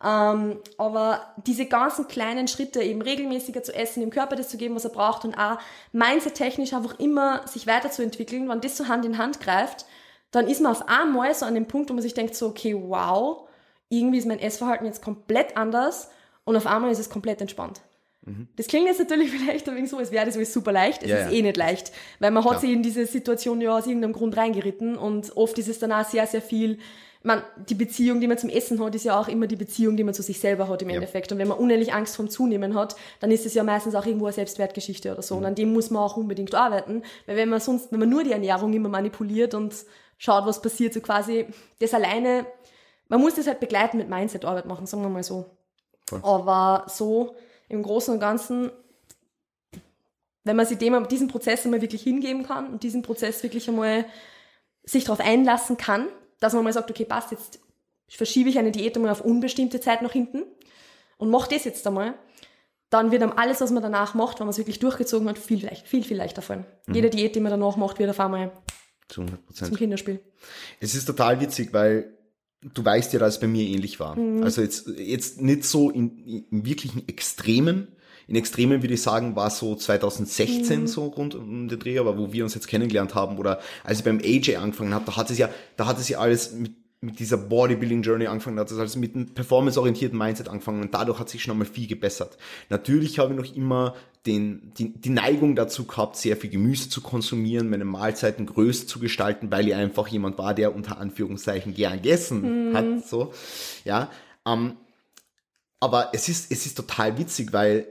Ähm, 0.04 0.60
aber 0.78 1.34
diese 1.46 1.66
ganzen 1.66 2.08
kleinen 2.08 2.48
Schritte, 2.48 2.82
eben 2.82 3.02
regelmäßiger 3.02 3.63
zu 3.63 3.74
essen, 3.74 4.02
dem 4.02 4.10
Körper 4.10 4.36
das 4.36 4.50
zu 4.50 4.58
geben, 4.58 4.76
was 4.76 4.84
er 4.84 4.92
braucht 4.92 5.24
und 5.24 5.36
auch 5.36 5.58
mindset-technisch 5.94 6.74
einfach 6.74 7.00
immer 7.00 7.48
sich 7.48 7.68
weiterzuentwickeln, 7.68 8.50
wenn 8.50 8.60
das 8.60 8.76
so 8.76 8.88
Hand 8.88 9.06
in 9.06 9.18
Hand 9.18 9.39
greift, 9.39 9.86
dann 10.32 10.48
ist 10.48 10.62
man 10.62 10.72
auf 10.72 10.89
einmal 10.89 11.34
so 11.34 11.46
an 11.46 11.54
dem 11.54 11.68
Punkt, 11.68 11.89
wo 11.89 11.94
man 11.94 12.02
sich 12.02 12.13
denkt 12.13 12.36
so, 12.36 12.48
okay, 12.48 12.76
wow, 12.76 13.48
irgendwie 13.88 14.18
ist 14.18 14.28
mein 14.28 14.39
Essverhalten 14.39 14.86
jetzt 14.86 15.02
komplett 15.02 15.56
anders 15.56 16.10
und 16.44 16.58
auf 16.58 16.68
einmal 16.68 16.92
ist 16.92 17.00
es 17.00 17.10
komplett 17.10 17.39
entspannt. 17.39 17.82
Mhm. 18.26 18.48
Das 18.56 18.68
klingt 18.68 18.88
jetzt 18.88 19.00
natürlich 19.00 19.32
vielleicht 19.38 19.70
ein 19.70 19.76
wenig 19.76 19.89
so, 19.89 19.98
als 19.98 20.12
wäre 20.12 20.26
das 20.26 20.36
alles 20.36 20.54
super 20.54 20.72
leicht. 20.72 21.04
Es 21.04 21.10
ja, 21.10 21.18
ist 21.18 21.32
ja. 21.32 21.38
eh 21.38 21.42
nicht 21.42 21.58
leicht, 21.58 21.92
weil 22.20 22.32
man 22.32 22.44
hat 22.44 22.52
Klar. 22.52 22.62
sich 22.62 22.72
in 22.72 22.84
diese 22.84 23.06
Situation 23.06 23.62
ja 23.62 23.78
aus 23.78 23.88
irgendeinem 23.88 24.13
Grund 24.13 24.36
reingeritten 24.36 24.98
und 24.98 25.36
oft 25.38 25.58
ist 25.60 25.70
es 25.70 25.80
danach 25.80 26.10
sehr, 26.10 26.28
sehr 26.28 26.42
viel 26.42 26.80
man, 27.23 27.41
die 27.69 27.75
Beziehung, 27.75 28.19
die 28.19 28.27
man 28.27 28.38
zum 28.38 28.49
Essen 28.49 28.83
hat, 28.83 28.93
ist 28.95 29.05
ja 29.05 29.19
auch 29.19 29.29
immer 29.29 29.47
die 29.47 29.55
Beziehung, 29.55 29.95
die 29.95 30.03
man 30.03 30.13
zu 30.13 30.21
sich 30.21 30.39
selber 30.39 30.67
hat 30.67 30.81
im 30.81 30.89
ja. 30.89 30.95
Endeffekt. 30.95 31.31
Und 31.31 31.38
wenn 31.38 31.47
man 31.47 31.57
unendlich 31.57 31.93
Angst 31.93 32.17
vom 32.17 32.29
Zunehmen 32.29 32.75
hat, 32.75 32.97
dann 33.21 33.31
ist 33.31 33.45
es 33.45 33.53
ja 33.53 33.63
meistens 33.63 33.95
auch 33.95 34.05
irgendwo 34.05 34.25
eine 34.25 34.33
Selbstwertgeschichte 34.33 35.12
oder 35.12 35.21
so. 35.21 35.36
Mhm. 35.36 35.39
Und 35.39 35.45
an 35.47 35.55
dem 35.55 35.73
muss 35.73 35.89
man 35.89 36.03
auch 36.03 36.17
unbedingt 36.17 36.53
arbeiten. 36.53 37.01
Weil 37.25 37.38
wenn 37.38 37.49
man 37.49 37.62
sonst, 37.62 37.91
wenn 37.91 37.99
man 37.99 38.09
nur 38.09 38.23
die 38.23 38.33
Ernährung 38.33 38.73
immer 38.73 38.89
manipuliert 38.89 39.53
und 39.53 39.73
schaut, 40.17 40.45
was 40.45 40.62
passiert, 40.62 40.93
so 40.93 40.99
quasi, 40.99 41.47
das 41.79 41.93
alleine, 41.93 42.45
man 43.07 43.21
muss 43.21 43.36
das 43.36 43.47
halt 43.47 43.62
begleiten 43.62 43.97
mit 43.97 44.09
Mindset-Arbeit 44.09 44.65
machen, 44.65 44.86
sagen 44.86 45.03
wir 45.03 45.09
mal 45.09 45.23
so. 45.23 45.45
Voll. 46.09 46.19
Aber 46.23 46.86
so 46.89 47.36
im 47.69 47.83
Großen 47.83 48.13
und 48.13 48.19
Ganzen, 48.19 48.69
wenn 50.43 50.57
man 50.57 50.65
sich 50.65 50.77
dem, 50.77 51.07
diesen 51.07 51.29
Prozess 51.29 51.63
einmal 51.63 51.81
wirklich 51.81 52.03
hingeben 52.03 52.43
kann 52.43 52.67
und 52.67 52.83
diesen 52.83 53.01
Prozess 53.01 53.43
wirklich 53.43 53.69
einmal 53.69 54.05
sich 54.83 55.05
darauf 55.05 55.21
einlassen 55.21 55.77
kann, 55.77 56.09
dass 56.43 56.53
man 56.53 56.63
mal 56.63 56.73
sagt, 56.73 56.91
okay, 56.91 57.06
passt, 57.06 57.32
jetzt 57.32 57.60
verschiebe 58.10 58.49
ich 58.49 58.60
eine 58.60 58.71
Diät 58.71 58.95
einmal 58.95 59.12
auf 59.12 59.21
unbestimmte 59.21 59.79
Zeit 59.79 60.01
nach 60.01 60.12
hinten 60.12 60.43
und 61.17 61.29
mache 61.29 61.49
das 61.53 61.63
jetzt 61.63 61.88
einmal, 61.88 62.15
dann 62.89 63.12
wird 63.12 63.23
einem 63.23 63.32
alles, 63.32 63.62
was 63.62 63.71
man 63.71 63.82
danach 63.82 64.13
macht, 64.13 64.39
wenn 64.39 64.45
man 64.45 64.51
es 64.51 64.58
wirklich 64.58 64.79
durchgezogen 64.79 65.27
hat, 65.29 65.39
viel, 65.39 65.63
leicht, 65.63 65.88
viel, 65.88 66.03
viel 66.03 66.17
leichter 66.17 66.41
fallen. 66.41 66.65
Mhm. 66.86 66.95
Jede 66.95 67.10
Diät, 67.10 67.36
die 67.36 67.39
man 67.39 67.49
danach 67.49 67.77
macht, 67.77 67.97
wird 67.97 68.10
auf 68.10 68.19
einmal 68.19 68.51
Zu 69.08 69.21
100%. 69.21 69.38
zum 69.53 69.75
Kinderspiel. 69.75 70.19
Es 70.82 70.93
ist 70.93 71.06
total 71.06 71.39
witzig, 71.39 71.71
weil 71.71 72.17
du 72.62 72.84
weißt 72.84 73.13
ja, 73.13 73.19
dass 73.19 73.36
es 73.36 73.39
bei 73.39 73.47
mir 73.47 73.63
ähnlich 73.63 73.99
war. 74.01 74.17
Mhm. 74.17 74.43
Also 74.43 74.62
jetzt, 74.62 74.88
jetzt 74.97 75.41
nicht 75.41 75.63
so 75.63 75.89
in, 75.89 76.45
in 76.51 76.65
wirklichen 76.65 77.08
Extremen, 77.08 77.88
in 78.27 78.36
Extremen 78.36 78.81
würde 78.81 78.93
ich 78.93 79.01
sagen, 79.01 79.36
war 79.36 79.49
so 79.49 79.75
2016 79.75 80.81
mhm. 80.81 80.88
so 80.88 81.05
rund 81.05 81.36
um 81.36 81.67
den 81.67 81.79
Dreh, 81.79 81.99
aber 81.99 82.17
wo 82.17 82.31
wir 82.31 82.43
uns 82.43 82.55
jetzt 82.55 82.67
kennengelernt 82.67 83.15
haben 83.15 83.38
oder 83.38 83.59
als 83.83 83.99
ich 83.99 84.05
beim 84.05 84.19
AJ 84.19 84.57
angefangen 84.57 84.93
habe, 84.93 85.05
da 85.05 85.15
hat 85.15 85.29
es 85.29 85.38
ja, 85.38 85.49
da 85.77 85.86
hat 85.86 85.99
es 85.99 86.09
ja 86.09 86.19
alles 86.19 86.53
mit 86.53 86.71
mit 87.03 87.19
dieser 87.19 87.38
Bodybuilding 87.38 88.01
Journey 88.01 88.27
angefangen 88.27 88.59
hat, 88.59 88.71
das 88.71 88.79
heißt 88.79 88.95
mit 88.95 89.13
einem 89.13 89.33
performance-orientierten 89.33 90.17
Mindset 90.17 90.47
angefangen 90.47 90.81
und 90.81 90.93
dadurch 90.93 91.19
hat 91.19 91.29
sich 91.29 91.43
schon 91.43 91.51
einmal 91.51 91.67
viel 91.67 91.88
gebessert. 91.88 92.38
Natürlich 92.69 93.19
habe 93.19 93.33
ich 93.33 93.39
noch 93.39 93.55
immer 93.55 93.95
den, 94.25 94.71
die, 94.77 94.93
die 94.93 95.09
Neigung 95.09 95.55
dazu 95.55 95.86
gehabt, 95.86 96.15
sehr 96.15 96.38
viel 96.38 96.49
Gemüse 96.49 96.89
zu 96.89 97.01
konsumieren, 97.01 97.69
meine 97.69 97.83
Mahlzeiten 97.83 98.45
größer 98.45 98.88
zu 98.88 98.99
gestalten, 98.99 99.51
weil 99.51 99.67
ich 99.67 99.75
einfach 99.75 100.07
jemand 100.07 100.38
war, 100.38 100.53
der 100.53 100.73
unter 100.73 100.97
Anführungszeichen 100.97 101.73
gern 101.73 102.01
gegessen 102.01 102.69
mhm. 102.69 102.77
hat, 102.77 103.07
so, 103.07 103.33
ja. 103.83 104.09
Ähm, 104.47 104.77
aber 105.81 106.12
es 106.13 106.29
ist, 106.29 106.49
es 106.51 106.65
ist 106.65 106.75
total 106.75 107.17
witzig, 107.17 107.51
weil 107.51 107.86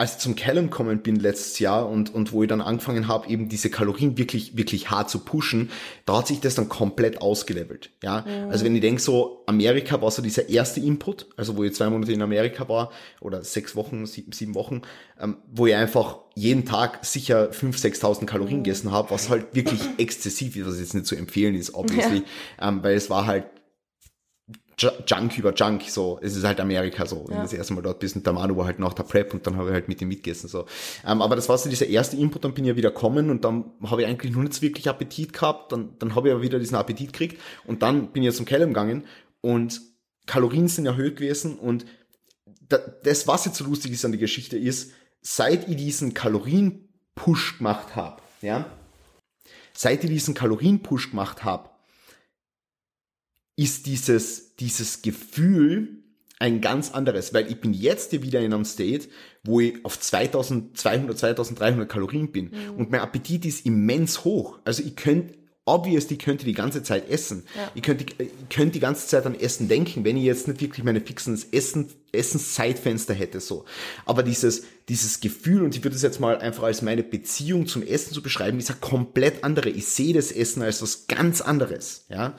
als 0.00 0.12
ich 0.12 0.18
zum 0.18 0.34
Callum 0.34 0.70
gekommen 0.70 1.02
bin 1.02 1.16
letztes 1.16 1.58
Jahr 1.58 1.86
und, 1.86 2.14
und 2.14 2.32
wo 2.32 2.42
ich 2.42 2.48
dann 2.48 2.62
angefangen 2.62 3.06
habe, 3.06 3.28
eben 3.28 3.50
diese 3.50 3.68
Kalorien 3.68 4.16
wirklich, 4.16 4.56
wirklich 4.56 4.90
hart 4.90 5.10
zu 5.10 5.18
pushen, 5.18 5.68
da 6.06 6.16
hat 6.16 6.26
sich 6.26 6.40
das 6.40 6.54
dann 6.54 6.70
komplett 6.70 7.20
ausgelevelt. 7.20 7.90
Ja, 8.02 8.22
mhm. 8.22 8.50
also 8.50 8.64
wenn 8.64 8.74
ich 8.74 8.80
denke, 8.80 9.02
so 9.02 9.42
Amerika 9.46 10.00
war 10.00 10.10
so 10.10 10.22
dieser 10.22 10.48
erste 10.48 10.80
Input, 10.80 11.26
also 11.36 11.58
wo 11.58 11.64
ich 11.64 11.74
zwei 11.74 11.90
Monate 11.90 12.12
in 12.12 12.22
Amerika 12.22 12.66
war 12.66 12.90
oder 13.20 13.44
sechs 13.44 13.76
Wochen, 13.76 14.06
sieben, 14.06 14.32
sieben 14.32 14.54
Wochen, 14.54 14.80
ähm, 15.20 15.36
wo 15.52 15.66
ich 15.66 15.74
einfach 15.74 16.20
jeden 16.34 16.64
Tag 16.64 17.04
sicher 17.04 17.50
5.000, 17.50 18.00
6.000 18.00 18.24
Kalorien 18.24 18.60
mhm. 18.60 18.64
gegessen 18.64 18.92
habe, 18.92 19.10
was 19.10 19.28
halt 19.28 19.54
wirklich 19.54 19.82
exzessiv 19.98 20.56
ist, 20.56 20.66
was 20.66 20.80
jetzt 20.80 20.94
nicht 20.94 21.04
zu 21.04 21.14
empfehlen 21.14 21.54
ist, 21.54 21.74
obviously, 21.74 22.22
ja. 22.58 22.68
ähm, 22.68 22.82
weil 22.82 22.94
es 22.94 23.10
war 23.10 23.26
halt 23.26 23.44
Junk 25.06 25.38
über 25.38 25.52
Junk, 25.54 25.82
so. 25.88 26.18
Es 26.22 26.36
ist 26.36 26.44
halt 26.44 26.60
Amerika 26.60 27.06
so. 27.06 27.24
Wenn 27.28 27.36
ja. 27.36 27.42
das 27.42 27.52
erste 27.52 27.74
Mal 27.74 27.82
dort 27.82 27.98
bist 27.98 28.16
und 28.16 28.24
der 28.24 28.32
Manu 28.32 28.56
war 28.56 28.66
halt 28.66 28.78
nach 28.78 28.94
der 28.94 29.02
Prep 29.02 29.34
und 29.34 29.46
dann 29.46 29.56
habe 29.56 29.68
ich 29.68 29.74
halt 29.74 29.88
mit 29.88 30.00
ihm 30.00 30.08
mitgegessen, 30.08 30.48
so. 30.48 30.66
Ähm, 31.06 31.22
aber 31.22 31.36
das 31.36 31.48
war 31.48 31.58
so 31.58 31.68
dieser 31.68 31.86
erste 31.86 32.16
Input, 32.16 32.44
dann 32.44 32.54
bin 32.54 32.64
ich 32.64 32.70
ja 32.70 32.76
wieder 32.76 32.90
kommen 32.90 33.30
und 33.30 33.44
dann 33.44 33.72
habe 33.84 34.02
ich 34.02 34.08
eigentlich 34.08 34.32
nur 34.32 34.44
nicht 34.44 34.60
wirklich 34.62 34.88
Appetit 34.88 35.32
gehabt, 35.32 35.72
dann, 35.72 35.90
dann 35.98 36.14
habe 36.14 36.28
ich 36.28 36.34
aber 36.34 36.42
wieder 36.42 36.58
diesen 36.58 36.76
Appetit 36.76 37.12
gekriegt 37.12 37.40
und 37.66 37.82
dann 37.82 38.12
bin 38.12 38.22
ich 38.22 38.28
ja 38.28 38.32
zum 38.32 38.46
Keller 38.46 38.66
gegangen 38.66 39.04
und 39.40 39.80
Kalorien 40.26 40.68
sind 40.68 40.86
erhöht 40.86 41.16
gewesen 41.16 41.58
und 41.58 41.86
das, 43.02 43.26
was 43.26 43.44
jetzt 43.46 43.56
so 43.56 43.64
lustig 43.64 43.92
ist 43.92 44.04
an 44.04 44.12
der 44.12 44.20
Geschichte 44.20 44.56
ist, 44.56 44.92
seit 45.22 45.68
ich 45.68 45.76
diesen 45.76 46.14
Kalorien-Push 46.14 47.58
gemacht 47.58 47.96
habe, 47.96 48.22
ja, 48.40 48.66
seit 49.72 50.04
ich 50.04 50.10
diesen 50.10 50.34
Kalorien-Push 50.34 51.10
gemacht 51.10 51.44
habe, 51.44 51.69
ist 53.60 53.84
dieses, 53.84 54.56
dieses 54.56 55.02
Gefühl 55.02 55.98
ein 56.38 56.62
ganz 56.62 56.92
anderes, 56.92 57.34
weil 57.34 57.50
ich 57.50 57.60
bin 57.60 57.74
jetzt 57.74 58.10
wieder 58.22 58.40
in 58.40 58.54
einem 58.54 58.64
State, 58.64 59.08
wo 59.44 59.60
ich 59.60 59.84
auf 59.84 60.00
2200, 60.00 61.18
2300 61.18 61.86
Kalorien 61.86 62.32
bin 62.32 62.46
mhm. 62.46 62.78
und 62.78 62.90
mein 62.90 63.00
Appetit 63.00 63.44
ist 63.44 63.66
immens 63.66 64.24
hoch. 64.24 64.58
Also 64.64 64.82
ich 64.82 64.96
könnte 64.96 65.34
obviously 65.66 66.16
könnte 66.16 66.46
die 66.46 66.54
ganze 66.54 66.82
Zeit 66.82 67.10
essen. 67.10 67.44
Ja. 67.54 67.70
Ich 67.74 67.82
könnte, 67.82 68.06
ich 68.18 68.30
könnte 68.48 68.72
die 68.72 68.80
ganze 68.80 69.06
Zeit 69.06 69.26
an 69.26 69.38
Essen 69.38 69.68
denken, 69.68 70.04
wenn 70.04 70.16
ich 70.16 70.24
jetzt 70.24 70.48
nicht 70.48 70.62
wirklich 70.62 70.82
meine 70.82 71.02
fixen 71.02 71.38
Essen, 71.52 71.88
Essenszeitfenster 72.12 73.14
hätte, 73.14 73.40
so. 73.40 73.64
Aber 74.06 74.22
dieses, 74.22 74.62
dieses 74.88 75.20
Gefühl, 75.20 75.62
und 75.62 75.76
ich 75.76 75.84
würde 75.84 75.94
es 75.94 76.02
jetzt 76.02 76.18
mal 76.18 76.38
einfach 76.38 76.64
als 76.64 76.82
meine 76.82 77.04
Beziehung 77.04 77.66
zum 77.66 77.82
Essen 77.82 78.12
zu 78.12 78.22
beschreiben, 78.22 78.58
ist 78.58 78.68
ja 78.68 78.74
komplett 78.80 79.44
andere. 79.44 79.70
Ich 79.70 79.86
sehe 79.86 80.12
das 80.12 80.32
Essen 80.32 80.62
als 80.62 80.82
was 80.82 81.06
ganz 81.06 81.40
anderes, 81.40 82.06
ja? 82.08 82.16
ja. 82.16 82.34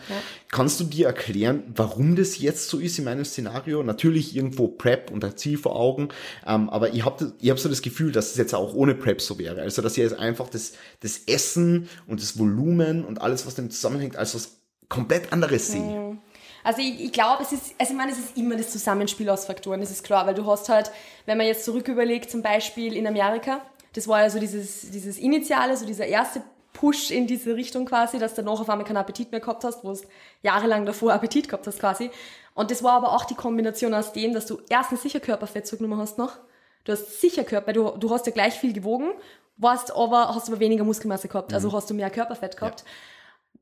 Kannst 0.50 0.80
du 0.80 0.84
dir 0.84 1.08
erklären, 1.08 1.64
warum 1.74 2.16
das 2.16 2.40
jetzt 2.40 2.68
so 2.68 2.80
ist 2.80 3.00
in 3.00 3.06
meinem 3.06 3.24
Szenario? 3.24 3.84
Natürlich 3.84 4.36
irgendwo 4.36 4.68
Prep 4.68 5.12
und 5.12 5.24
ein 5.24 5.38
Ziel 5.38 5.58
vor 5.58 5.76
Augen, 5.78 6.10
ähm, 6.46 6.70
aber 6.70 6.94
ich 6.94 7.06
habe 7.06 7.34
ich 7.40 7.50
hab 7.50 7.60
so 7.60 7.70
das 7.70 7.82
Gefühl, 7.82 8.12
dass 8.12 8.32
es 8.32 8.38
jetzt 8.38 8.54
auch 8.54 8.74
ohne 8.74 8.96
Prep 8.96 9.22
so 9.22 9.40
wäre. 9.40 9.62
Also, 9.62 9.82
dass 9.82 9.94
ich 9.94 10.04
jetzt 10.04 10.20
einfach 10.20 10.50
das, 10.50 10.74
das 11.00 11.20
Essen 11.28 11.88
und 12.08 12.22
das 12.22 12.38
Volumen 12.38 13.06
und 13.06 13.22
alles, 13.22 13.46
was 13.46 13.56
damit 13.56 13.72
zusammenhängt, 13.72 14.18
als 14.18 14.36
was 14.36 14.58
komplett 14.90 15.32
anderes 15.32 15.72
sehe. 15.72 15.82
Mhm. 15.82 16.18
Also 16.64 16.82
ich, 16.82 17.04
ich 17.06 17.12
glaube, 17.12 17.44
es 17.44 17.52
ist, 17.52 17.74
also 17.78 17.92
ich 17.92 17.98
meine, 17.98 18.12
es 18.12 18.20
ist 18.20 18.38
immer 18.38 18.56
das 18.56 18.72
Zusammenspiel 18.72 19.30
aus 19.30 19.46
Faktoren, 19.46 19.82
das 19.82 19.92
ist 19.92 20.04
klar, 20.04 20.28
weil 20.28 20.34
du 20.34 20.46
hast 20.46 20.70
halt, 20.70 20.92
wenn 21.26 21.38
man 21.38 21.48
jetzt 21.48 21.66
zurück 21.66 21.88
überlegt, 21.88 22.30
zum 22.30 22.42
Beispiel 22.42 22.96
in 22.96 23.08
Amerika, 23.08 23.62
das 23.94 24.08
war 24.08 24.22
ja 24.22 24.30
so 24.30 24.40
dieses, 24.40 24.92
dieses 24.92 25.18
Initiale, 25.18 25.76
so 25.76 25.86
dieser 25.86 26.06
erste 26.06 26.44
Push 26.74 27.12
in 27.12 27.28
diese 27.28 27.56
Richtung 27.56 27.86
quasi, 27.86 28.18
dass 28.18 28.34
du 28.34 28.44
noch 28.44 28.62
auf 28.62 28.70
einmal 28.70 28.86
keinen 28.86 28.98
Appetit 28.98 29.32
mehr 29.32 29.42
gehabt 29.42 29.64
hast, 29.64 29.84
wo 29.84 29.94
du 29.94 30.00
jahrelang 30.42 30.86
davor 30.86 31.14
Appetit 31.14 31.50
gehabt 31.50 31.68
hast 31.68 31.80
quasi. 31.80 32.10
Und 32.54 32.72
das 32.72 32.84
war 32.84 32.94
aber 32.94 33.14
auch 33.14 33.26
die 33.26 33.36
Kombination 33.36 33.94
aus 33.94 34.14
dem, 34.14 34.34
dass 34.34 34.46
du 34.46 34.60
erstens 34.70 35.02
sicher 35.02 35.20
Körperfett 35.20 35.68
zugenommen 35.68 36.00
hast 36.00 36.18
noch. 36.18 36.38
Du 36.86 36.94
hast 36.94 37.20
sicher 37.20 37.44
Körper, 37.44 37.74
du, 37.74 37.92
du 37.92 38.10
hast 38.10 38.26
ja 38.26 38.32
gleich 38.32 38.56
viel 38.56 38.74
gewogen, 38.74 39.12
warst 39.58 39.94
aber, 39.94 40.34
hast 40.34 40.48
aber 40.48 40.60
weniger 40.60 40.84
Muskelmasse 40.84 41.28
gehabt, 41.28 41.54
also 41.54 41.70
mhm. 41.70 41.74
hast 41.74 41.90
du 41.90 41.94
mehr 41.94 42.10
Körperfett 42.10 42.58
gehabt. 42.58 42.82
Ja 42.82 42.86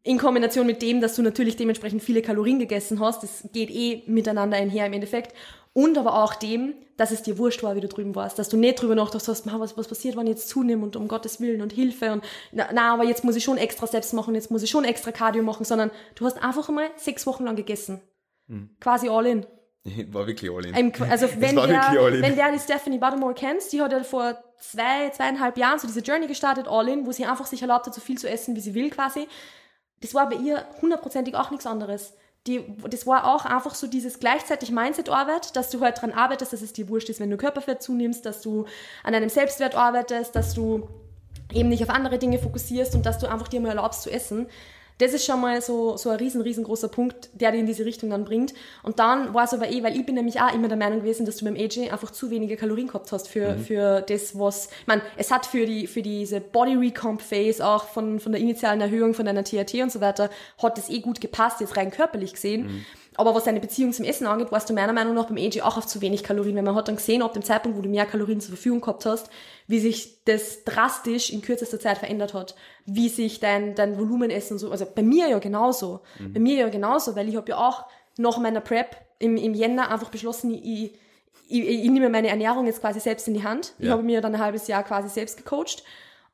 in 0.04 0.18
Kombination 0.18 0.66
mit 0.66 0.82
dem, 0.82 1.02
dass 1.02 1.16
du 1.16 1.22
natürlich 1.22 1.56
dementsprechend 1.56 2.02
viele 2.02 2.22
Kalorien 2.22 2.60
gegessen 2.60 3.00
hast, 3.00 3.24
das 3.24 3.50
geht 3.52 3.70
eh 3.70 4.04
miteinander 4.08 4.58
einher 4.58 4.86
im 4.86 4.94
Endeffekt. 4.94 5.36
Und 5.74 5.98
aber 5.98 6.24
auch 6.24 6.36
dem, 6.36 6.74
dass 6.98 7.12
es 7.12 7.22
dir 7.22 7.38
wurscht 7.38 7.64
war, 7.64 7.76
wie 7.76 7.82
du 7.82 7.88
drüben 7.88 8.16
warst, 8.16 8.40
dass 8.40 8.50
du 8.50 8.58
nicht 8.58 8.82
drüber 8.82 8.96
nachgedacht 8.96 9.28
hast, 9.28 9.46
was, 9.46 9.78
was 9.78 9.88
passiert, 9.88 10.18
wenn 10.18 10.26
ich 10.26 10.32
jetzt 10.32 10.50
zunehme 10.50 10.84
und 10.84 10.96
um 10.96 11.08
Gottes 11.08 11.40
Willen 11.40 11.62
und 11.62 11.72
Hilfe 11.72 12.12
und 12.12 12.24
na, 12.52 12.70
na, 12.74 12.94
aber 12.94 13.04
jetzt 13.04 13.24
muss 13.24 13.36
ich 13.36 13.44
schon 13.44 13.58
extra 13.58 13.88
Steps 13.88 14.12
machen, 14.14 14.36
jetzt 14.36 14.52
muss 14.52 14.64
ich 14.64 14.70
schon 14.70 14.84
extra 14.84 15.12
Cardio 15.12 15.44
machen, 15.44 15.64
sondern 15.64 15.92
du 16.16 16.26
hast 16.26 16.42
einfach 16.42 16.68
einmal 16.68 16.90
sechs 16.98 17.28
Wochen 17.28 17.46
lang 17.46 17.56
gegessen. 17.56 18.02
Hm. 18.48 18.72
Quasi 18.80 19.10
all 19.10 19.28
in. 19.28 19.46
War 20.12 20.28
wirklich 20.28 20.52
all 20.52 20.66
in. 20.66 20.94
Also 21.04 21.28
wenn 21.38 21.56
der, 21.56 21.94
wenn 22.22 22.36
der 22.36 22.52
die 22.52 22.60
Stephanie 22.60 22.98
Buttermore 22.98 23.36
kennst, 23.36 23.72
die 23.72 23.82
hat 23.82 23.92
ja 23.92 24.04
vor 24.04 24.44
zwei, 24.58 25.10
zweieinhalb 25.12 25.58
Jahren 25.58 25.80
so 25.80 25.88
diese 25.88 26.02
Journey 26.02 26.28
gestartet, 26.28 26.68
all 26.68 26.90
in, 26.90 27.06
wo 27.06 27.12
sie 27.12 27.26
einfach 27.26 27.46
sich 27.46 27.62
erlaubt 27.62 27.86
hat, 27.86 27.94
so 27.94 28.02
viel 28.02 28.18
zu 28.18 28.28
essen, 28.28 28.56
wie 28.56 28.62
sie 28.62 28.74
will 28.74 28.90
quasi 28.90 29.28
das 30.02 30.14
war 30.14 30.30
bei 30.30 30.36
ihr 30.36 30.66
hundertprozentig 30.82 31.36
auch 31.36 31.52
nichts 31.52 31.66
anderes. 31.66 32.14
Die, 32.48 32.64
das 32.90 33.06
war 33.06 33.26
auch 33.34 33.46
einfach 33.46 33.76
so 33.76 33.86
dieses 33.86 34.20
gleichzeitig 34.20 34.72
Mindset-Arbeit, 34.72 35.56
dass 35.56 35.70
du 35.70 35.82
halt 35.82 35.98
daran 35.98 36.14
arbeitest, 36.14 36.54
dass 36.54 36.62
es 36.62 36.74
dir 36.74 36.88
wurscht 36.88 37.10
ist, 37.10 37.20
wenn 37.20 37.30
du 37.30 37.38
Körperfett 37.38 37.82
zunimmst, 37.82 38.26
dass 38.26 38.42
du 38.42 38.66
an 39.04 39.14
deinem 39.14 39.30
Selbstwert 39.30 39.76
arbeitest, 39.76 40.36
dass 40.36 40.54
du 40.54 40.88
eben 41.52 41.70
nicht 41.70 41.84
auf 41.84 41.90
andere 41.90 42.18
Dinge 42.18 42.40
fokussierst 42.40 42.96
und 42.96 43.06
dass 43.06 43.20
du 43.20 43.28
einfach 43.28 43.50
dir 43.50 43.60
mal 43.60 43.70
erlaubst 43.70 44.04
zu 44.04 44.10
essen 44.10 44.48
das 45.00 45.14
ist 45.14 45.26
schon 45.26 45.42
mal 45.42 45.62
so, 45.62 45.98
so 45.98 46.10
ein 46.10 46.18
riesen, 46.18 46.42
riesengroßer 46.42 46.90
Punkt, 46.90 47.30
der 47.34 47.52
dich 47.52 47.62
in 47.62 47.66
diese 47.66 47.86
Richtung 47.86 48.10
dann 48.10 48.26
bringt. 48.26 48.54
Und 48.84 49.00
dann 49.00 49.34
war 49.34 49.46
es 49.46 49.54
aber 49.54 49.70
eh, 49.70 49.82
weil 49.82 49.96
ich 49.98 50.06
bin 50.06 50.16
nämlich 50.16 50.42
auch 50.42 50.54
immer 50.54 50.68
der 50.68 50.78
Meinung 50.78 51.00
gewesen, 51.00 51.26
dass 51.26 51.38
du 51.38 51.46
beim 51.46 51.56
AJ 51.56 51.90
einfach 51.90 52.12
zu 52.12 52.30
wenige 52.30 52.58
Kalorien 52.58 52.88
gehabt 52.88 53.12
hast 53.12 53.30
für, 53.30 53.56
mhm. 53.56 53.64
für 53.64 54.02
das, 54.02 54.38
was, 54.38 54.68
ich 54.82 54.88
meine, 54.88 55.02
es 55.18 55.32
hat 55.32 55.46
für 55.46 55.66
die, 55.66 55.88
für 55.88 56.02
diese 56.02 56.42
Body 56.42 56.76
Recomp 56.76 57.22
Phase 57.22 57.66
auch 57.66 57.86
von, 57.86 58.20
von 58.20 58.34
der 58.34 58.42
initialen 58.42 58.82
Erhöhung 58.82 59.14
von 59.14 59.26
deiner 59.26 59.44
THT 59.44 59.76
und 59.76 59.92
so 59.92 60.02
weiter, 60.02 60.30
hat 60.62 60.78
das 60.78 60.90
eh 60.90 61.00
gut 61.00 61.22
gepasst, 61.22 61.62
jetzt 61.62 61.78
rein 61.78 61.92
körperlich 61.92 62.34
gesehen. 62.34 62.64
Mhm. 62.64 62.86
Aber 63.20 63.36
was 63.36 63.44
deine 63.44 63.60
Beziehung 63.60 63.92
zum 63.92 64.06
Essen 64.06 64.26
angeht, 64.28 64.50
warst 64.50 64.70
du 64.70 64.74
meiner 64.74 64.94
Meinung 64.94 65.14
nach 65.14 65.26
beim 65.26 65.38
AG 65.38 65.62
auch 65.62 65.76
auf 65.76 65.86
zu 65.86 66.00
wenig 66.00 66.24
Kalorien, 66.24 66.56
weil 66.56 66.64
man 66.64 66.76
hat 66.76 66.88
dann 66.88 66.96
gesehen, 66.96 67.22
ab 67.22 67.34
dem 67.34 67.44
Zeitpunkt, 67.44 67.78
wo 67.78 67.82
du 67.82 67.90
mehr 67.90 68.06
Kalorien 68.06 68.40
zur 68.40 68.56
Verfügung 68.56 68.80
gehabt 68.80 69.06
hast, 69.06 69.30
wie 69.68 69.80
sich 69.80 70.24
das 70.24 70.64
drastisch 70.64 71.30
in 71.30 71.42
kürzester 71.42 71.82
Zeit 71.82 71.98
verändert 71.98 72.34
hat, 72.34 72.56
wie 72.86 73.10
sich 73.10 73.42
dein, 73.42 73.76
dein 73.76 73.98
Volumenessen 73.98 74.58
so, 74.58 74.72
also 74.72 74.86
bei 74.96 75.04
mir 75.04 75.28
ja 75.28 75.40
genauso, 75.40 76.00
mhm. 76.18 76.32
bei 76.32 76.40
mir 76.40 76.56
ja 76.60 76.70
genauso, 76.70 77.18
weil 77.18 77.28
ich 77.28 77.36
habe 77.36 77.50
ja 77.50 77.58
auch 77.58 77.88
nach 78.18 78.38
meiner 78.38 78.62
Prep 78.62 78.96
im, 79.20 79.36
im 79.36 79.54
Jänner 79.54 79.92
einfach 79.92 80.12
beschlossen, 80.12 80.52
ich, 80.54 80.94
ich, 81.50 81.68
ich, 81.68 81.90
nehme 81.90 82.08
meine 82.08 82.30
Ernährung 82.30 82.68
jetzt 82.68 82.80
quasi 82.80 83.02
selbst 83.02 83.28
in 83.28 83.34
die 83.34 83.44
Hand. 83.44 83.74
Ja. 83.80 83.86
Ich 83.86 83.92
habe 83.92 84.04
mir 84.04 84.22
dann 84.22 84.34
ein 84.36 84.42
halbes 84.42 84.70
Jahr 84.70 84.84
quasi 84.84 85.10
selbst 85.10 85.36
gecoacht 85.36 85.84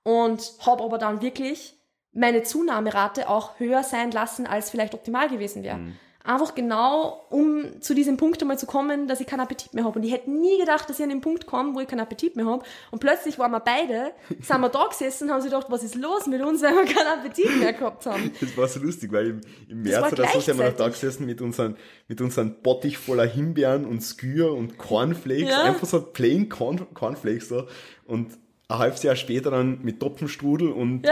und 0.03 0.53
habe 0.63 0.83
aber 0.83 0.99
dann 0.99 1.23
wirklich 1.23 1.73
meine 2.13 2.43
Zunahmerate 2.43 3.27
auch 3.27 3.59
höher 3.59 3.81
sein 3.81 4.11
lassen, 4.11 4.45
als 4.45 4.69
vielleicht 4.69 4.93
optimal 4.93 5.29
gewesen 5.29 5.63
wäre. 5.63 5.77
Mhm. 5.77 5.97
Einfach 6.25 6.55
genau, 6.55 7.25
um 7.29 7.81
zu 7.81 7.93
diesem 7.93 8.17
Punkt 8.17 8.41
einmal 8.41 8.57
zu 8.57 8.65
kommen, 8.65 9.07
dass 9.07 9.21
ich 9.21 9.27
keinen 9.27 9.41
Appetit 9.41 9.75
mehr 9.75 9.83
habe. 9.83 9.99
Und 9.99 10.05
ich 10.05 10.11
hätte 10.11 10.31
nie 10.31 10.57
gedacht, 10.57 10.89
dass 10.89 10.97
ich 10.97 11.03
an 11.03 11.09
den 11.09 11.21
Punkt 11.21 11.45
komme, 11.45 11.75
wo 11.75 11.79
ich 11.81 11.87
keinen 11.87 11.99
Appetit 11.99 12.35
mehr 12.35 12.45
habe. 12.45 12.65
Und 12.89 12.99
plötzlich 12.99 13.37
waren 13.37 13.51
wir 13.51 13.59
beide, 13.59 14.11
sind 14.41 14.59
wir 14.59 14.69
da 14.69 14.87
gesessen 14.87 15.25
und 15.25 15.33
haben 15.33 15.41
sich 15.41 15.51
gedacht, 15.51 15.67
was 15.69 15.83
ist 15.83 15.95
los 15.95 16.25
mit 16.25 16.41
uns, 16.41 16.63
weil 16.63 16.73
wir 16.73 16.85
keinen 16.85 17.19
Appetit 17.19 17.59
mehr 17.59 17.73
gehabt 17.73 18.05
haben. 18.05 18.31
Das 18.41 18.57
war 18.57 18.67
so 18.67 18.79
lustig, 18.79 19.11
weil 19.11 19.27
im, 19.27 19.41
im 19.69 19.81
März 19.83 20.11
oder 20.13 20.27
so 20.27 20.39
sind 20.39 20.57
wir 20.57 20.69
noch 20.69 20.77
da 20.77 20.87
gesessen 20.87 21.25
mit 21.25 21.41
unseren, 21.41 21.77
mit 22.07 22.21
unseren 22.21 22.61
Bottich 22.61 22.97
voller 22.97 23.25
Himbeeren 23.25 23.85
und 23.85 24.01
Skür 24.01 24.53
und 24.53 24.77
Cornflakes. 24.77 25.49
Ja. 25.49 25.63
Einfach 25.63 25.87
so 25.87 26.01
plain 26.01 26.49
Corn, 26.49 26.85
Cornflakes 26.93 27.49
so. 27.49 27.67
Und 28.05 28.37
ein 28.67 28.79
halbes 28.79 29.03
Jahr 29.03 29.15
später 29.15 29.51
dann 29.51 29.79
mit 29.83 29.99
Topfenstrudel 29.99 30.71
und, 30.71 31.07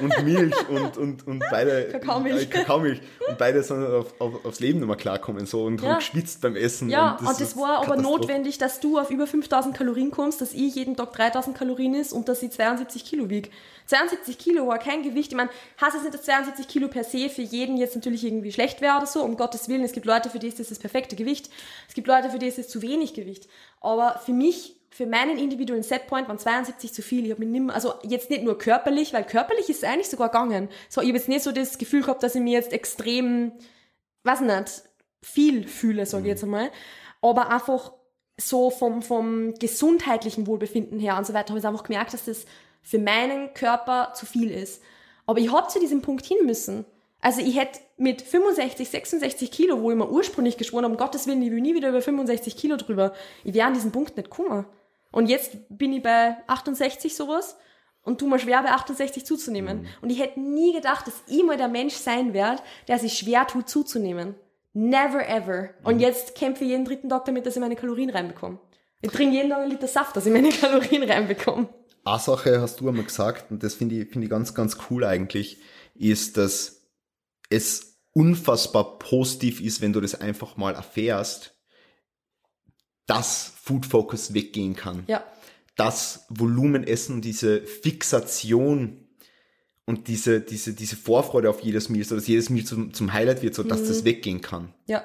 und 0.00 0.24
Milch 0.24 0.54
und, 0.68 0.96
und, 0.96 1.26
und 1.26 1.44
beide 1.50 1.88
Kakaomilch. 1.88 2.42
Äh, 2.42 2.46
Kakaomilch 2.46 3.00
und 3.28 3.38
beide 3.38 3.62
sind 3.62 3.86
auf, 3.86 4.20
auf, 4.20 4.44
aufs 4.44 4.58
Leben 4.58 4.80
nicht 4.80 4.88
mehr 4.88 4.96
klarkommen 4.96 5.46
so 5.46 5.64
und 5.64 5.80
ja. 5.80 5.90
haben 5.90 5.98
geschwitzt 5.98 6.40
beim 6.40 6.56
Essen. 6.56 6.90
Ja, 6.90 7.12
und 7.12 7.20
das, 7.22 7.28
und 7.30 7.40
das 7.40 7.56
war 7.56 7.82
aber 7.84 7.96
notwendig, 7.96 8.58
dass 8.58 8.80
du 8.80 8.98
auf 8.98 9.10
über 9.10 9.28
5000 9.28 9.76
Kalorien 9.76 10.10
kommst, 10.10 10.40
dass 10.40 10.52
ich 10.52 10.74
jeden 10.74 10.96
Tag 10.96 11.12
3000 11.12 11.56
Kalorien 11.56 11.94
ist 11.94 12.12
und 12.12 12.28
dass 12.28 12.42
ich 12.42 12.50
72 12.50 13.04
Kilo 13.04 13.30
wiege. 13.30 13.50
72 13.86 14.36
Kilo 14.36 14.66
war 14.66 14.78
kein 14.78 15.04
Gewicht. 15.04 15.30
Ich 15.30 15.36
meine, 15.36 15.50
heißt 15.80 15.96
es 15.96 16.02
nicht, 16.02 16.14
dass 16.14 16.22
72 16.22 16.66
Kilo 16.66 16.88
per 16.88 17.04
se 17.04 17.28
für 17.28 17.42
jeden 17.42 17.76
jetzt 17.76 17.94
natürlich 17.94 18.24
irgendwie 18.24 18.50
schlecht 18.50 18.80
wäre 18.80 18.96
oder 18.96 19.06
so, 19.06 19.22
um 19.22 19.36
Gottes 19.36 19.68
Willen. 19.68 19.84
Es 19.84 19.92
gibt 19.92 20.06
Leute, 20.06 20.28
für 20.28 20.40
die 20.40 20.48
ist 20.48 20.58
das 20.58 20.70
das 20.70 20.80
perfekte 20.80 21.14
Gewicht. 21.14 21.50
Es 21.86 21.94
gibt 21.94 22.08
Leute, 22.08 22.30
für 22.30 22.40
die 22.40 22.46
ist 22.46 22.58
es 22.58 22.68
zu 22.68 22.82
wenig 22.82 23.14
Gewicht. 23.14 23.48
Aber 23.80 24.20
für 24.24 24.32
mich 24.32 24.74
für 24.96 25.06
meinen 25.06 25.38
individuellen 25.38 25.82
Setpoint 25.82 26.28
waren 26.28 26.38
72 26.38 26.92
zu 26.92 27.02
viel. 27.02 27.24
Ich 27.24 27.30
habe 27.30 27.40
mich 27.40 27.50
nimmer, 27.50 27.74
also 27.74 27.94
jetzt 28.02 28.30
nicht 28.30 28.44
nur 28.44 28.56
körperlich, 28.56 29.12
weil 29.12 29.24
körperlich 29.24 29.68
ist 29.68 29.82
es 29.82 29.84
eigentlich 29.84 30.08
sogar 30.08 30.28
gegangen. 30.28 30.68
So, 30.88 31.00
ich 31.00 31.08
habe 31.08 31.18
jetzt 31.18 31.28
nicht 31.28 31.42
so 31.42 31.52
das 31.52 31.78
Gefühl 31.78 32.00
gehabt, 32.00 32.22
dass 32.22 32.34
ich 32.34 32.40
mir 32.40 32.52
jetzt 32.52 32.72
extrem 32.72 33.52
weiß 34.26 34.40
nicht, 34.40 34.82
viel 35.22 35.66
fühle, 35.66 36.04
sage 36.04 36.24
ich 36.24 36.28
jetzt 36.28 36.44
einmal, 36.44 36.70
aber 37.22 37.50
einfach 37.50 37.92
so 38.38 38.70
vom, 38.70 39.00
vom 39.00 39.54
gesundheitlichen 39.54 40.46
Wohlbefinden 40.46 40.98
her 40.98 41.16
und 41.16 41.26
so 41.26 41.32
weiter, 41.32 41.50
habe 41.50 41.58
ich 41.58 41.66
einfach 41.66 41.84
gemerkt, 41.84 42.12
dass 42.12 42.26
das 42.26 42.44
für 42.82 42.98
meinen 42.98 43.54
Körper 43.54 44.12
zu 44.14 44.26
viel 44.26 44.50
ist. 44.50 44.82
Aber 45.24 45.38
ich 45.38 45.50
habe 45.50 45.68
zu 45.68 45.80
diesem 45.80 46.02
Punkt 46.02 46.26
hin 46.26 46.44
müssen. 46.44 46.84
Also 47.20 47.40
ich 47.40 47.58
hätte 47.58 47.80
mit 47.96 48.20
65, 48.20 48.88
66 48.90 49.50
Kilo, 49.50 49.80
wo 49.80 49.90
ich 49.90 49.96
mir 49.96 50.10
ursprünglich 50.10 50.58
geschworen 50.58 50.84
habe, 50.84 50.92
um 50.92 50.98
Gottes 50.98 51.26
Willen, 51.26 51.42
ich 51.42 51.50
will 51.50 51.62
nie 51.62 51.74
wieder 51.74 51.88
über 51.88 52.02
65 52.02 52.56
Kilo 52.56 52.76
drüber, 52.76 53.14
ich 53.42 53.54
wäre 53.54 53.66
an 53.66 53.74
diesem 53.74 53.90
Punkt 53.90 54.16
nicht 54.16 54.30
gekommen. 54.30 54.66
Und 55.16 55.30
jetzt 55.30 55.56
bin 55.70 55.94
ich 55.94 56.02
bei 56.02 56.36
68 56.46 57.16
sowas 57.16 57.56
und 58.02 58.18
tu 58.18 58.28
mir 58.28 58.38
schwer 58.38 58.62
bei 58.62 58.72
68 58.72 59.24
zuzunehmen. 59.24 59.80
Mhm. 59.80 59.86
Und 60.02 60.10
ich 60.10 60.20
hätte 60.20 60.38
nie 60.38 60.74
gedacht, 60.74 61.06
dass 61.06 61.14
ich 61.26 61.42
mal 61.42 61.56
der 61.56 61.68
Mensch 61.68 61.94
sein 61.94 62.34
werde, 62.34 62.60
der 62.86 62.98
sich 62.98 63.16
schwer 63.16 63.46
tut 63.46 63.66
zuzunehmen. 63.66 64.34
Never 64.74 65.26
ever. 65.26 65.70
Und 65.84 65.94
mhm. 65.94 66.00
jetzt 66.02 66.34
kämpfe 66.34 66.64
ich 66.64 66.70
jeden 66.70 66.84
dritten 66.84 67.08
Tag 67.08 67.24
damit, 67.24 67.46
dass 67.46 67.56
ich 67.56 67.62
meine 67.62 67.76
Kalorien 67.76 68.10
reinbekomme. 68.10 68.58
Ich 69.00 69.10
trinke 69.10 69.36
jeden 69.36 69.48
Tag 69.48 69.60
einen 69.60 69.70
Liter 69.70 69.88
Saft, 69.88 70.14
dass 70.16 70.26
ich 70.26 70.32
meine 70.34 70.50
Kalorien 70.60 71.04
reinbekomme. 71.04 71.70
Eine 72.04 72.18
Sache 72.18 72.60
hast 72.60 72.80
du 72.80 72.88
einmal 72.90 73.04
gesagt, 73.04 73.50
und 73.50 73.62
das 73.62 73.72
finde 73.72 73.94
ich, 73.94 74.10
finde 74.10 74.26
ich 74.26 74.30
ganz, 74.30 74.52
ganz 74.52 74.76
cool 74.90 75.02
eigentlich, 75.02 75.62
ist, 75.94 76.36
dass 76.36 76.90
es 77.48 78.02
unfassbar 78.12 78.98
positiv 78.98 79.62
ist, 79.62 79.80
wenn 79.80 79.94
du 79.94 80.02
das 80.02 80.20
einfach 80.20 80.58
mal 80.58 80.74
erfährst, 80.74 81.55
dass 83.06 83.52
Food 83.62 83.86
Focus 83.86 84.34
weggehen 84.34 84.76
kann. 84.76 85.04
Ja. 85.06 85.24
Dass 85.76 86.26
Volumenessen, 86.28 87.20
diese 87.20 87.62
Fixation 87.62 89.06
und 89.84 90.08
diese, 90.08 90.40
diese, 90.40 90.74
diese 90.74 90.96
Vorfreude 90.96 91.48
auf 91.48 91.60
jedes 91.60 91.88
Meal, 91.88 92.04
so 92.04 92.16
dass 92.16 92.26
jedes 92.26 92.50
Meal 92.50 92.64
zum, 92.64 92.92
zum 92.92 93.12
Highlight 93.12 93.42
wird, 93.42 93.54
so 93.54 93.62
dass 93.62 93.82
mhm. 93.82 93.88
das 93.88 94.04
weggehen 94.04 94.40
kann. 94.40 94.72
Ja, 94.86 95.04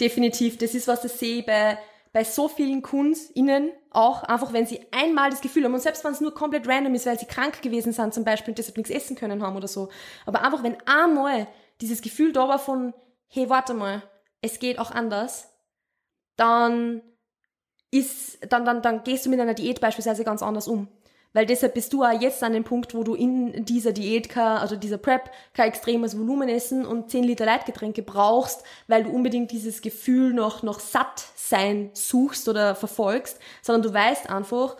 definitiv. 0.00 0.56
Das 0.58 0.74
ist, 0.74 0.88
was 0.88 1.04
ich 1.04 1.12
sehe 1.12 1.42
bei, 1.42 1.78
bei 2.12 2.24
so 2.24 2.48
vielen 2.48 2.82
KundInnen 2.82 3.72
auch, 3.90 4.22
einfach 4.22 4.52
wenn 4.54 4.66
sie 4.66 4.80
einmal 4.90 5.30
das 5.30 5.42
Gefühl 5.42 5.64
haben, 5.64 5.74
und 5.74 5.82
selbst 5.82 6.02
wenn 6.04 6.12
es 6.12 6.20
nur 6.20 6.32
komplett 6.32 6.66
random 6.66 6.94
ist, 6.94 7.04
weil 7.04 7.18
sie 7.18 7.26
krank 7.26 7.60
gewesen 7.60 7.92
sind 7.92 8.14
zum 8.14 8.24
Beispiel 8.24 8.52
und 8.52 8.58
deshalb 8.58 8.78
nichts 8.78 8.90
essen 8.90 9.16
können 9.16 9.42
haben 9.42 9.56
oder 9.56 9.68
so, 9.68 9.90
aber 10.24 10.42
einfach 10.42 10.62
wenn 10.62 10.76
einmal 10.86 11.46
dieses 11.82 12.00
Gefühl 12.00 12.32
da 12.32 12.48
war 12.48 12.58
von, 12.58 12.94
hey, 13.28 13.50
warte 13.50 13.74
mal, 13.74 14.02
es 14.40 14.58
geht 14.58 14.78
auch 14.78 14.90
anders, 14.90 15.48
dann 16.36 17.02
ist, 17.92 18.38
dann, 18.48 18.64
dann, 18.64 18.82
dann 18.82 19.04
gehst 19.04 19.24
du 19.24 19.30
mit 19.30 19.38
einer 19.38 19.54
Diät 19.54 19.80
beispielsweise 19.80 20.24
ganz 20.24 20.42
anders 20.42 20.66
um. 20.66 20.88
Weil 21.34 21.46
deshalb 21.46 21.74
bist 21.74 21.92
du 21.92 22.02
auch 22.02 22.20
jetzt 22.20 22.42
an 22.42 22.52
dem 22.52 22.64
Punkt, 22.64 22.94
wo 22.94 23.04
du 23.04 23.14
in 23.14 23.64
dieser 23.64 23.92
Diät, 23.92 24.36
also 24.36 24.76
dieser 24.76 24.98
Prep, 24.98 25.30
kein 25.54 25.68
extremes 25.68 26.18
Volumen 26.18 26.48
essen 26.48 26.84
und 26.84 27.10
10 27.10 27.24
Liter 27.24 27.46
Leitgetränke 27.46 28.02
brauchst, 28.02 28.64
weil 28.86 29.04
du 29.04 29.10
unbedingt 29.10 29.50
dieses 29.50 29.80
Gefühl 29.80 30.34
noch, 30.34 30.62
noch 30.62 30.80
satt 30.80 31.24
sein 31.36 31.90
suchst 31.94 32.48
oder 32.48 32.74
verfolgst, 32.74 33.38
sondern 33.62 33.82
du 33.82 33.94
weißt 33.94 34.28
einfach, 34.28 34.76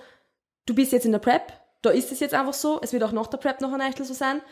du 0.66 0.74
bist 0.74 0.92
jetzt 0.92 1.06
in 1.06 1.12
der 1.12 1.20
Prep, 1.20 1.54
da 1.80 1.90
ist 1.90 2.12
es 2.12 2.20
jetzt 2.20 2.34
einfach 2.34 2.54
so, 2.54 2.80
es 2.82 2.92
wird 2.92 3.02
auch 3.02 3.12
nach 3.12 3.28
der 3.28 3.38
Prep 3.38 3.60
noch 3.62 3.72
ein 3.72 3.80
Eichel 3.80 4.04
so 4.04 4.14
sein, 4.14 4.42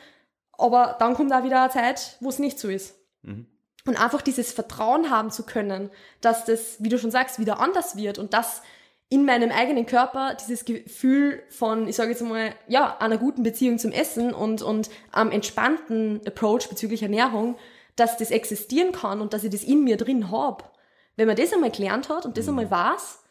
aber 0.53 0.97
dann 0.99 1.15
kommt 1.15 1.33
auch 1.33 1.45
wieder 1.45 1.63
eine 1.63 1.71
Zeit, 1.71 2.17
wo 2.21 2.31
es 2.31 2.39
nicht 2.39 2.59
so 2.59 2.69
ist. 2.69 2.95
Mhm. 3.23 3.47
Und 3.91 3.97
einfach 4.01 4.23
dieses 4.23 4.53
Vertrauen 4.53 5.11
haben 5.11 5.33
zu 5.33 5.43
können, 5.43 5.91
dass 6.21 6.45
das, 6.45 6.77
wie 6.79 6.89
du 6.89 6.97
schon 6.97 7.11
sagst, 7.11 7.41
wieder 7.41 7.59
anders 7.59 7.97
wird 7.97 8.21
und 8.21 8.35
dass 8.35 8.63
in 9.09 9.25
meinem 9.25 9.51
eigenen 9.51 9.85
Körper 9.85 10.37
dieses 10.41 10.65
Gefühl 10.65 11.43
von, 11.51 11.89
ich 11.89 11.97
sage 11.97 12.11
jetzt 12.11 12.23
mal, 12.23 12.55
ja, 12.69 12.99
einer 12.99 13.19
guten 13.19 13.43
Beziehung 13.43 13.81
zum 13.81 13.91
Essen 13.91 14.33
und, 14.33 14.63
und 14.63 14.91
am 15.11 15.33
entspannten 15.33 16.21
Approach 16.25 16.69
bezüglich 16.69 17.03
Ernährung, 17.03 17.57
dass 17.97 18.17
das 18.17 18.31
existieren 18.31 18.93
kann 18.93 19.21
und 19.21 19.33
dass 19.33 19.43
ich 19.43 19.51
das 19.51 19.65
in 19.65 19.83
mir 19.83 19.97
drin 19.97 20.31
hab. 20.31 20.79
Wenn 21.17 21.27
man 21.27 21.35
das 21.35 21.53
einmal 21.53 21.73
gelernt 21.73 22.09
hat 22.11 22.27
und 22.27 22.39
das 22.39 22.47
mhm. 22.47 22.61
einmal 22.61 22.71
weiß, 22.71 23.25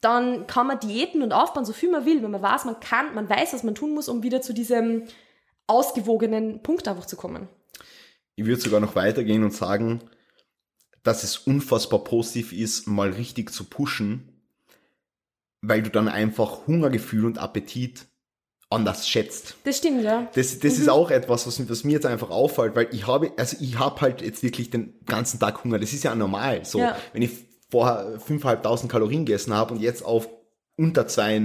dann 0.00 0.46
kann 0.46 0.66
man 0.66 0.80
Diäten 0.80 1.22
und 1.22 1.34
aufbauen, 1.34 1.66
so 1.66 1.74
viel 1.74 1.90
man 1.90 2.06
will, 2.06 2.22
wenn 2.22 2.30
man 2.30 2.40
weiß, 2.40 2.64
man 2.64 2.80
kann, 2.80 3.14
man 3.14 3.28
weiß, 3.28 3.52
was 3.52 3.64
man 3.64 3.74
tun 3.74 3.92
muss, 3.92 4.08
um 4.08 4.22
wieder 4.22 4.40
zu 4.40 4.54
diesem 4.54 5.08
ausgewogenen 5.66 6.62
Punkt 6.62 6.88
einfach 6.88 7.04
zu 7.04 7.16
kommen. 7.16 7.50
Ich 8.36 8.46
würde 8.46 8.60
sogar 8.60 8.80
noch 8.80 8.96
weitergehen 8.96 9.44
und 9.44 9.52
sagen, 9.52 10.02
dass 11.02 11.22
es 11.22 11.36
unfassbar 11.38 12.02
positiv 12.02 12.52
ist, 12.52 12.86
mal 12.86 13.10
richtig 13.10 13.52
zu 13.52 13.64
pushen, 13.64 14.42
weil 15.60 15.82
du 15.82 15.90
dann 15.90 16.08
einfach 16.08 16.66
Hungergefühl 16.66 17.24
und 17.26 17.38
Appetit 17.38 18.06
anders 18.70 19.08
schätzt. 19.08 19.56
Das 19.64 19.78
stimmt, 19.78 20.02
ja. 20.02 20.28
Das, 20.34 20.58
das 20.58 20.76
mhm. 20.76 20.82
ist 20.82 20.88
auch 20.88 21.10
etwas, 21.10 21.46
was, 21.46 21.68
was, 21.68 21.84
mir 21.84 21.92
jetzt 21.92 22.06
einfach 22.06 22.30
auffällt, 22.30 22.74
weil 22.74 22.88
ich 22.90 23.06
habe, 23.06 23.32
also 23.36 23.56
ich 23.60 23.78
habe 23.78 24.00
halt 24.00 24.22
jetzt 24.22 24.42
wirklich 24.42 24.70
den 24.70 24.94
ganzen 25.06 25.38
Tag 25.38 25.62
Hunger. 25.62 25.78
Das 25.78 25.92
ist 25.92 26.04
ja 26.04 26.14
normal. 26.14 26.64
So, 26.64 26.80
ja. 26.80 26.96
wenn 27.12 27.22
ich 27.22 27.30
vorher 27.70 28.18
5.500 28.18 28.88
Kalorien 28.88 29.24
gegessen 29.24 29.54
habe 29.54 29.74
und 29.74 29.80
jetzt 29.80 30.04
auf 30.04 30.28
unter 30.76 31.06
zwei, 31.06 31.40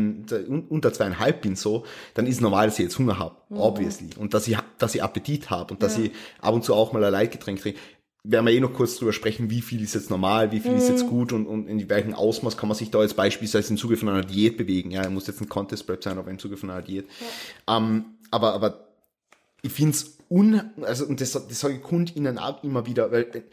unter 0.69 0.91
zweieinhalb 0.91 1.41
bin 1.41 1.55
so, 1.55 1.85
dann 2.15 2.25
ist 2.25 2.41
normal, 2.41 2.67
dass 2.67 2.79
ich 2.79 2.85
jetzt 2.85 2.97
Hunger 2.97 3.19
habe, 3.19 3.35
mhm. 3.49 3.57
obviously. 3.57 4.09
Und 4.17 4.33
dass 4.33 4.47
ich, 4.47 4.57
dass 4.77 4.95
ich 4.95 5.03
Appetit 5.03 5.49
habe 5.49 5.73
und 5.73 5.83
dass 5.83 5.97
ja. 5.97 6.05
ich 6.05 6.11
ab 6.41 6.53
und 6.53 6.63
zu 6.63 6.73
auch 6.73 6.93
mal 6.93 7.03
ein 7.03 7.11
Leitgetränk 7.11 7.61
trinke. 7.61 7.79
Werden 8.23 8.45
wir 8.45 8.53
eh 8.53 8.59
noch 8.59 8.73
kurz 8.73 8.97
drüber 8.97 9.13
sprechen, 9.13 9.49
wie 9.49 9.61
viel 9.61 9.81
ist 9.81 9.95
jetzt 9.95 10.09
normal, 10.09 10.51
wie 10.51 10.59
viel 10.59 10.71
mhm. 10.71 10.77
ist 10.77 10.89
jetzt 10.89 11.05
mhm. 11.05 11.09
gut 11.09 11.31
und, 11.31 11.45
und 11.45 11.67
in 11.67 11.89
welchem 11.89 12.13
Ausmaß 12.13 12.57
kann 12.57 12.67
man 12.67 12.77
sich 12.77 12.91
da 12.91 13.01
jetzt 13.01 13.15
beispielsweise 13.15 13.71
im 13.71 13.77
Zuge 13.77 13.97
von 13.97 14.09
einer 14.09 14.25
Diät 14.25 14.57
bewegen. 14.57 14.91
Ja, 14.91 15.09
muss 15.09 15.27
jetzt 15.27 15.41
ein 15.41 15.47
Contest 15.47 15.87
Prep 15.87 16.03
sein, 16.03 16.17
aber 16.17 16.29
im 16.29 16.39
Zuge 16.39 16.57
von 16.57 16.69
einer 16.69 16.81
Diät. 16.81 17.07
Ja. 17.67 17.77
Ähm, 17.77 18.05
aber, 18.29 18.53
aber 18.53 18.87
ich 19.61 19.71
finde 19.71 19.91
es 19.91 20.17
un, 20.29 20.61
also, 20.81 21.05
und 21.05 21.21
das, 21.21 21.31
das 21.31 21.59
sage 21.59 21.75
ich 21.75 21.81
KundInnen 21.81 22.37
auch 22.37 22.63
immer 22.63 22.85
wieder, 22.85 23.11
weil 23.11 23.45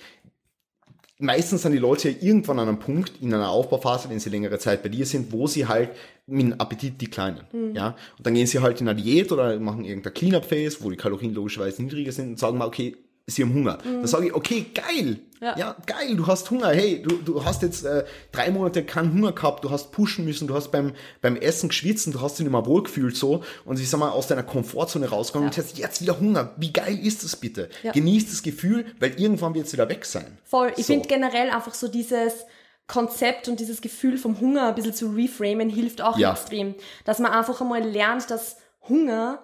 meistens 1.19 1.63
sind 1.63 1.73
die 1.73 1.79
Leute 1.79 2.11
ja 2.11 2.17
irgendwann 2.21 2.59
an 2.59 2.69
einem 2.69 2.79
Punkt 2.79 3.13
in 3.21 3.33
einer 3.33 3.51
Aufbauphase, 3.51 4.11
wenn 4.11 4.21
sie 4.21 4.31
längere 4.31 4.59
Zeit 4.59 4.83
bei 4.83 4.89
dir 4.89 5.07
sind, 5.07 5.33
wo 5.33 5.47
sie 5.47 5.67
halt 5.67 5.91
mit 6.27 6.43
dem 6.43 6.61
Appetit 6.61 7.01
declinen. 7.01 7.43
Mhm. 7.53 7.75
Ja? 7.75 7.97
Und 8.19 8.27
dann 8.27 8.35
gehen 8.35 8.47
sie 8.47 8.61
halt 8.61 8.81
in 8.81 8.89
eine 8.89 9.01
Diät 9.01 9.33
oder 9.33 9.59
machen 9.59 9.85
irgendein 9.85 10.15
Cleanup-Phase, 10.15 10.79
wo 10.81 10.91
die 10.91 10.97
Kalorien 10.97 11.35
logischerweise 11.35 11.83
niedriger 11.83 12.13
sind 12.13 12.31
und 12.31 12.39
sagen 12.39 12.59
mal, 12.59 12.67
okay, 12.67 12.97
sie 13.27 13.43
haben 13.43 13.55
Hunger. 13.55 13.79
Mhm. 13.85 13.99
Dann 13.99 14.07
sage 14.07 14.27
ich, 14.27 14.35
okay, 14.35 14.67
geil. 14.73 15.19
Ja. 15.41 15.59
ja. 15.59 15.77
geil, 15.85 16.17
du 16.17 16.27
hast 16.27 16.51
Hunger. 16.51 16.69
Hey, 16.69 17.03
du, 17.03 17.17
du 17.17 17.45
hast 17.45 17.63
jetzt 17.63 17.85
äh, 17.85 18.05
drei 18.33 18.51
Monate 18.51 18.85
keinen 18.85 19.13
Hunger 19.13 19.33
gehabt, 19.33 19.65
du 19.65 19.71
hast 19.71 19.93
pushen 19.93 20.25
müssen, 20.25 20.49
du 20.49 20.55
hast 20.55 20.71
beim, 20.71 20.93
beim 21.21 21.37
Essen 21.37 21.69
geschwitzt 21.69 22.07
und 22.07 22.15
du 22.15 22.21
hast 22.21 22.39
dich 22.39 22.45
nicht 22.45 22.53
mehr 22.53 22.65
wohlgefühlt 22.65 23.17
so 23.17 23.43
und 23.65 23.79
ich 23.79 23.91
sag 23.91 23.99
mal, 23.99 24.11
aus 24.11 24.29
deiner 24.29 24.45
Komfortzone 24.45 25.09
rausgegangen 25.09 25.51
ja. 25.51 25.57
und 25.57 25.65
hast 25.65 25.77
jetzt 25.77 26.01
wieder 26.01 26.19
Hunger. 26.19 26.55
Wie 26.57 26.73
geil 26.73 26.99
ist 27.03 27.25
das 27.25 27.37
bitte? 27.37 27.69
Ja. 27.83 27.93
Genieß 27.93 28.31
das 28.31 28.43
Gefühl, 28.43 28.87
weil 29.01 29.21
irgendwann 29.21 29.55
wird 29.55 29.67
es 29.67 29.73
wieder 29.73 29.89
weg 29.89 30.05
sein. 30.05 30.39
Voll. 30.45 30.73
Ich 30.77 30.87
so. 30.87 30.93
finde 30.93 31.09
generell 31.09 31.51
einfach 31.51 31.75
so 31.75 31.89
dieses 31.89 32.47
Konzept 32.87 33.49
und 33.49 33.59
dieses 33.59 33.81
Gefühl 33.81 34.17
vom 34.17 34.41
Hunger 34.41 34.69
ein 34.69 34.75
bisschen 34.77 34.95
zu 34.95 35.09
reframen 35.09 35.69
hilft 35.69 36.01
auch 36.01 36.17
ja. 36.17 36.33
extrem. 36.33 36.77
Dass 37.05 37.19
man 37.19 37.33
einfach 37.33 37.61
einmal 37.61 37.83
lernt, 37.83 38.31
dass 38.31 38.57
Hunger 38.89 39.43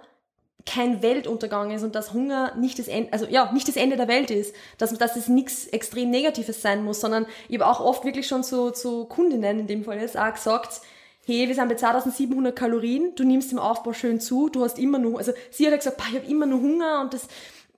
kein 0.65 1.03
Weltuntergang 1.03 1.71
ist 1.71 1.83
und 1.83 1.95
dass 1.95 2.13
Hunger 2.13 2.55
nicht 2.57 2.79
das 2.79 2.89
Ende, 2.89 3.13
also 3.13 3.27
ja, 3.27 3.51
nicht 3.53 3.69
das 3.69 3.77
Ende 3.77 3.97
der 3.97 4.09
Welt 4.09 4.31
ist, 4.31 4.55
dass, 4.79 4.97
dass 4.97 5.17
es 5.17 5.29
nichts 5.29 5.67
extrem 5.67 6.11
Negatives 6.11 6.63
sein 6.63 6.85
muss, 6.85 7.01
sondern 7.01 7.27
ich 7.49 7.59
habe 7.61 7.71
auch 7.71 7.81
oft 7.81 8.05
wirklich 8.05 8.27
schon 8.29 8.45
zu, 8.45 8.71
zu 8.71 9.07
Kundinnen 9.07 9.61
in 9.61 9.67
dem 9.67 9.85
Fall 9.85 10.01
jetzt 10.01 10.17
auch 10.17 10.33
gesagt, 10.33 10.81
hey, 11.25 11.49
wir 11.49 11.55
sind 11.55 11.69
bei 11.69 11.75
2700 11.75 12.55
Kalorien, 12.55 13.15
du 13.15 13.25
nimmst 13.25 13.53
im 13.53 13.59
Aufbau 13.59 13.93
schön 13.93 14.21
zu, 14.21 14.49
du 14.49 14.65
hast 14.65 14.79
immer 14.79 14.99
nur, 14.99 15.19
also 15.19 15.33
sie 15.51 15.67
hat 15.67 15.77
gesagt, 15.77 16.01
ich 16.11 16.17
habe 16.17 16.27
immer 16.27 16.47
nur 16.47 16.61
Hunger 16.61 17.01
und 17.01 17.15
das 17.15 17.29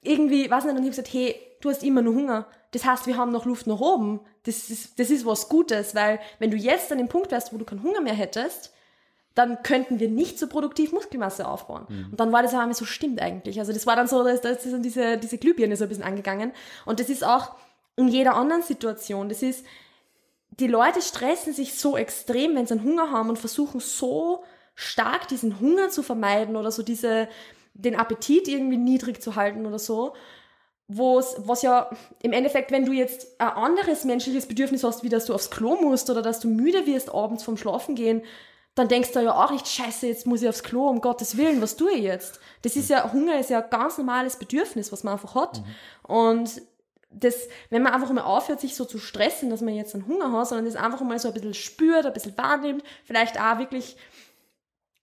irgendwie, 0.02 0.50
weiß 0.50 0.64
nicht, 0.64 0.72
und 0.72 0.78
ich 0.78 0.84
habe 0.84 0.90
gesagt, 0.90 1.12
hey, 1.12 1.36
du 1.60 1.70
hast 1.70 1.82
immer 1.82 2.02
nur 2.02 2.14
Hunger. 2.14 2.46
Das 2.72 2.84
heißt, 2.84 3.06
wir 3.06 3.16
haben 3.16 3.32
noch 3.32 3.46
Luft 3.46 3.66
nach 3.66 3.80
oben. 3.80 4.20
Das 4.44 4.68
ist, 4.68 4.98
das 4.98 5.10
ist 5.10 5.24
was 5.24 5.48
Gutes, 5.48 5.94
weil 5.94 6.20
wenn 6.38 6.50
du 6.50 6.56
jetzt 6.56 6.92
an 6.92 6.98
dem 6.98 7.08
Punkt 7.08 7.30
wärst, 7.30 7.52
wo 7.52 7.56
du 7.56 7.64
keinen 7.64 7.82
Hunger 7.82 8.00
mehr 8.00 8.14
hättest, 8.14 8.72
dann 9.34 9.62
könnten 9.62 9.98
wir 9.98 10.08
nicht 10.08 10.38
so 10.38 10.46
produktiv 10.46 10.92
Muskelmasse 10.92 11.46
aufbauen. 11.48 11.86
Mhm. 11.88 12.06
Und 12.12 12.20
dann 12.20 12.32
war 12.32 12.42
das 12.42 12.54
aber 12.54 12.72
so, 12.72 12.84
stimmt 12.84 13.20
eigentlich. 13.20 13.58
Also 13.58 13.72
das 13.72 13.86
war 13.86 13.96
dann 13.96 14.06
so, 14.06 14.22
da 14.22 14.30
ist 14.30 14.44
dann 14.44 14.82
diese, 14.82 15.18
diese 15.18 15.38
Glühbirne 15.38 15.76
so 15.76 15.84
ein 15.84 15.88
bisschen 15.88 16.04
angegangen. 16.04 16.52
Und 16.84 17.00
das 17.00 17.08
ist 17.08 17.24
auch 17.24 17.56
in 17.96 18.08
jeder 18.08 18.34
anderen 18.34 18.62
Situation. 18.62 19.28
Das 19.28 19.42
ist, 19.42 19.64
die 20.50 20.68
Leute 20.68 21.02
stressen 21.02 21.52
sich 21.52 21.74
so 21.74 21.96
extrem, 21.96 22.54
wenn 22.54 22.66
sie 22.66 22.74
einen 22.74 22.84
Hunger 22.84 23.10
haben 23.10 23.28
und 23.28 23.38
versuchen 23.38 23.80
so 23.80 24.44
stark 24.76 25.26
diesen 25.28 25.60
Hunger 25.60 25.90
zu 25.90 26.02
vermeiden 26.02 26.56
oder 26.56 26.70
so 26.70 26.82
diese, 26.84 27.28
den 27.74 27.96
Appetit 27.96 28.46
irgendwie 28.46 28.76
niedrig 28.76 29.20
zu 29.20 29.34
halten 29.34 29.66
oder 29.66 29.80
so. 29.80 30.14
Wo's, 30.86 31.36
was 31.38 31.62
ja 31.62 31.90
im 32.22 32.32
Endeffekt, 32.32 32.70
wenn 32.70 32.84
du 32.84 32.92
jetzt 32.92 33.40
ein 33.40 33.48
anderes 33.48 34.04
menschliches 34.04 34.46
Bedürfnis 34.46 34.84
hast, 34.84 35.02
wie 35.02 35.08
dass 35.08 35.24
du 35.26 35.34
aufs 35.34 35.50
Klo 35.50 35.76
musst 35.76 36.10
oder 36.10 36.22
dass 36.22 36.40
du 36.40 36.48
müde 36.48 36.86
wirst 36.86 37.12
abends 37.12 37.42
vom 37.42 37.56
Schlafen 37.56 37.94
gehen, 37.94 38.22
dann 38.74 38.88
denkst 38.88 39.12
du 39.12 39.20
ja 39.20 39.32
auch 39.32 39.50
nicht, 39.50 39.68
scheiße, 39.68 40.06
jetzt 40.06 40.26
muss 40.26 40.42
ich 40.42 40.48
aufs 40.48 40.62
Klo, 40.62 40.88
um 40.88 41.00
Gottes 41.00 41.36
Willen, 41.36 41.62
was 41.62 41.76
tue 41.76 41.92
ich 41.92 42.02
jetzt? 42.02 42.40
Das 42.62 42.74
ist 42.74 42.90
ja, 42.90 43.12
Hunger 43.12 43.38
ist 43.38 43.50
ja 43.50 43.60
ein 43.62 43.70
ganz 43.70 43.98
normales 43.98 44.36
Bedürfnis, 44.36 44.90
was 44.90 45.04
man 45.04 45.14
einfach 45.14 45.34
hat. 45.34 45.58
Mhm. 45.58 45.64
Und 46.14 46.62
das, 47.10 47.48
wenn 47.70 47.82
man 47.82 47.92
einfach 47.92 48.10
mal 48.12 48.22
aufhört, 48.22 48.60
sich 48.60 48.74
so 48.74 48.84
zu 48.84 48.98
stressen, 48.98 49.50
dass 49.50 49.60
man 49.60 49.74
jetzt 49.74 49.94
einen 49.94 50.08
Hunger 50.08 50.32
hat, 50.32 50.48
sondern 50.48 50.66
das 50.66 50.74
einfach 50.74 51.00
mal 51.02 51.18
so 51.18 51.28
ein 51.28 51.34
bisschen 51.34 51.54
spürt, 51.54 52.04
ein 52.04 52.12
bisschen 52.12 52.36
wahrnimmt, 52.36 52.82
vielleicht 53.04 53.40
auch 53.40 53.58
wirklich 53.58 53.96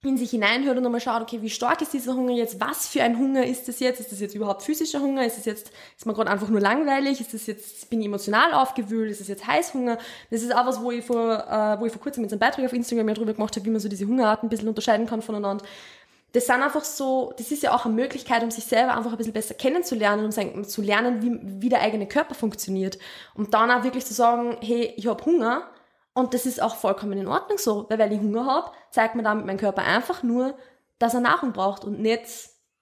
in 0.03 0.17
sich 0.17 0.31
hineinhört 0.31 0.77
und 0.77 0.83
nochmal 0.83 0.99
schaut, 0.99 1.21
okay, 1.21 1.43
wie 1.43 1.49
stark 1.49 1.79
ist 1.81 1.93
dieser 1.93 2.15
Hunger 2.15 2.31
jetzt? 2.31 2.59
Was 2.59 2.87
für 2.87 3.03
ein 3.03 3.19
Hunger 3.19 3.45
ist 3.45 3.67
das 3.67 3.79
jetzt? 3.79 3.99
Ist 3.99 4.11
das 4.11 4.19
jetzt 4.19 4.33
überhaupt 4.33 4.63
physischer 4.63 4.99
Hunger? 4.99 5.23
Ist 5.25 5.37
es 5.37 5.45
jetzt, 5.45 5.71
ist 5.95 6.07
man 6.07 6.15
gerade 6.15 6.31
einfach 6.31 6.47
nur 6.47 6.59
langweilig? 6.59 7.21
Ist 7.21 7.35
das 7.35 7.45
jetzt, 7.45 7.87
bin 7.91 8.01
ich 8.01 8.07
emotional 8.07 8.53
aufgewühlt? 8.53 9.11
Ist 9.11 9.21
es 9.21 9.27
jetzt 9.27 9.45
Heißhunger? 9.45 9.99
Das 10.31 10.41
ist 10.41 10.55
auch 10.55 10.65
was, 10.65 10.81
wo 10.81 10.89
ich 10.89 11.05
vor, 11.05 11.47
äh, 11.47 11.79
wo 11.79 11.85
ich 11.85 11.91
vor 11.91 12.01
kurzem 12.01 12.23
mit 12.23 12.31
einem 12.31 12.39
Beitrag 12.39 12.65
auf 12.65 12.73
Instagram 12.73 13.09
ja 13.09 13.13
drüber 13.13 13.33
gemacht 13.33 13.55
habe, 13.55 13.63
wie 13.63 13.69
man 13.69 13.79
so 13.79 13.89
diese 13.89 14.07
Hungerarten 14.07 14.47
ein 14.47 14.49
bisschen 14.49 14.69
unterscheiden 14.69 15.05
kann 15.05 15.21
voneinander. 15.21 15.63
Das 16.33 16.47
sind 16.47 16.63
einfach 16.63 16.83
so, 16.83 17.33
das 17.37 17.51
ist 17.51 17.61
ja 17.61 17.75
auch 17.75 17.85
eine 17.85 17.93
Möglichkeit, 17.93 18.41
um 18.41 18.49
sich 18.49 18.63
selber 18.63 18.97
einfach 18.97 19.11
ein 19.11 19.17
bisschen 19.17 19.33
besser 19.33 19.53
kennenzulernen, 19.53 20.25
um 20.25 20.63
zu 20.63 20.81
lernen, 20.81 21.21
wie, 21.21 21.61
wie 21.61 21.69
der 21.69 21.81
eigene 21.81 22.07
Körper 22.07 22.33
funktioniert. 22.33 22.97
Und 23.35 23.53
dann 23.53 23.69
auch 23.69 23.83
wirklich 23.83 24.05
zu 24.05 24.15
sagen, 24.15 24.57
hey, 24.61 24.93
ich 24.95 25.05
habe 25.05 25.23
Hunger, 25.25 25.69
und 26.13 26.33
das 26.33 26.45
ist 26.45 26.61
auch 26.61 26.75
vollkommen 26.75 27.17
in 27.17 27.27
Ordnung 27.27 27.57
so, 27.57 27.85
weil 27.89 27.99
weil 27.99 28.11
ich 28.11 28.19
Hunger 28.19 28.45
habe, 28.45 28.71
zeigt 28.89 29.15
mir 29.15 29.23
damit 29.23 29.45
mein 29.45 29.57
Körper 29.57 29.83
einfach 29.83 30.23
nur, 30.23 30.55
dass 30.99 31.13
er 31.13 31.21
Nahrung 31.21 31.53
braucht 31.53 31.85
und 31.85 31.99
nicht, 31.99 32.25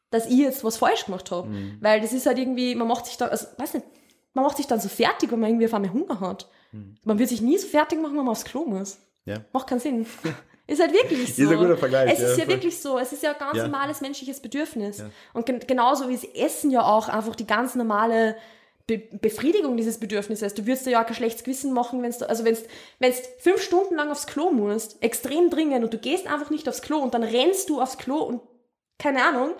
dass 0.09 0.25
ich 0.25 0.37
jetzt 0.37 0.63
was 0.63 0.77
falsch 0.77 1.05
gemacht 1.05 1.29
habe. 1.31 1.47
Mhm. 1.47 1.77
Weil 1.81 2.01
das 2.01 2.13
ist 2.13 2.25
halt 2.25 2.39
irgendwie, 2.39 2.75
man 2.75 2.87
macht 2.87 3.05
sich 3.05 3.17
da, 3.17 3.27
also 3.27 3.47
weiß 3.57 3.75
nicht, 3.75 3.85
man 4.33 4.43
macht 4.45 4.57
sich 4.57 4.67
dann 4.67 4.79
so 4.79 4.89
fertig, 4.89 5.31
wenn 5.31 5.39
man 5.39 5.51
irgendwie 5.51 5.67
auf 5.67 5.73
einmal 5.73 5.93
Hunger 5.93 6.19
hat. 6.19 6.49
Mhm. 6.71 6.95
Man 7.03 7.19
wird 7.19 7.29
sich 7.29 7.41
nie 7.41 7.57
so 7.57 7.67
fertig 7.67 8.01
machen, 8.01 8.17
wenn 8.17 8.25
man 8.25 8.29
aufs 8.29 8.45
Klo 8.45 8.65
muss. 8.65 8.99
Ja. 9.25 9.37
Macht 9.53 9.67
keinen 9.67 9.79
Sinn. 9.79 10.05
Ist 10.67 10.81
halt 10.81 10.93
wirklich 10.93 11.35
so. 11.35 11.43
Ist 11.43 11.51
ein 11.51 11.57
guter 11.57 11.77
Vergleich. 11.77 12.13
Es 12.13 12.19
ist 12.19 12.37
ja, 12.37 12.43
ja 12.43 12.49
wirklich 12.49 12.79
so. 12.79 12.99
Es 12.99 13.11
ist 13.11 13.23
ja 13.23 13.31
ein 13.31 13.39
ganz 13.39 13.57
ja. 13.57 13.63
normales 13.63 14.01
menschliches 14.01 14.39
Bedürfnis. 14.39 14.99
Ja. 14.99 15.09
Und 15.33 15.47
gen 15.47 15.61
genauso 15.61 16.07
wie 16.09 16.13
das 16.13 16.23
Essen 16.23 16.69
ja 16.69 16.83
auch 16.83 17.09
einfach 17.09 17.35
die 17.35 17.47
ganz 17.47 17.73
normale 17.73 18.35
Be 18.89 18.97
Befriedigung 18.97 19.77
dieses 19.77 19.99
Bedürfnisses. 19.99 20.55
Du 20.55 20.65
wirst 20.65 20.85
dir 20.85 20.91
ja 20.91 21.01
auch 21.01 21.05
kein 21.05 21.15
schlechtes 21.15 21.43
Gewissen 21.43 21.73
machen, 21.73 22.01
wenn 22.01 22.11
du, 22.11 22.27
also 22.27 22.43
wenn 22.43 22.55
du 22.55 23.13
fünf 23.37 23.61
Stunden 23.61 23.95
lang 23.95 24.09
aufs 24.09 24.25
Klo 24.25 24.49
musst, 24.49 25.01
extrem 25.03 25.51
dringend 25.51 25.83
und 25.83 25.93
du 25.93 25.99
gehst 25.99 26.25
einfach 26.25 26.49
nicht 26.49 26.67
aufs 26.67 26.81
Klo 26.81 26.97
und 26.97 27.13
dann 27.13 27.23
rennst 27.23 27.69
du 27.69 27.79
aufs 27.79 27.99
Klo 27.99 28.17
und 28.23 28.41
keine 28.97 29.23
Ahnung, 29.23 29.51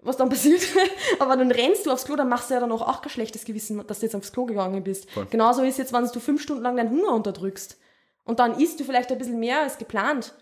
was 0.00 0.18
dann 0.18 0.28
passiert, 0.28 0.60
aber 1.18 1.38
dann 1.38 1.50
rennst 1.50 1.86
du 1.86 1.90
aufs 1.90 2.04
Klo, 2.04 2.16
dann 2.16 2.28
machst 2.28 2.50
du 2.50 2.54
ja 2.54 2.60
dann 2.60 2.70
auch, 2.70 2.82
auch 2.82 3.00
kein 3.00 3.10
schlechtes 3.10 3.46
Gewissen, 3.46 3.84
dass 3.86 4.00
du 4.00 4.06
jetzt 4.06 4.14
aufs 4.14 4.32
Klo 4.32 4.44
gegangen 4.44 4.84
bist. 4.84 5.10
Voll. 5.10 5.26
Genauso 5.30 5.62
ist 5.62 5.78
jetzt, 5.78 5.94
wenn 5.94 6.06
du 6.06 6.20
fünf 6.20 6.42
Stunden 6.42 6.62
lang 6.62 6.76
deinen 6.76 6.90
Hunger 6.90 7.14
unterdrückst 7.14 7.78
und 8.24 8.38
dann 8.40 8.60
isst 8.60 8.78
du 8.78 8.84
vielleicht 8.84 9.10
ein 9.10 9.18
bisschen 9.18 9.40
mehr 9.40 9.60
als 9.60 9.78
geplant, 9.78 10.34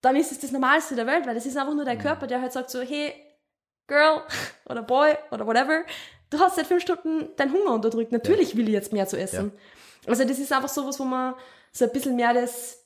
dann 0.00 0.14
ist 0.14 0.30
es 0.30 0.38
das 0.38 0.52
Normalste 0.52 0.94
der 0.94 1.06
Welt, 1.06 1.26
weil 1.26 1.34
das 1.34 1.44
ist 1.44 1.56
einfach 1.56 1.74
nur 1.74 1.84
dein 1.84 1.98
mhm. 1.98 2.02
Körper, 2.02 2.28
der 2.28 2.40
halt 2.40 2.52
sagt 2.52 2.70
so, 2.70 2.80
hey, 2.80 3.12
Girl 3.88 4.22
oder 4.66 4.82
Boy 4.82 5.14
oder 5.32 5.46
whatever, 5.46 5.84
du 6.30 6.38
hast 6.38 6.56
seit 6.56 6.66
fünf 6.66 6.82
Stunden 6.82 7.28
deinen 7.36 7.52
Hunger 7.52 7.72
unterdrückt. 7.72 8.12
Natürlich 8.12 8.52
ja. 8.52 8.58
will 8.58 8.68
ich 8.68 8.74
jetzt 8.74 8.92
mehr 8.92 9.06
zu 9.06 9.18
essen. 9.18 9.52
Ja. 9.54 10.10
Also 10.10 10.24
das 10.24 10.38
ist 10.38 10.52
einfach 10.52 10.68
sowas, 10.68 10.98
wo 10.98 11.04
man 11.04 11.34
so 11.72 11.84
ein 11.84 11.92
bisschen 11.92 12.16
mehr 12.16 12.32
das 12.34 12.78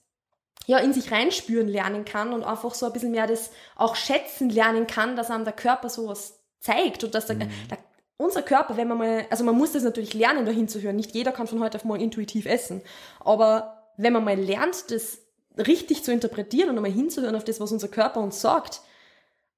ja, 0.66 0.78
in 0.78 0.92
sich 0.92 1.12
reinspüren 1.12 1.68
lernen 1.68 2.05
kann 2.05 2.32
und 2.32 2.42
einfach 2.42 2.74
so 2.74 2.86
ein 2.86 2.92
bisschen 2.92 3.11
mehr 3.11 3.26
das 3.26 3.51
auch 3.76 3.97
schätzen 3.97 4.49
lernen 4.49 4.86
kann, 4.86 5.14
dass 5.14 5.30
einem 5.30 5.45
der 5.45 5.53
Körper 5.53 5.90
sowas 5.90 6.40
zeigt 6.61 7.05
und 7.05 7.14
dass 7.14 7.26
der, 7.26 7.36
mhm. 7.36 7.51
der 7.70 7.78
unser 8.16 8.42
Körper, 8.42 8.76
wenn 8.76 8.88
man 8.88 8.99
mal, 8.99 9.26
also 9.30 9.45
man 9.45 9.57
muss 9.57 9.72
das 9.72 9.82
natürlich 9.82 10.14
lernen, 10.14 10.47
da 10.47 10.53
hinzuhören. 10.53 10.97
Nicht 10.97 11.14
jeder 11.14 11.32
kann 11.32 11.47
von 11.47 11.61
heute 11.61 11.76
auf 11.76 11.84
morgen 11.84 12.01
intuitiv 12.01 12.47
essen. 12.47 12.80
Aber 13.20 13.90
wenn 13.97 14.12
man 14.12 14.24
mal 14.24 14.38
lernt, 14.38 14.90
das 14.90 15.18
richtig 15.59 16.05
zu 16.05 16.12
interpretieren 16.12 16.70
und 16.70 16.76
einmal 16.76 16.92
hinzuhören 16.92 17.36
auf 17.36 17.45
das, 17.45 17.61
was 17.61 17.72
unser 17.72 17.88
Körper 17.88 18.20
uns 18.20 18.40
sagt, 18.40 18.82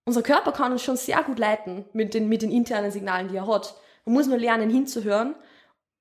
unser 0.06 0.22
Körper 0.22 0.52
kann 0.52 0.72
uns 0.72 0.82
schon 0.82 0.96
sehr 0.96 1.22
gut 1.22 1.38
leiten 1.38 1.84
mit 1.92 2.14
den, 2.14 2.28
mit 2.28 2.42
den 2.42 2.50
internen 2.50 2.90
Signalen, 2.90 3.28
die 3.28 3.36
er 3.36 3.46
hat. 3.46 3.74
Man 4.06 4.14
muss 4.14 4.28
nur 4.28 4.38
lernen, 4.38 4.70
hinzuhören 4.70 5.34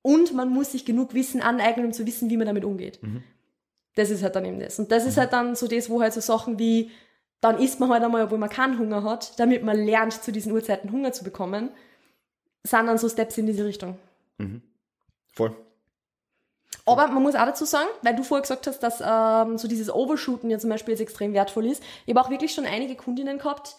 und 0.04 0.34
man 0.34 0.50
muss 0.50 0.72
sich 0.72 0.86
genug 0.86 1.14
Wissen 1.14 1.42
aneignen, 1.42 1.88
um 1.88 1.94
zu 1.94 2.06
wissen, 2.06 2.30
wie 2.30 2.38
man 2.38 2.46
damit 2.46 2.64
umgeht. 2.64 3.02
Mhm. 3.02 3.24
Das 3.96 4.12
ist 4.12 4.22
halt 4.22 4.36
dann 4.36 4.46
eben 4.46 4.60
das. 4.60 4.78
Und 4.78 4.92
das 4.92 5.04
mhm. 5.04 5.10
ist 5.10 5.18
halt 5.18 5.34
dann 5.34 5.56
so 5.56 5.68
das, 5.68 5.90
wo 5.90 6.02
halt 6.02 6.14
so 6.14 6.22
Sachen 6.22 6.60
wie, 6.60 6.92
dann 7.42 7.58
isst 7.58 7.80
man 7.80 7.90
halt 7.90 8.04
einmal, 8.04 8.24
obwohl 8.24 8.38
man 8.38 8.50
keinen 8.50 8.78
Hunger 8.78 9.04
hat, 9.04 9.40
damit 9.40 9.64
man 9.64 9.84
lernt, 9.84 10.14
zu 10.14 10.32
diesen 10.32 10.52
Uhrzeiten 10.52 10.92
Hunger 10.92 11.12
zu 11.12 11.24
bekommen, 11.24 11.72
sind 12.64 12.86
dann 12.86 13.00
so 13.00 13.10
Steps 13.10 13.38
in 13.40 13.48
diese 13.48 13.66
Richtung. 13.66 13.98
Mhm. 14.38 14.62
Voll. 15.34 15.56
Aber 16.86 17.08
man 17.08 17.24
muss 17.24 17.34
auch 17.34 17.46
dazu 17.46 17.66
sagen, 17.66 17.90
weil 18.04 18.16
du 18.16 18.22
vorher 18.22 18.44
gesagt 18.44 18.68
hast, 18.68 18.80
dass 18.80 19.02
ähm, 19.04 19.58
so 19.58 19.68
dieses 19.68 19.92
Overshooten 19.92 20.52
ja 20.52 20.60
zum 20.60 20.70
Beispiel 20.70 20.92
jetzt 20.92 21.02
extrem 21.02 21.34
wertvoll 21.34 21.66
ist. 21.66 21.82
Ich 22.06 22.14
habe 22.14 22.24
auch 22.24 22.30
wirklich 22.30 22.54
schon 22.54 22.66
einige 22.66 22.96
Kundinnen 22.96 23.40
gehabt, 23.40 23.76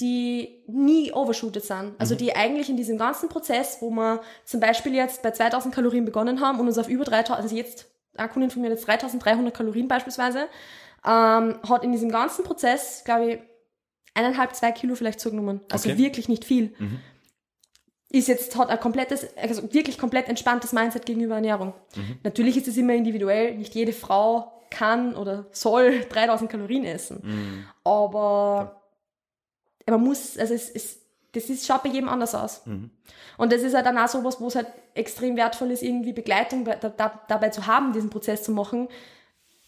die 0.00 0.62
nie 0.66 1.12
overshootet 1.12 1.64
sind. 1.64 1.94
Also 1.98 2.14
mhm. 2.14 2.18
die 2.18 2.36
eigentlich 2.36 2.68
in 2.68 2.76
diesem 2.76 2.98
ganzen 2.98 3.28
Prozess, 3.28 3.78
wo 3.80 3.90
wir 3.90 4.20
zum 4.44 4.60
Beispiel 4.60 4.94
jetzt 4.94 5.22
bei 5.22 5.30
2000 5.30 5.74
Kalorien 5.74 6.04
begonnen 6.04 6.40
haben 6.40 6.60
und 6.60 6.66
uns 6.66 6.78
auf 6.78 6.88
über 6.88 7.04
3000, 7.04 7.42
also 7.42 7.56
jetzt, 7.56 7.86
eine 8.14 8.28
Kundin 8.28 8.50
von 8.50 8.62
mir 8.62 8.68
jetzt 8.68 8.86
3300 8.86 9.54
Kalorien 9.54 9.88
beispielsweise, 9.88 10.48
ähm, 11.04 11.58
hat 11.68 11.84
in 11.84 11.92
diesem 11.92 12.10
ganzen 12.10 12.44
Prozess, 12.44 13.02
glaube 13.04 13.32
ich, 13.32 13.38
eineinhalb, 14.14 14.54
zwei 14.54 14.72
Kilo 14.72 14.94
vielleicht 14.94 15.20
zugenommen. 15.20 15.60
Also 15.70 15.88
okay. 15.88 15.98
wirklich 15.98 16.28
nicht 16.28 16.44
viel. 16.44 16.74
Mhm. 16.78 17.00
Ist 18.10 18.28
jetzt, 18.28 18.56
hat 18.56 18.70
ein 18.70 18.80
komplettes, 18.80 19.26
also 19.36 19.72
wirklich 19.72 19.98
komplett 19.98 20.28
entspanntes 20.28 20.72
Mindset 20.72 21.06
gegenüber 21.06 21.34
Ernährung. 21.36 21.74
Mhm. 21.94 22.18
Natürlich 22.22 22.56
ist 22.56 22.68
es 22.68 22.76
immer 22.76 22.94
individuell. 22.94 23.56
Nicht 23.56 23.74
jede 23.74 23.92
Frau 23.92 24.52
kann 24.70 25.14
oder 25.16 25.46
soll 25.52 26.00
3000 26.08 26.50
Kalorien 26.50 26.84
essen. 26.84 27.20
Mhm. 27.22 27.66
Aber 27.84 28.75
man 29.92 30.02
muss, 30.02 30.36
also 30.36 30.54
es, 30.54 30.70
es, 30.70 30.98
das 31.32 31.50
ist, 31.50 31.66
schaut 31.66 31.82
bei 31.82 31.90
jedem 31.90 32.08
anders 32.08 32.34
aus. 32.34 32.64
Mhm. 32.66 32.90
Und 33.38 33.52
das 33.52 33.62
ist 33.62 33.74
halt 33.74 33.86
dann 33.86 33.98
auch 33.98 34.08
so 34.08 34.24
was, 34.24 34.40
wo 34.40 34.48
es 34.48 34.56
halt 34.56 34.68
extrem 34.94 35.36
wertvoll 35.36 35.70
ist, 35.70 35.82
irgendwie 35.82 36.12
Begleitung 36.12 36.64
da, 36.64 36.74
da, 36.76 37.20
dabei 37.28 37.50
zu 37.50 37.66
haben, 37.66 37.92
diesen 37.92 38.10
Prozess 38.10 38.42
zu 38.42 38.52
machen, 38.52 38.88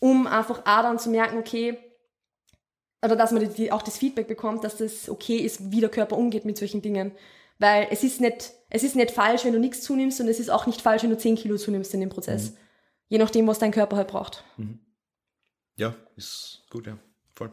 um 0.00 0.26
einfach 0.26 0.60
auch 0.60 0.82
dann 0.82 0.98
zu 0.98 1.10
merken, 1.10 1.38
okay, 1.38 1.78
oder 3.02 3.16
dass 3.16 3.30
man 3.30 3.52
die, 3.54 3.70
auch 3.70 3.82
das 3.82 3.98
Feedback 3.98 4.26
bekommt, 4.26 4.64
dass 4.64 4.78
das 4.78 5.08
okay 5.08 5.36
ist, 5.36 5.70
wie 5.70 5.80
der 5.80 5.90
Körper 5.90 6.16
umgeht 6.16 6.44
mit 6.44 6.58
solchen 6.58 6.82
Dingen. 6.82 7.12
Weil 7.58 7.88
es 7.90 8.02
ist 8.02 8.20
nicht, 8.20 8.52
es 8.70 8.82
ist 8.82 8.96
nicht 8.96 9.10
falsch, 9.10 9.44
wenn 9.44 9.52
du 9.52 9.60
nichts 9.60 9.82
zunimmst 9.82 10.20
und 10.20 10.28
es 10.28 10.40
ist 10.40 10.50
auch 10.50 10.66
nicht 10.66 10.80
falsch, 10.80 11.02
wenn 11.02 11.10
du 11.10 11.18
10 11.18 11.36
Kilo 11.36 11.56
zunimmst 11.56 11.94
in 11.94 12.00
dem 12.00 12.08
Prozess. 12.08 12.50
Mhm. 12.50 12.56
Je 13.08 13.18
nachdem, 13.18 13.46
was 13.46 13.58
dein 13.58 13.72
Körper 13.72 13.96
halt 13.96 14.08
braucht. 14.08 14.44
Mhm. 14.56 14.80
Ja, 15.76 15.94
ist 16.16 16.62
gut, 16.70 16.86
ja. 16.86 16.98
Voll. 17.34 17.52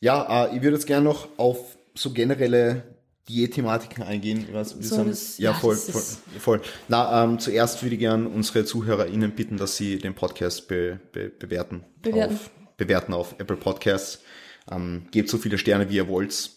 Ja, 0.00 0.46
äh, 0.46 0.56
ich 0.56 0.62
würde 0.62 0.76
jetzt 0.76 0.86
gerne 0.86 1.04
noch 1.04 1.28
auf 1.38 1.76
so 1.94 2.12
generelle 2.12 2.82
Diätthematiken 3.28 4.02
eingehen. 4.02 4.46
Was, 4.52 4.70
so 4.70 4.80
sagen, 4.80 5.10
das, 5.10 5.38
ja, 5.38 5.52
voll, 5.52 5.76
voll, 5.76 6.02
voll. 6.38 6.60
Na, 6.88 7.24
ähm, 7.24 7.38
zuerst 7.38 7.82
würde 7.82 7.94
ich 7.94 8.00
gerne 8.00 8.28
unsere 8.28 8.64
ZuhörerInnen 8.64 9.32
bitten, 9.32 9.56
dass 9.56 9.76
sie 9.76 9.98
den 9.98 10.14
Podcast 10.14 10.68
be, 10.68 11.00
be, 11.12 11.28
bewerten. 11.28 11.84
Bewerten. 12.00 12.34
Auf, 12.34 12.50
bewerten 12.76 13.12
auf 13.12 13.34
Apple 13.38 13.56
Podcasts. 13.56 14.22
Ähm, 14.70 15.06
gebt 15.10 15.28
so 15.28 15.38
viele 15.38 15.58
Sterne, 15.58 15.90
wie 15.90 15.96
ihr 15.96 16.08
wollt. 16.08 16.50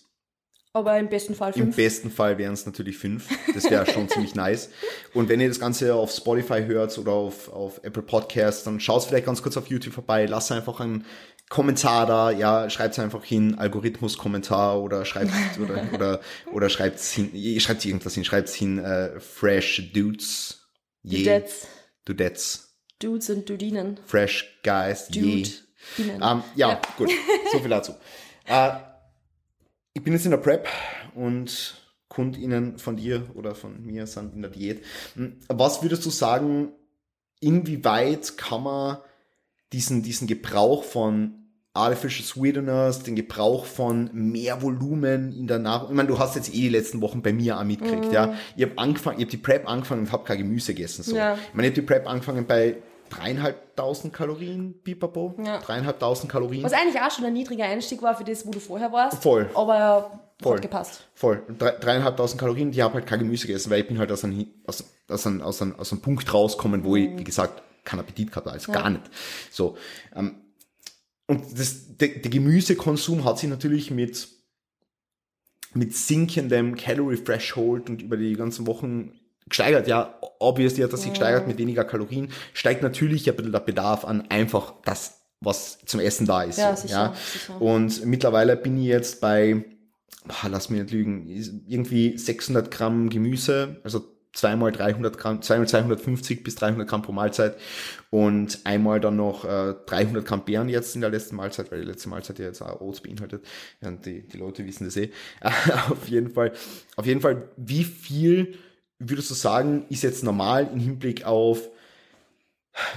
Aber 0.74 0.98
im 0.98 1.10
besten 1.10 1.36
Fall 1.36 1.52
fünf. 1.52 1.66
Im 1.66 1.76
besten 1.76 2.10
Fall 2.10 2.38
wären 2.38 2.54
es 2.54 2.66
natürlich 2.66 2.98
fünf. 2.98 3.28
Das 3.54 3.70
wäre 3.70 3.86
schon 3.86 4.08
ziemlich 4.10 4.36
nice. 4.36 4.70
Und 5.14 5.28
wenn 5.28 5.42
ihr 5.42 5.50
das 5.50 5.60
Ganze 5.60 5.96
auf 5.96 6.12
Spotify 6.12 6.64
hört 6.66 6.98
oder 6.98 7.12
auf, 7.12 7.52
auf 7.52 7.82
Apple 7.84 8.04
Podcasts, 8.04 8.64
dann 8.64 8.80
schaut 8.80 9.04
vielleicht 9.04 9.26
ganz 9.26 9.42
kurz 9.44 9.58
auf 9.58 9.68
YouTube 9.68 9.94
vorbei, 9.94 10.26
lasst 10.28 10.50
einfach 10.54 10.80
einen 10.80 11.06
Kommentar 11.52 12.06
da, 12.06 12.32
ja, 12.32 12.70
schreibt 12.70 12.98
einfach 12.98 13.26
hin, 13.26 13.56
Algorithmus-Kommentar 13.56 14.82
oder 14.82 15.04
schreibt 15.04 15.34
oder 15.62 15.84
oder 15.94 16.22
oder 16.54 16.70
schreibt 16.70 17.02
hin, 17.02 17.60
schreibt 17.60 17.84
irgendwas 17.84 18.14
hin, 18.14 18.24
schreibt 18.24 18.48
hin, 18.48 18.80
äh, 18.80 19.20
Fresh 19.20 19.92
Dudes, 19.94 20.66
yeah. 21.04 21.18
Dudettes. 21.18 21.68
Dudettes. 22.06 22.78
Dudes 23.00 23.30
und 23.30 23.50
Dudinen. 23.50 24.00
Fresh 24.06 24.62
Guys, 24.64 25.10
Dude. 25.10 25.50
Yeah. 26.00 26.16
Um, 26.16 26.38
ähm, 26.38 26.44
ja, 26.56 26.70
ja, 26.70 26.82
gut, 26.98 27.12
so 27.52 27.60
viel 27.60 27.70
dazu. 27.70 27.92
Uh, 28.50 28.72
ich 29.94 30.02
bin 30.02 30.14
jetzt 30.14 30.24
in 30.24 30.32
der 30.32 30.38
Prep 30.38 30.70
und 31.16 31.76
KundInnen 32.08 32.78
von 32.78 32.96
dir 32.96 33.30
oder 33.34 33.56
von 33.56 33.86
mir 33.86 34.08
sind 34.08 34.36
in 34.36 34.42
der 34.42 34.52
Diät. 34.52 34.86
Hm, 35.16 35.36
was 35.50 35.84
würdest 35.84 36.06
du 36.06 36.12
sagen, 36.12 36.72
inwieweit 37.42 38.38
kann 38.38 38.64
man 38.64 39.00
diesen, 39.74 40.02
diesen 40.02 40.28
Gebrauch 40.28 40.86
von 40.86 41.41
Artificial 41.74 42.26
Sweeteners, 42.26 43.04
den 43.04 43.16
Gebrauch 43.16 43.66
von 43.66 44.10
mehr 44.14 44.62
Volumen 44.62 45.32
in 45.32 45.48
der 45.48 45.60
Nahrung. 45.60 45.90
Ich 45.92 45.96
meine, 45.96 46.10
du 46.10 46.20
hast 46.20 46.36
jetzt 46.36 46.50
eh 46.50 46.58
die 46.58 46.70
letzten 46.70 47.02
Wochen 47.02 47.22
bei 47.22 47.32
mir 47.32 47.58
auch 47.58 47.64
mitgekriegt, 47.64 48.12
mm. 48.12 48.14
ja. 48.14 48.34
Ich 48.58 48.64
habe 48.64 48.78
angefangen, 48.78 49.20
ich 49.20 49.26
habe 49.26 49.32
die 49.32 49.38
Prep 49.38 49.70
angefangen 49.70 50.02
und 50.02 50.12
habe 50.12 50.26
kein 50.26 50.38
Gemüse 50.38 50.74
gegessen. 50.74 51.04
So. 51.04 51.16
Ja. 51.16 51.36
Ich 51.36 51.54
meine, 51.54 51.68
ich 51.68 51.72
habe 51.72 51.82
die 51.82 51.88
Prep 51.88 52.10
angefangen 52.10 52.46
bei 52.46 52.76
dreieinhalbtausend 53.10 54.14
Kalorien, 54.14 54.76
pipapo. 54.84 55.36
Ja. 55.44 55.60
Dreieinhalbtausend 55.60 56.30
Kalorien. 56.30 56.64
Was 56.64 56.74
eigentlich 56.74 57.02
auch 57.02 57.12
schon 57.12 57.26
ein 57.26 57.34
niedriger 57.34 57.66
Einstieg 57.66 58.02
war 58.02 58.16
für 58.16 58.24
das, 58.26 58.46
wo 58.46 58.52
du 58.52 58.60
vorher 58.60 58.92
warst. 58.92 59.24
Voll. 59.24 59.50
Aber 59.54 60.20
Voll. 60.42 60.56
hat 60.56 60.62
gepasst. 60.62 61.08
Voll. 61.14 61.42
dreieinhalbtausend 61.58 62.40
Kalorien, 62.40 62.72
die 62.72 62.84
habe 62.84 62.96
halt 62.96 63.08
kein 63.08 63.20
Gemüse 63.20 63.48
gegessen, 63.48 63.70
weil 63.70 63.82
ich 63.82 63.88
bin 63.88 63.98
halt 63.98 64.12
aus 64.12 64.26
einem, 64.26 64.48
aus, 64.66 64.84
aus 65.08 65.26
einem, 65.26 65.42
aus 65.42 65.62
einem, 65.62 65.76
aus 65.76 65.92
einem 65.94 66.02
Punkt 66.02 66.34
rauskommen, 66.34 66.84
wo 66.84 66.98
mhm. 66.98 67.14
ich, 67.14 67.20
wie 67.20 67.24
gesagt, 67.24 67.62
keinen 67.86 68.02
Appetit 68.02 68.30
gehabt 68.30 68.48
habe, 68.48 68.56
also 68.56 68.72
ja. 68.72 68.82
gar 68.82 68.90
nicht. 68.90 69.04
So. 69.52 69.78
Ähm, 70.16 70.36
und 71.32 71.58
das, 71.58 71.96
der, 71.96 72.10
der 72.10 72.30
Gemüsekonsum 72.30 73.24
hat 73.24 73.40
sich 73.40 73.50
natürlich 73.50 73.90
mit, 73.90 74.28
mit 75.74 75.96
sinkendem 75.96 76.76
Calorie 76.76 77.24
Threshold 77.24 77.90
und 77.90 78.02
über 78.02 78.18
die 78.18 78.34
ganzen 78.34 78.68
Wochen 78.68 79.14
gesteigert, 79.48 79.88
ja, 79.88 80.20
obviously 80.40 80.84
hat 80.84 80.92
das 80.92 81.04
sich 81.04 81.12
gesteigert 81.12 81.48
mit 81.48 81.58
weniger 81.58 81.86
Kalorien, 81.86 82.34
steigt 82.52 82.84
natürlich 82.84 83.30
ein 83.30 83.38
bisschen 83.38 83.54
der 83.54 83.62
Bedarf 83.62 84.04
an 84.04 84.30
einfach, 84.30 84.74
dass 84.84 85.22
was 85.40 85.80
zum 85.86 86.02
Essen 86.02 86.28
da 86.28 86.44
ist. 86.44 86.60
Ja, 86.60 86.76
so, 86.76 86.82
sicher, 86.82 86.96
ja. 86.96 87.14
sicher. 87.16 87.62
Und 87.62 88.06
mittlerweile 88.06 88.58
bin 88.58 88.78
ich 88.78 88.88
jetzt 88.88 89.22
bei, 89.22 89.64
boah, 90.26 90.50
lass 90.50 90.70
mich 90.70 90.82
nicht 90.82 90.92
lügen, 90.92 91.30
irgendwie 91.66 92.18
600 92.18 92.70
Gramm 92.70 93.10
Gemüse, 93.10 93.80
also 93.86 94.11
zweimal 94.34 94.72
300 94.72 95.18
Gramm, 95.18 95.42
zweimal 95.42 95.68
250 95.68 96.44
bis 96.44 96.56
300 96.56 96.88
Gramm 96.88 97.02
pro 97.02 97.12
Mahlzeit 97.12 97.58
und 98.10 98.60
einmal 98.64 99.00
dann 99.00 99.16
noch 99.16 99.46
äh, 99.46 99.76
300 99.86 100.26
Gramm 100.26 100.46
Beeren 100.46 100.70
jetzt 100.70 100.96
in 100.96 101.02
der 101.02 101.10
letzten 101.10 101.36
Mahlzeit, 101.36 101.72
weil 101.72 101.82
die 101.82 101.88
letzte 101.88 102.10
Mahlzeit 102.10 102.40
ja 102.40 102.46
jetzt 102.46 102.62
auch 102.62 102.82
Oats 102.82 103.02
beinhaltet. 103.02 103.46
Und 103.82 104.06
die, 104.06 104.28
die 104.28 104.38
Leute 104.38 104.66
wissen 104.66 104.86
das 104.86 104.98
eh. 104.98 105.12
auf 105.90 106.08
jeden 106.08 106.30
Fall, 106.30 106.54
auf 106.96 107.06
jeden 107.06 107.22
Fall, 107.22 107.50
wie 107.58 107.84
viel 107.84 108.58
würdest 109.00 109.30
du 109.32 109.34
sagen, 109.34 109.86
ist 109.90 110.04
jetzt 110.04 110.24
normal 110.24 110.70
im 110.72 110.80
Hinblick 110.80 111.26
auf 111.26 111.70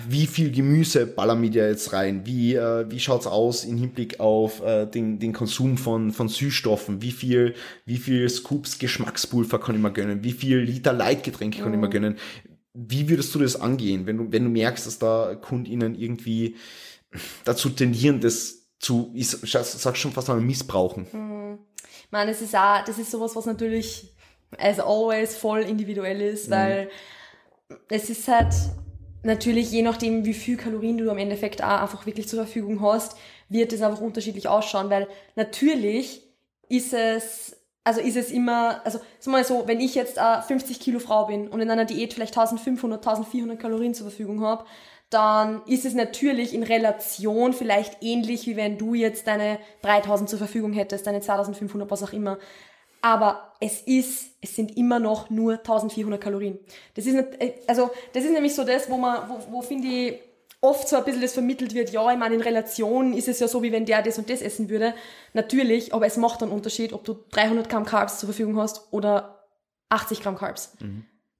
wie 0.07 0.27
viel 0.27 0.53
Gemüse 0.53 1.07
ballern 1.07 1.43
wir 1.43 1.51
da 1.51 1.67
jetzt 1.67 1.93
rein? 1.93 2.25
Wie, 2.25 2.55
äh, 2.55 2.89
wie 2.91 3.01
schaut's 3.01 3.27
aus 3.27 3.65
im 3.65 3.77
Hinblick 3.77 4.21
auf 4.21 4.63
äh, 4.63 4.87
den, 4.87 5.19
den 5.19 5.33
Konsum 5.33 5.77
von, 5.77 6.13
von 6.13 6.29
Süßstoffen? 6.29 7.03
Wie 7.03 7.11
viel, 7.11 7.55
wie 7.85 7.97
viel 7.97 8.29
Scoops 8.29 8.79
Geschmackspulver 8.79 9.59
kann 9.59 9.75
ich 9.75 9.81
mir 9.81 9.93
gönnen? 9.93 10.23
Wie 10.23 10.33
viel 10.33 10.59
Liter 10.59 10.93
Leitgetränke 10.93 11.61
kann 11.61 11.75
ich 11.75 11.81
mir 11.81 11.91
gönnen? 11.91 12.17
Wie 12.73 13.09
würdest 13.09 13.35
du 13.35 13.41
das 13.41 13.61
angehen, 13.61 14.07
wenn 14.07 14.19
du, 14.19 14.33
wenn 14.33 14.45
du 14.45 14.51
merkst, 14.51 14.87
dass 14.87 14.99
da 14.99 15.35
KundInnen 15.35 15.95
irgendwie 15.95 16.57
dazu 17.45 17.69
tendieren, 17.71 18.21
das 18.21 18.69
zu, 18.79 19.11
ich 19.15 19.29
sag 19.29 19.97
schon 19.97 20.13
fast 20.13 20.31
einmal 20.31 20.45
missbrauchen? 20.45 21.59
Ich 22.05 22.13
meine, 22.13 22.31
es 22.31 22.41
ist 22.41 22.55
auch, 22.55 22.85
das 22.85 22.99
ist 22.99 23.11
sowas, 23.11 23.35
was 23.35 23.47
natürlich 23.47 24.15
as 24.57 24.79
always 24.79 25.37
voll 25.37 25.61
individuell 25.61 26.21
ist, 26.21 26.49
weil 26.51 26.91
es 27.89 28.11
ist 28.11 28.29
halt 28.29 28.55
natürlich 29.25 29.71
je 29.71 29.83
nachdem, 29.83 30.25
wie 30.25 30.35
viel 30.35 30.57
Kalorien 30.57 30.99
du 30.99 31.11
am 31.11 31.19
Endeffekt 31.19 31.63
auch 31.63 31.83
einfach 31.83 32.07
wirklich 32.07 32.29
zur 32.29 32.45
Verfügung 32.45 32.81
hast, 32.81 33.17
wird 33.49 33.73
es 33.73 33.83
einfach 33.83 34.01
unterschiedlich 34.01 34.49
ausschauen, 34.49 34.91
weil 34.91 35.09
natürlich 35.37 36.23
ist 36.69 36.93
es, 36.93 37.57
also 37.85 38.01
ist 38.01 38.17
es 38.17 38.31
immer, 38.31 38.85
also 38.85 39.01
sag 39.19 39.33
mal 39.33 39.45
so, 39.45 39.67
wenn 39.67 39.81
ich 39.81 39.95
jetzt 39.95 40.19
äh, 40.19 40.43
50 40.43 40.81
Kilo 40.81 40.99
Frau 40.99 41.27
bin 41.27 41.49
und 41.49 41.61
in 41.61 41.71
einer 41.71 41.85
Diät 41.85 42.15
vielleicht 42.15 42.37
1500, 42.37 43.07
1400 43.07 43.59
Kalorien 43.59 43.95
zur 43.95 44.09
Verfügung 44.09 44.43
habe, 44.43 44.65
dann 45.11 45.63
ist 45.67 45.85
es 45.85 45.95
natürlich 45.95 46.55
in 46.55 46.63
Relation 46.63 47.53
vielleicht 47.53 48.03
ähnlich, 48.03 48.47
wie 48.47 48.57
wenn 48.57 48.79
du 48.79 48.95
jetzt 48.95 49.27
deine 49.27 49.59
3000 49.83 50.29
zur 50.29 50.39
Verfügung 50.39 50.73
hättest, 50.73 51.07
deine 51.07 51.21
2500, 51.21 51.91
was 51.91 52.03
auch 52.03 52.13
immer. 52.13 52.39
Aber 53.05 53.53
es 53.61 53.83
ist, 53.83 54.31
es 54.41 54.57
sind 54.57 54.77
immer 54.79 54.99
noch 54.99 55.29
nur 55.29 55.55
1400 55.59 56.19
Kalorien. 56.21 56.59
Das 56.95 57.05
ist 57.05 57.13
nicht, 57.15 57.29
also, 57.67 57.91
das 58.15 58.25
ist 58.25 58.33
nämlich 58.33 58.55
so 58.55 58.65
das, 58.65 58.89
wo 58.89 58.97
man, 58.97 59.29
wo, 59.29 59.39
wo 59.57 59.61
finde 59.63 59.89
ich, 59.89 60.21
oft 60.63 60.89
so 60.89 60.97
ein 60.97 61.05
bisschen 61.05 61.21
das 61.21 61.35
vermittelt 61.35 61.75
wird, 61.75 61.91
ja, 61.91 62.11
ich 62.11 62.17
meine, 62.19 62.35
in 62.35 62.41
Relation 62.41 63.13
ist 63.13 63.29
es 63.29 63.41
ja 63.41 63.47
so, 63.49 63.63
wie 63.63 63.73
wenn 63.73 63.85
der 63.85 64.01
das 64.01 64.17
und 64.17 64.31
das 64.31 64.41
essen 64.41 64.71
würde. 64.71 64.95
Natürlich, 65.35 65.93
aber 65.93 66.07
es 66.07 66.17
macht 66.17 66.43
einen 66.43 66.53
Unterschied, 66.53 66.95
ob 66.95 67.05
du 67.05 67.15
300 67.33 67.69
Gramm 67.69 67.85
Carbs 67.85 68.19
zur 68.21 68.29
Verfügung 68.29 68.59
hast 68.59 68.89
oder 68.91 69.45
80 69.91 70.23
Gramm 70.23 70.37
Carbs. 70.39 70.75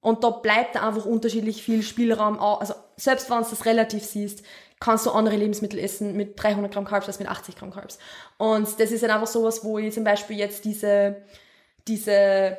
Und 0.01 0.23
da 0.23 0.29
bleibt 0.29 0.79
einfach 0.79 1.05
unterschiedlich 1.07 1.63
viel 1.63 1.81
Spielraum. 1.81 2.37
au- 2.39 2.57
Also 2.59 2.75
selbst 2.97 3.27
wenn 3.31 3.41
du 3.41 3.49
das 3.49 3.65
relativ 3.65 4.03
siehst, 4.05 4.43
kannst 4.79 5.07
du 5.07 5.11
andere 5.11 5.35
Lebensmittel 5.37 5.79
essen 5.79 6.15
mit 6.15 6.39
300 6.41 6.71
Gramm 6.71 6.85
Carbs 6.85 7.07
als 7.07 7.17
mit 7.17 7.27
80 7.27 7.55
Gramm 7.55 7.71
Carbs. 7.71 7.97
Und 8.37 8.79
das 8.79 8.91
ist 8.91 9.01
dann 9.01 9.09
einfach 9.09 9.25
sowas, 9.25 9.63
wo 9.63 9.79
ich 9.79 9.91
zum 9.95 10.03
Beispiel 10.03 10.37
jetzt 10.37 10.63
diese, 10.65 11.23
diese 11.87 12.57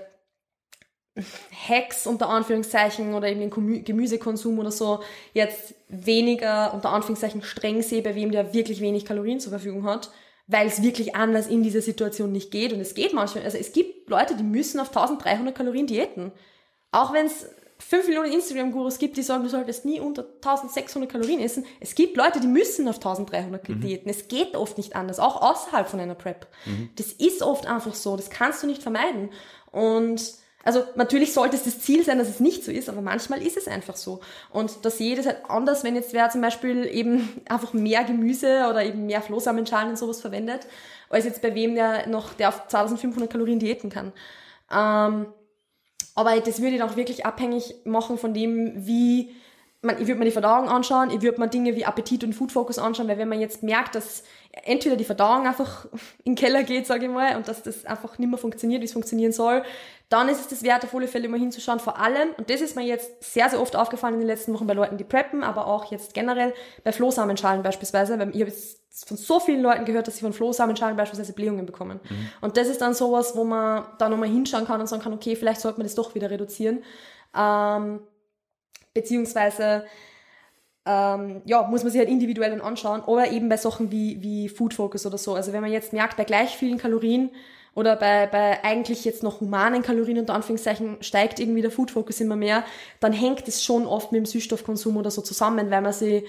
Hacks 1.68 2.06
unter 2.06 2.28
Anführungszeichen 2.28 3.14
oder 3.14 3.28
eben 3.28 3.40
den 3.40 3.50
Gemü- 3.50 3.82
Gemüsekonsum 3.82 4.58
oder 4.58 4.70
so 4.70 5.02
jetzt 5.32 5.74
weniger 5.88 6.74
unter 6.74 6.90
Anführungszeichen 6.90 7.42
streng 7.42 7.82
sehe, 7.82 8.02
bei 8.02 8.14
wem 8.14 8.32
der 8.32 8.52
wirklich 8.52 8.80
wenig 8.80 9.06
Kalorien 9.06 9.40
zur 9.40 9.50
Verfügung 9.50 9.84
hat, 9.84 10.10
weil 10.46 10.66
es 10.66 10.82
wirklich 10.82 11.16
anders 11.16 11.46
in 11.46 11.62
dieser 11.62 11.80
Situation 11.80 12.32
nicht 12.32 12.50
geht. 12.50 12.72
Und 12.72 12.80
es 12.80 12.94
geht 12.94 13.14
manchmal, 13.14 13.44
also 13.44 13.56
es 13.56 13.72
gibt 13.72 14.10
Leute, 14.10 14.36
die 14.36 14.42
müssen 14.42 14.78
auf 14.78 14.88
1300 14.88 15.54
Kalorien 15.54 15.86
diäten. 15.86 16.32
Auch 16.92 17.14
wenn 17.14 17.26
es 17.26 17.48
5 17.78 18.06
Millionen 18.06 18.32
Instagram-Gurus 18.32 18.98
gibt, 18.98 19.16
die 19.16 19.22
sagen, 19.22 19.44
du 19.44 19.50
solltest 19.50 19.84
nie 19.84 20.00
unter 20.00 20.24
1600 20.36 21.10
Kalorien 21.10 21.40
essen. 21.40 21.64
Es 21.78 21.94
gibt 21.94 22.16
Leute, 22.16 22.40
die 22.40 22.46
müssen 22.46 22.88
auf 22.88 22.96
1300 22.96 23.68
diäten. 23.68 24.08
Es 24.08 24.28
geht 24.28 24.56
oft 24.56 24.78
nicht 24.78 24.96
anders, 24.96 25.18
auch 25.18 25.42
außerhalb 25.42 25.88
von 25.88 26.00
einer 26.00 26.14
Prep. 26.14 26.46
Das 26.96 27.12
ist 27.12 27.42
oft 27.42 27.66
einfach 27.66 27.94
so, 27.94 28.16
das 28.16 28.30
kannst 28.30 28.62
du 28.62 28.66
nicht 28.66 28.82
vermeiden. 28.82 29.30
Und 29.70 30.22
also 30.66 30.82
natürlich 30.96 31.32
sollte 31.32 31.54
es 31.54 31.62
das 31.62 31.78
Ziel 31.78 32.04
sein, 32.04 32.18
dass 32.18 32.28
es 32.28 32.40
nicht 32.40 32.64
so 32.64 32.72
ist, 32.72 32.88
aber 32.88 33.00
manchmal 33.00 33.40
ist 33.40 33.56
es 33.56 33.68
einfach 33.68 33.94
so. 33.94 34.20
Und 34.50 34.84
da 34.84 34.90
sehe 34.90 35.12
ich 35.12 35.16
das 35.16 35.26
halt 35.26 35.48
anders, 35.48 35.84
wenn 35.84 35.94
jetzt 35.94 36.12
wer 36.12 36.28
zum 36.28 36.40
Beispiel 36.40 36.86
eben 36.86 37.40
einfach 37.48 37.72
mehr 37.72 38.02
Gemüse 38.02 38.66
oder 38.68 38.84
eben 38.84 39.06
mehr 39.06 39.22
Flohsamenschalen 39.22 39.90
und 39.90 39.96
sowas 39.96 40.20
verwendet, 40.20 40.66
als 41.08 41.24
jetzt 41.24 41.40
bei 41.40 41.54
wem 41.54 41.76
der 41.76 42.08
noch, 42.08 42.34
der 42.34 42.48
auf 42.48 42.66
2500 42.66 43.30
Kalorien 43.30 43.60
diäten 43.60 43.90
kann. 43.90 44.12
Ähm, 44.72 45.26
aber 46.16 46.40
das 46.40 46.60
würde 46.60 46.76
ich 46.76 46.82
auch 46.82 46.96
wirklich 46.96 47.24
abhängig 47.26 47.76
machen 47.84 48.18
von 48.18 48.34
dem, 48.34 48.72
wie 48.74 49.30
man, 49.86 50.00
ich 50.00 50.06
würde 50.06 50.18
mir 50.18 50.24
die 50.24 50.30
Verdauung 50.30 50.68
anschauen, 50.68 51.10
ich 51.10 51.22
würde 51.22 51.40
mir 51.40 51.48
Dinge 51.48 51.76
wie 51.76 51.84
Appetit 51.84 52.24
und 52.24 52.34
Food 52.34 52.52
Focus 52.52 52.78
anschauen, 52.78 53.08
weil 53.08 53.18
wenn 53.18 53.28
man 53.28 53.40
jetzt 53.40 53.62
merkt, 53.62 53.94
dass 53.94 54.24
entweder 54.64 54.96
die 54.96 55.04
Verdauung 55.04 55.46
einfach 55.46 55.86
in 56.24 56.32
den 56.32 56.34
Keller 56.34 56.62
geht, 56.62 56.86
sage 56.86 57.06
ich 57.06 57.10
mal, 57.10 57.36
und 57.36 57.48
dass 57.48 57.62
das 57.62 57.84
einfach 57.86 58.18
nicht 58.18 58.28
mehr 58.28 58.38
funktioniert, 58.38 58.82
wie 58.82 58.86
es 58.86 58.92
funktionieren 58.92 59.32
soll, 59.32 59.62
dann 60.08 60.28
ist 60.28 60.40
es 60.40 60.48
das 60.48 60.62
wert, 60.62 60.84
auf 60.84 60.94
alle 60.94 61.08
Fälle 61.08 61.28
mal 61.28 61.40
hinzuschauen. 61.40 61.80
Vor 61.80 61.98
allem, 61.98 62.28
und 62.36 62.48
das 62.50 62.60
ist 62.60 62.76
mir 62.76 62.84
jetzt 62.84 63.24
sehr, 63.24 63.48
sehr 63.48 63.60
oft 63.60 63.74
aufgefallen 63.74 64.14
in 64.14 64.20
den 64.20 64.28
letzten 64.28 64.54
Wochen 64.54 64.66
bei 64.66 64.74
Leuten, 64.74 64.98
die 64.98 65.04
preppen, 65.04 65.42
aber 65.42 65.66
auch 65.66 65.90
jetzt 65.90 66.14
generell 66.14 66.54
bei 66.84 66.92
Flohsamenschalen 66.92 67.62
beispielsweise, 67.62 68.18
weil 68.18 68.28
ich 68.30 68.40
habe 68.40 68.50
jetzt 68.50 68.80
von 69.04 69.16
so 69.16 69.40
vielen 69.40 69.62
Leuten 69.62 69.84
gehört, 69.84 70.06
dass 70.06 70.16
sie 70.16 70.22
von 70.22 70.32
Flohsamenschalen 70.32 70.96
beispielsweise 70.96 71.32
Blähungen 71.32 71.66
bekommen. 71.66 72.00
Und 72.40 72.56
das 72.56 72.68
ist 72.68 72.80
dann 72.80 72.94
sowas, 72.94 73.36
wo 73.36 73.44
man 73.44 73.86
da 73.98 74.08
nochmal 74.08 74.28
hinschauen 74.28 74.64
kann 74.64 74.80
und 74.80 74.86
sagen 74.86 75.02
kann, 75.02 75.12
okay, 75.12 75.36
vielleicht 75.36 75.60
sollte 75.60 75.78
man 75.78 75.86
das 75.86 75.96
doch 75.96 76.14
wieder 76.14 76.30
reduzieren. 76.30 76.82
Ähm, 77.36 78.00
beziehungsweise 78.96 79.84
ähm, 80.86 81.42
ja, 81.44 81.62
muss 81.64 81.82
man 81.82 81.92
sich 81.92 81.98
halt 81.98 82.08
individuell 82.08 82.50
dann 82.50 82.60
anschauen. 82.60 83.02
Oder 83.02 83.30
eben 83.30 83.48
bei 83.48 83.56
Sachen 83.56 83.90
wie, 83.90 84.22
wie 84.22 84.48
Food 84.48 84.74
Focus 84.74 85.04
oder 85.04 85.18
so. 85.18 85.34
Also 85.34 85.52
wenn 85.52 85.60
man 85.60 85.72
jetzt 85.72 85.92
merkt, 85.92 86.16
bei 86.16 86.24
gleich 86.24 86.56
vielen 86.56 86.78
Kalorien 86.78 87.30
oder 87.74 87.96
bei, 87.96 88.26
bei 88.26 88.64
eigentlich 88.64 89.04
jetzt 89.04 89.22
noch 89.22 89.40
humanen 89.40 89.82
Kalorien 89.82 90.18
unter 90.18 90.34
Anführungszeichen 90.34 90.98
steigt 91.02 91.40
irgendwie 91.40 91.62
der 91.62 91.70
Food 91.70 91.90
Focus 91.90 92.20
immer 92.20 92.36
mehr, 92.36 92.64
dann 93.00 93.12
hängt 93.12 93.46
es 93.48 93.62
schon 93.62 93.86
oft 93.86 94.12
mit 94.12 94.20
dem 94.20 94.26
Süßstoffkonsum 94.26 94.96
oder 94.96 95.10
so 95.10 95.20
zusammen, 95.22 95.70
weil 95.70 95.82
man 95.82 95.92
sie 95.92 96.24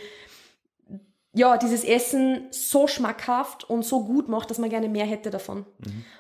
ja, 1.38 1.58
dieses 1.58 1.84
Essen 1.84 2.48
so 2.52 2.88
schmackhaft 2.88 3.70
und 3.70 3.84
so 3.86 4.04
gut 4.04 4.28
macht, 4.28 4.50
dass 4.50 4.58
man 4.58 4.70
gerne 4.70 4.90
mehr 4.90 5.06
hätte 5.06 5.30
davon. 5.30 5.66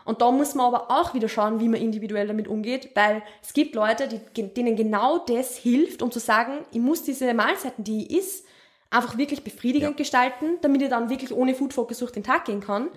Und 0.05 0.21
da 0.21 0.31
muss 0.31 0.53
man 0.55 0.67
aber 0.67 0.91
auch 0.91 1.13
wieder 1.13 1.27
schauen, 1.27 1.59
wie 1.59 1.67
man 1.67 1.81
individuell 1.81 2.27
damit 2.27 2.47
umgeht, 2.47 2.91
weil 2.95 3.23
es 3.41 3.53
gibt 3.53 3.75
Leute, 3.75 4.07
die, 4.07 4.43
denen 4.53 4.75
genau 4.75 5.17
das 5.17 5.57
hilft, 5.57 6.01
um 6.01 6.11
zu 6.11 6.19
sagen, 6.19 6.59
ich 6.71 6.79
muss 6.79 7.03
diese 7.03 7.33
Mahlzeiten, 7.33 7.83
die 7.83 8.05
ich 8.05 8.17
is, 8.19 8.43
einfach 8.89 9.17
wirklich 9.17 9.43
befriedigend 9.43 9.91
Ja. 9.91 9.97
gestalten, 9.97 10.45
damit 10.61 10.81
ich 10.81 10.89
dann 10.89 11.09
wirklich 11.09 11.33
ohne 11.33 11.53
Food 11.55 11.73
Focus 11.73 11.99
durch 11.99 12.11
den 12.11 12.23
Tag 12.23 12.45
gehen 12.45 12.61
kann. 12.61 12.87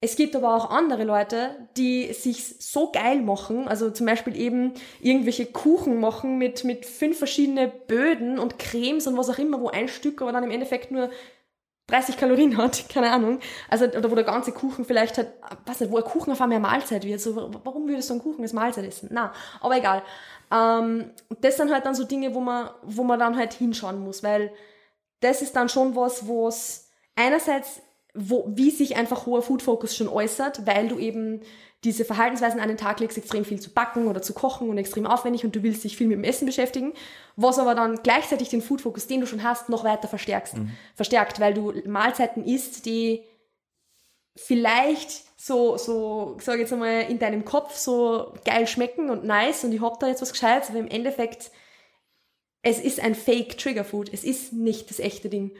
Es 0.00 0.16
gibt 0.16 0.36
aber 0.36 0.54
auch 0.54 0.70
andere 0.70 1.04
Leute, 1.04 1.68
die 1.78 2.12
sich 2.12 2.56
so 2.58 2.92
geil 2.92 3.22
machen, 3.22 3.68
also 3.68 3.90
zum 3.90 4.04
Beispiel 4.04 4.36
eben 4.36 4.72
irgendwelche 5.00 5.46
Kuchen 5.46 5.98
machen 5.98 6.36
mit, 6.36 6.62
mit 6.64 6.84
fünf 6.84 7.16
verschiedene 7.16 7.68
Böden 7.68 8.38
und 8.38 8.58
Cremes 8.58 9.06
und 9.06 9.16
was 9.16 9.30
auch 9.30 9.38
immer, 9.38 9.60
wo 9.62 9.68
ein 9.68 9.88
Stück 9.88 10.20
aber 10.20 10.32
dann 10.32 10.44
im 10.44 10.50
Endeffekt 10.50 10.90
nur 10.90 11.08
30 11.88 12.16
Kalorien 12.16 12.56
hat, 12.56 12.88
keine 12.92 13.10
Ahnung. 13.10 13.40
Also, 13.68 13.86
oder 13.86 14.10
wo 14.10 14.14
der 14.14 14.24
ganze 14.24 14.52
Kuchen 14.52 14.84
vielleicht 14.84 15.18
halt, 15.18 15.32
was 15.66 15.80
nicht, 15.80 15.92
wo 15.92 15.98
ein 15.98 16.04
Kuchen 16.04 16.32
auf 16.32 16.40
einmal 16.40 16.60
Mahlzeit 16.60 17.04
wird. 17.04 17.20
So, 17.20 17.36
warum 17.64 17.88
würdest 17.88 18.10
du 18.10 18.14
einen 18.14 18.22
Kuchen 18.22 18.42
als 18.42 18.52
Mahlzeit 18.52 18.84
essen? 18.84 19.08
Na, 19.12 19.32
aber 19.60 19.76
egal. 19.76 20.02
Ähm, 20.52 21.10
das 21.40 21.56
sind 21.56 21.72
halt 21.72 21.86
dann 21.86 21.94
so 21.94 22.04
Dinge, 22.04 22.34
wo 22.34 22.40
man, 22.40 22.70
wo 22.82 23.04
man 23.04 23.18
dann 23.18 23.36
halt 23.36 23.52
hinschauen 23.52 24.00
muss, 24.00 24.22
weil 24.22 24.52
das 25.20 25.42
ist 25.42 25.56
dann 25.56 25.68
schon 25.68 25.96
was, 25.96 26.26
wo 26.26 26.48
es 26.48 26.90
einerseits, 27.16 27.80
wo, 28.14 28.44
wie 28.48 28.70
sich 28.70 28.96
einfach 28.96 29.26
hoher 29.26 29.42
Food 29.42 29.62
Focus 29.62 29.96
schon 29.96 30.08
äußert, 30.08 30.66
weil 30.66 30.88
du 30.88 30.98
eben 30.98 31.40
diese 31.84 32.04
Verhaltensweisen 32.04 32.60
an 32.60 32.68
den 32.68 32.76
Tag 32.76 33.00
legst, 33.00 33.18
extrem 33.18 33.44
viel 33.44 33.60
zu 33.60 33.70
backen 33.70 34.08
oder 34.08 34.22
zu 34.22 34.32
kochen 34.32 34.68
und 34.70 34.78
extrem 34.78 35.06
aufwendig 35.06 35.44
und 35.44 35.54
du 35.54 35.62
willst 35.62 35.84
dich 35.84 35.96
viel 35.96 36.08
mit 36.08 36.16
dem 36.16 36.24
Essen 36.24 36.46
beschäftigen, 36.46 36.94
was 37.36 37.58
aber 37.58 37.74
dann 37.74 38.02
gleichzeitig 38.02 38.48
den 38.48 38.62
Food 38.62 38.80
Focus, 38.80 39.06
den 39.06 39.20
du 39.20 39.26
schon 39.26 39.42
hast, 39.42 39.68
noch 39.68 39.84
weiter 39.84 40.08
verstärkst, 40.08 40.54
verstärkt, 40.94 41.40
weil 41.40 41.54
du 41.54 41.72
Mahlzeiten 41.86 42.44
isst, 42.44 42.86
die 42.86 43.22
vielleicht 44.36 45.24
so, 45.36 45.76
so, 45.76 46.36
sag 46.40 46.54
ich 46.54 46.62
jetzt 46.62 46.72
einmal, 46.72 47.02
in 47.02 47.18
deinem 47.18 47.44
Kopf 47.44 47.76
so 47.76 48.32
geil 48.44 48.66
schmecken 48.66 49.10
und 49.10 49.24
nice 49.24 49.64
und 49.64 49.72
ich 49.72 49.80
hab 49.80 50.00
da 50.00 50.08
jetzt 50.08 50.22
was 50.22 50.32
Gescheites, 50.32 50.70
aber 50.70 50.78
im 50.78 50.88
Endeffekt 50.88 51.50
es 52.66 52.80
ist 52.80 52.98
ein 53.00 53.14
Fake 53.14 53.58
Trigger 53.58 53.84
Food. 53.84 54.10
Es 54.12 54.24
ist 54.24 54.52
nicht 54.54 54.88
das 54.90 54.98
echte 54.98 55.28
Ding. 55.28 55.52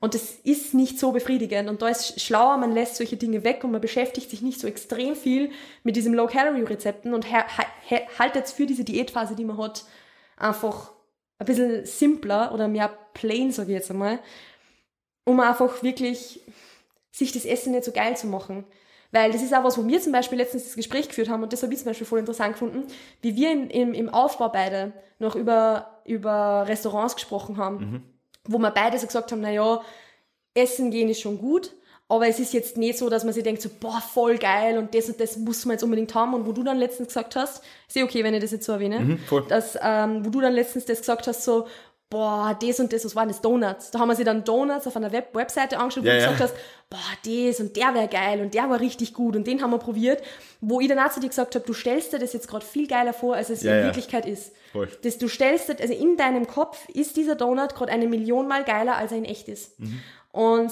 Und 0.00 0.14
es 0.14 0.38
ist 0.44 0.74
nicht 0.74 0.98
so 0.98 1.10
befriedigend. 1.12 1.68
Und 1.68 1.82
da 1.82 1.88
ist 1.88 2.20
schlauer, 2.20 2.56
man 2.56 2.72
lässt 2.72 2.96
solche 2.96 3.16
Dinge 3.16 3.42
weg 3.42 3.64
und 3.64 3.72
man 3.72 3.80
beschäftigt 3.80 4.30
sich 4.30 4.42
nicht 4.42 4.60
so 4.60 4.66
extrem 4.68 5.16
viel 5.16 5.50
mit 5.82 5.96
diesem 5.96 6.14
Low-Calorie-Rezepten 6.14 7.14
und 7.14 7.30
ha- 7.32 7.46
ha- 7.58 8.08
haltet 8.18 8.48
für 8.48 8.66
diese 8.66 8.84
Diätphase, 8.84 9.34
die 9.34 9.44
man 9.44 9.58
hat, 9.58 9.84
einfach 10.36 10.92
ein 11.38 11.46
bisschen 11.46 11.84
simpler 11.84 12.54
oder 12.54 12.68
mehr 12.68 12.88
plain, 13.12 13.50
sage 13.50 13.72
ich 13.72 13.78
jetzt 13.78 13.90
einmal. 13.90 14.20
um 15.24 15.40
einfach 15.40 15.82
wirklich 15.82 16.40
sich 17.10 17.32
das 17.32 17.44
Essen 17.44 17.72
nicht 17.72 17.84
so 17.84 17.92
geil 17.92 18.16
zu 18.16 18.26
machen. 18.26 18.64
Weil 19.12 19.30
das 19.30 19.42
ist 19.42 19.54
auch 19.54 19.62
was, 19.62 19.76
wo 19.78 19.86
wir 19.86 20.00
zum 20.00 20.10
Beispiel 20.12 20.38
letztens 20.38 20.64
das 20.64 20.74
Gespräch 20.74 21.06
geführt 21.08 21.28
haben 21.28 21.42
und 21.42 21.52
das 21.52 21.62
habe 21.62 21.72
ich 21.72 21.78
zum 21.80 21.86
Beispiel 21.88 22.06
voll 22.06 22.18
interessant 22.18 22.54
gefunden, 22.54 22.84
wie 23.20 23.36
wir 23.36 23.52
im, 23.52 23.68
im, 23.68 23.92
im 23.94 24.08
Aufbau 24.08 24.48
beide 24.48 24.92
noch 25.18 25.36
über, 25.36 26.00
über 26.06 26.64
Restaurants 26.66 27.14
gesprochen 27.14 27.56
haben, 27.58 27.76
Mhm. 27.76 28.02
wo 28.48 28.58
wir 28.58 28.70
beide 28.70 28.98
so 28.98 29.06
gesagt 29.06 29.30
haben, 29.30 29.42
na 29.42 29.50
ja, 29.50 29.80
Essen 30.54 30.90
gehen 30.90 31.08
ist 31.08 31.20
schon 31.20 31.38
gut, 31.38 31.72
aber 32.08 32.26
es 32.26 32.38
ist 32.38 32.52
jetzt 32.52 32.76
nicht 32.76 32.98
so, 32.98 33.08
dass 33.08 33.24
man 33.24 33.32
sich 33.32 33.42
denkt 33.42 33.62
so, 33.62 33.70
boah, 33.80 34.00
voll 34.00 34.36
geil 34.38 34.76
und 34.78 34.94
das 34.94 35.08
und 35.08 35.18
das 35.20 35.36
muss 35.36 35.64
man 35.64 35.74
jetzt 35.74 35.82
unbedingt 35.82 36.14
haben 36.14 36.34
und 36.34 36.46
wo 36.46 36.52
du 36.52 36.62
dann 36.62 36.78
letztens 36.78 37.08
gesagt 37.08 37.36
hast, 37.36 37.62
ist 37.88 37.96
eh 37.96 38.02
okay, 38.02 38.22
wenn 38.24 38.34
ich 38.34 38.40
das 38.42 38.50
jetzt 38.50 38.66
so 38.66 38.72
erwähne, 38.72 39.00
Mhm, 39.00 39.18
dass, 39.48 39.78
ähm, 39.82 40.24
wo 40.24 40.30
du 40.30 40.40
dann 40.40 40.52
letztens 40.54 40.84
das 40.86 40.98
gesagt 41.00 41.26
hast, 41.26 41.44
so, 41.44 41.66
boah, 42.12 42.56
das 42.60 42.78
und 42.78 42.92
das, 42.92 43.04
was 43.06 43.16
waren 43.16 43.28
das, 43.28 43.40
Donuts? 43.40 43.90
Da 43.90 43.98
haben 43.98 44.08
wir 44.08 44.14
sie 44.14 44.22
dann 44.24 44.44
Donuts 44.44 44.86
auf 44.86 44.94
einer 44.96 45.10
Web 45.12 45.34
Webseite 45.34 45.78
angeschaut, 45.78 46.04
wo 46.04 46.08
Ja, 46.08 46.14
du 46.14 46.20
ja. 46.20 46.30
gesagt 46.32 46.42
hast, 46.42 46.54
boah, 46.90 46.98
das 47.24 47.58
und 47.60 47.74
der 47.74 47.94
wäre 47.94 48.06
geil 48.08 48.40
und 48.42 48.52
der 48.52 48.68
war 48.68 48.78
richtig 48.80 49.14
gut 49.14 49.34
und 49.34 49.46
den 49.46 49.62
haben 49.62 49.70
wir 49.70 49.78
probiert, 49.78 50.22
wo 50.60 50.78
ich 50.80 50.88
dann 50.88 50.98
auch 50.98 51.10
zu 51.10 51.20
dir 51.20 51.28
gesagt 51.28 51.54
habe, 51.54 51.64
du 51.64 51.72
stellst 51.72 52.12
dir 52.12 52.18
das 52.18 52.34
jetzt 52.34 52.48
gerade 52.48 52.64
viel 52.66 52.86
geiler 52.86 53.14
vor, 53.14 53.34
als 53.34 53.48
es 53.48 53.62
Ja, 53.62 53.78
in. 53.78 53.84
Wirklichkeit 53.86 54.26
ist. 54.26 54.52
Voll. 54.72 54.88
Das, 55.02 55.16
du 55.16 55.26
stellst 55.28 55.70
dir, 55.70 55.76
also 55.80 55.94
in 55.94 56.16
deinem 56.18 56.46
Kopf 56.46 56.86
ist 56.90 57.16
dieser 57.16 57.34
Donut 57.34 57.74
gerade 57.74 57.90
eine 57.90 58.06
Million 58.06 58.46
Mal 58.46 58.64
geiler, 58.64 58.96
als 58.96 59.10
er 59.12 59.18
in 59.18 59.24
echt 59.24 59.48
ist. 59.48 59.80
Mhm. 59.80 60.00
Und 60.32 60.70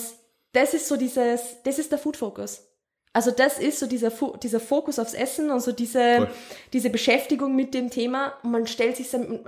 das 0.52 0.74
ist 0.74 0.88
so 0.88 0.96
dieses, 0.96 1.62
das 1.64 1.78
ist 1.78 1.90
der 1.90 1.98
Food 1.98 2.16
Focus. 2.18 2.66
Also 3.12 3.30
das 3.32 3.58
ist 3.58 3.80
so 3.80 3.86
dieser, 3.86 4.10
Fo- 4.10 4.36
dieser 4.36 4.60
Fokus 4.60 4.98
aufs 5.00 5.14
Essen 5.14 5.50
und 5.50 5.60
so 5.60 5.72
diese, 5.72 6.16
Voll. 6.16 6.30
diese 6.72 6.90
Beschäftigung 6.90 7.56
mit 7.56 7.74
dem 7.74 7.90
Thema 7.90 8.34
und 8.42 8.52
man 8.52 8.66
stellt 8.68 8.96
sich 8.98 9.10
dann, 9.10 9.40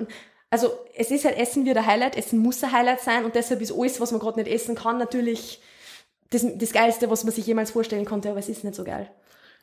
also 0.52 0.78
es 0.94 1.10
ist 1.10 1.24
halt 1.24 1.38
Essen 1.38 1.64
wird 1.64 1.78
ein 1.78 1.86
Highlight, 1.86 2.14
Essen 2.14 2.38
muss 2.38 2.62
ein 2.62 2.72
Highlight 2.72 3.00
sein 3.00 3.24
und 3.24 3.34
deshalb 3.34 3.62
ist 3.62 3.72
alles, 3.72 4.00
was 4.00 4.10
man 4.10 4.20
gerade 4.20 4.38
nicht 4.38 4.52
essen 4.52 4.74
kann, 4.74 4.98
natürlich 4.98 5.62
das, 6.28 6.44
das 6.56 6.72
Geilste, 6.72 7.08
was 7.08 7.24
man 7.24 7.32
sich 7.32 7.46
jemals 7.46 7.70
vorstellen 7.70 8.04
konnte, 8.04 8.28
aber 8.28 8.38
es 8.38 8.50
ist 8.50 8.62
nicht 8.62 8.76
so 8.76 8.84
geil. 8.84 9.10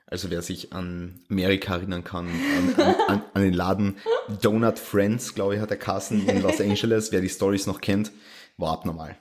Also 0.07 0.31
wer 0.31 0.41
sich 0.41 0.73
an 0.73 1.21
Amerika 1.29 1.75
erinnern 1.75 2.03
kann, 2.03 2.27
an, 2.27 2.83
an, 2.83 2.95
an, 3.07 3.23
an 3.35 3.41
den 3.43 3.53
Laden 3.53 3.99
Donut 4.41 4.79
Friends, 4.79 5.35
glaube 5.35 5.55
ich, 5.55 5.61
hat 5.61 5.69
der 5.69 5.77
Carsten 5.77 6.27
in 6.27 6.41
Los 6.41 6.59
Angeles, 6.59 7.11
wer 7.11 7.21
die 7.21 7.29
Stories 7.29 7.67
noch 7.67 7.81
kennt, 7.81 8.11
war 8.57 8.73
abnormal. 8.73 9.15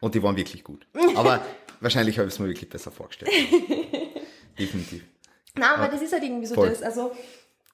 Und 0.00 0.16
die 0.16 0.22
waren 0.24 0.36
wirklich 0.36 0.64
gut. 0.64 0.84
Aber 1.14 1.40
wahrscheinlich 1.78 2.18
habe 2.18 2.26
ich 2.26 2.34
es 2.34 2.40
mir 2.40 2.48
wirklich 2.48 2.68
besser 2.68 2.90
vorgestellt. 2.90 3.30
Definitiv. 4.58 5.04
Na, 5.54 5.76
aber 5.76 5.86
das 5.86 6.02
ist 6.02 6.12
halt 6.12 6.24
irgendwie 6.24 6.46
so 6.46 6.56
Voll. 6.56 6.70
das. 6.70 6.82
Also, 6.82 7.12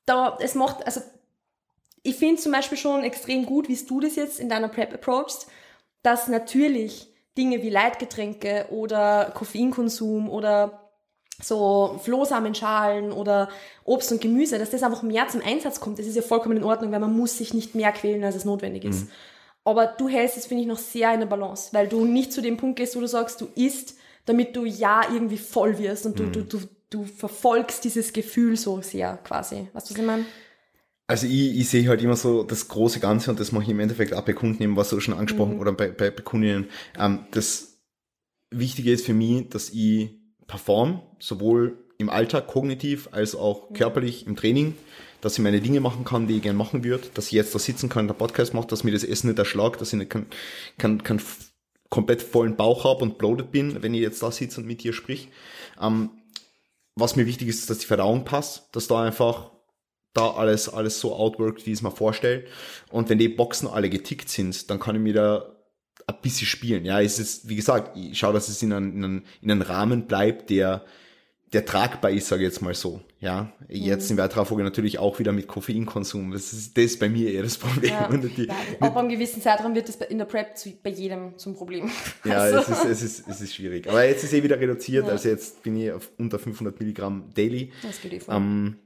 da, 0.05 0.37
es 0.43 0.55
macht, 0.55 0.85
also, 0.85 1.01
ich 2.09 2.17
finde 2.17 2.41
zum 2.41 2.53
Beispiel 2.53 2.79
schon 2.79 3.05
extrem 3.05 3.45
gut, 3.45 3.69
wie 3.69 3.77
du 3.77 4.01
das 4.01 4.17
jetzt 4.17 4.41
in 4.41 4.49
deiner 4.49 4.69
Prep 4.69 4.95
approachst, 4.95 5.47
dass 6.03 6.29
natürlich 6.29 7.09
Dinge 7.37 7.63
wie 7.63 7.71
Leitgetränke 7.71 8.67
oder 8.71 9.33
Koffeinkonsum 9.35 10.29
oder 10.29 10.91
so 11.41 12.01
Flohsamenschalen 12.03 13.13
oder 13.13 13.49
Obst 13.85 14.11
und 14.11 14.21
Gemüse, 14.21 14.59
dass 14.59 14.71
das 14.71 14.83
einfach 14.83 15.03
mehr 15.03 15.29
zum 15.29 15.43
Einsatz 15.43 15.79
kommt. 15.79 15.99
Das 15.99 16.07
ist 16.07 16.17
ja 16.17 16.23
vollkommen 16.23 16.57
in 16.57 16.65
Ordnung, 16.65 16.91
weil 16.91 16.99
man 16.99 17.17
muss 17.17 17.39
sich 17.39 17.55
nicht 17.55 17.75
mehr 17.75 17.93
quälen, 17.93 18.25
als 18.25 18.35
es 18.35 18.45
notwendig 18.45 18.85
ist. 18.85 19.09
Aber 19.65 19.87
du 19.87 20.09
hältst 20.09 20.37
es, 20.37 20.47
finde 20.47 20.63
ich, 20.63 20.69
noch 20.69 20.79
sehr 20.79 21.13
in 21.13 21.21
der 21.21 21.27
Balance, 21.27 21.69
weil 21.73 21.89
du 21.89 22.05
nicht 22.05 22.33
zu 22.33 22.41
dem 22.41 22.57
Punkt 22.57 22.77
gehst, 22.77 22.97
wo 22.97 23.01
du 23.01 23.07
sagst, 23.07 23.41
du 23.41 23.49
isst, 23.55 23.97
damit 24.25 24.57
du 24.57 24.65
ja 24.65 25.03
irgendwie 25.13 25.37
voll 25.37 25.79
wirst 25.79 26.07
und 26.07 26.19
du, 26.19 26.25
du, 26.25 26.43
du, 26.43 26.61
du 26.91 27.05
verfolgst 27.05 27.85
dieses 27.85 28.13
Gefühl 28.13 28.57
so 28.57 28.81
sehr 28.81 29.19
quasi. 29.19 29.69
Weißt 29.75 29.91
du, 29.91 29.95
was 29.95 30.01
ich 30.01 30.07
meine? 30.07 30.25
Also 31.09 31.27
ich, 31.27 31.59
ich 31.59 31.69
sehe 31.71 31.89
halt 31.89 32.03
immer 32.03 32.17
so 32.17 32.43
das 32.43 32.69
große 32.69 33.01
Ganze 33.01 33.31
und 33.31 33.41
das 33.41 33.51
mache 33.51 33.65
ich 33.65 33.71
im 33.71 33.81
Endeffekt 33.81 34.13
auch 34.13 34.23
bei 34.23 34.35
Kunden, 34.35 34.63
eben 34.63 34.77
was 34.77 34.91
du 34.91 35.01
schon 35.01 35.15
angesprochen 35.15 35.59
oder 35.59 35.73
bei, 35.73 35.89
bei, 35.89 36.11
bei 36.11 36.23
Kundinnen. 36.23 36.69
Ähm, 36.99 37.21
das 37.31 37.79
Wichtige 38.51 38.93
ist 38.93 39.07
für 39.07 39.15
mich, 39.15 39.49
dass 39.49 39.71
ich 39.71 40.11
perform, 40.47 41.01
sowohl 41.19 41.79
im 41.97 42.11
Alltag 42.11 42.47
kognitiv 42.47 43.09
als 43.11 43.35
auch 43.35 43.73
körperlich 43.73 44.27
im 44.27 44.37
Training, 44.37 44.75
dass 45.23 45.33
ich 45.33 45.43
meine 45.43 45.63
Dinge 45.63 45.81
machen 45.81 46.05
kann, 46.05 46.29
die 46.29 46.37
ich 46.37 46.43
gern 46.43 46.57
machen 46.57 46.85
würde, 46.85 47.09
dass 47.15 47.27
ich 47.27 47.33
jetzt 47.33 47.55
da 47.55 47.59
sitzen 47.59 47.89
kann, 47.89 48.07
der 48.07 48.15
Podcast 48.15 48.53
macht, 48.53 48.71
dass 48.71 48.85
mir 48.85 48.93
das 48.93 49.03
Essen 49.03 49.29
nicht 49.29 49.39
erschlagt, 49.39 49.81
dass 49.81 49.93
ich 49.93 49.99
nicht 49.99 50.11
kann, 50.11 50.27
kann, 50.77 51.03
kann 51.03 51.21
komplett 51.89 52.21
vollen 52.21 52.57
Bauch 52.57 52.85
habe 52.85 53.03
und 53.03 53.17
bloated 53.17 53.51
bin, 53.51 53.83
wenn 53.83 53.95
ich 53.95 54.03
jetzt 54.03 54.23
da 54.23 54.31
sitze 54.31 54.61
und 54.61 54.67
mit 54.67 54.85
dir 54.85 54.93
sprich. 54.93 55.29
Ähm, 55.81 56.11
was 56.95 57.17
mir 57.17 57.27
wichtig 57.27 57.49
ist, 57.49 57.61
ist, 57.61 57.71
dass 57.71 57.79
die 57.79 57.87
Verdauung 57.87 58.25
passt, 58.25 58.69
dass 58.73 58.89
da 58.89 59.03
einfach 59.03 59.53
da 60.15 60.31
alles, 60.33 60.69
alles 60.69 61.01
so 61.01 61.15
outworkt, 61.15 61.67
wie 61.67 61.71
ich 61.73 61.79
es 61.79 61.83
mir 61.83 61.91
vorstelle. 61.91 62.45
Und 62.91 63.09
wenn 63.09 63.19
die 63.19 63.29
Boxen 63.29 63.69
alle 63.69 63.91
getickt 63.91 64.29
sind, 64.29 64.71
dann 64.71 64.81
kann 64.81 64.97
ich 64.97 65.03
mir 65.03 65.15
da 65.15 65.55
ein 66.07 66.17
bisschen 66.23 66.47
spielen. 66.47 66.85
Ja, 66.85 67.01
es 67.01 67.19
ist, 67.19 67.49
wie 67.49 67.57
gesagt, 67.57 67.97
ich 67.97 68.19
schaue, 68.19 68.33
dass 68.33 68.49
es 68.49 68.63
in 68.63 68.73
einem, 68.73 68.93
in 68.97 69.05
einem, 69.05 69.23
in 69.43 69.51
einem 69.51 69.63
Rahmen 69.63 70.07
bleibt, 70.07 70.49
der, 70.51 70.85
der 71.53 71.67
tragbar 71.67 72.11
ist, 72.11 72.29
sage 72.29 72.43
ich 72.43 72.49
jetzt 72.49 72.63
mal 72.63 72.75
so. 72.75 73.03
Ja, 73.21 73.53
jetzt 73.69 74.11
in 74.11 74.17
weiterer 74.17 74.47
Folge 74.47 74.63
natürlich 74.65 74.99
auch 74.99 75.19
wieder 75.19 75.33
mit 75.33 75.49
Koffeinkonsum. 75.49 76.31
Das 76.31 76.53
ist, 76.53 76.77
das 76.77 76.85
ist 76.85 77.01
bei 77.01 77.09
mir 77.09 77.33
eher 77.33 77.43
das 77.43 77.59
Problem. 77.59 77.91
Ja. 77.91 78.09
Die, 78.17 78.47
ja, 78.47 78.55
ab 78.81 78.97
einem 78.97 79.09
gewissen 79.09 79.43
Zeitraum 79.43 79.75
wird 79.75 79.89
das 79.89 79.97
in 79.97 80.19
der 80.19 80.25
Prep 80.25 80.57
zu, 80.57 80.73
bei 80.83 80.91
jedem 80.91 81.37
zum 81.37 81.55
Problem. 81.55 81.91
Ja, 82.25 82.39
Also, 82.39 82.59
es, 82.59 82.69
ist, 82.69 82.85
es, 82.85 83.03
ist, 83.03 83.29
es 83.29 83.41
ist 83.41 83.55
schwierig. 83.55 83.89
Aber 83.89 84.05
jetzt 84.05 84.25
ist 84.25 84.33
eh 84.33 84.43
wieder 84.43 84.59
reduziert, 84.59 85.07
Ja. 85.07 85.13
also 85.13 85.29
jetzt 85.29 85.63
bin 85.63 85.77
ich 85.77 85.93
auf 85.93 86.11
unter 86.17 86.39
500 86.39 86.79
Milligramm 86.81 87.25
daily. 87.35 87.73
das 87.83 88.01
geht 88.01 88.13
eh 88.15 88.21
voll. 88.21 88.35
Ähm, 88.37 88.77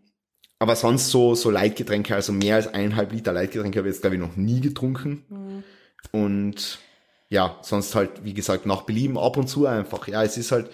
aber 0.62 0.76
sonst 0.76 1.10
so, 1.10 1.34
so 1.34 1.50
Leitgetränke, 1.50 2.14
also 2.14 2.32
mehr 2.32 2.54
als 2.54 2.68
eineinhalb 2.68 3.10
Liter 3.10 3.32
Leitgetränke 3.32 3.80
habe 3.80 3.88
ich 3.88 3.94
jetzt, 3.96 4.02
glaube 4.02 4.14
ich, 4.14 4.22
noch 4.22 4.36
nie 4.36 4.60
getrunken. 4.60 5.24
Mhm. 5.28 5.64
Und 6.12 6.78
ja, 7.30 7.56
sonst 7.62 7.96
halt, 7.96 8.22
wie 8.22 8.32
gesagt, 8.32 8.64
nach 8.64 8.82
Belieben 8.82 9.18
ab 9.18 9.36
und 9.36 9.48
zu 9.48 9.66
einfach. 9.66 10.06
Ja, 10.06 10.22
es 10.22 10.36
ist 10.36 10.52
halt, 10.52 10.70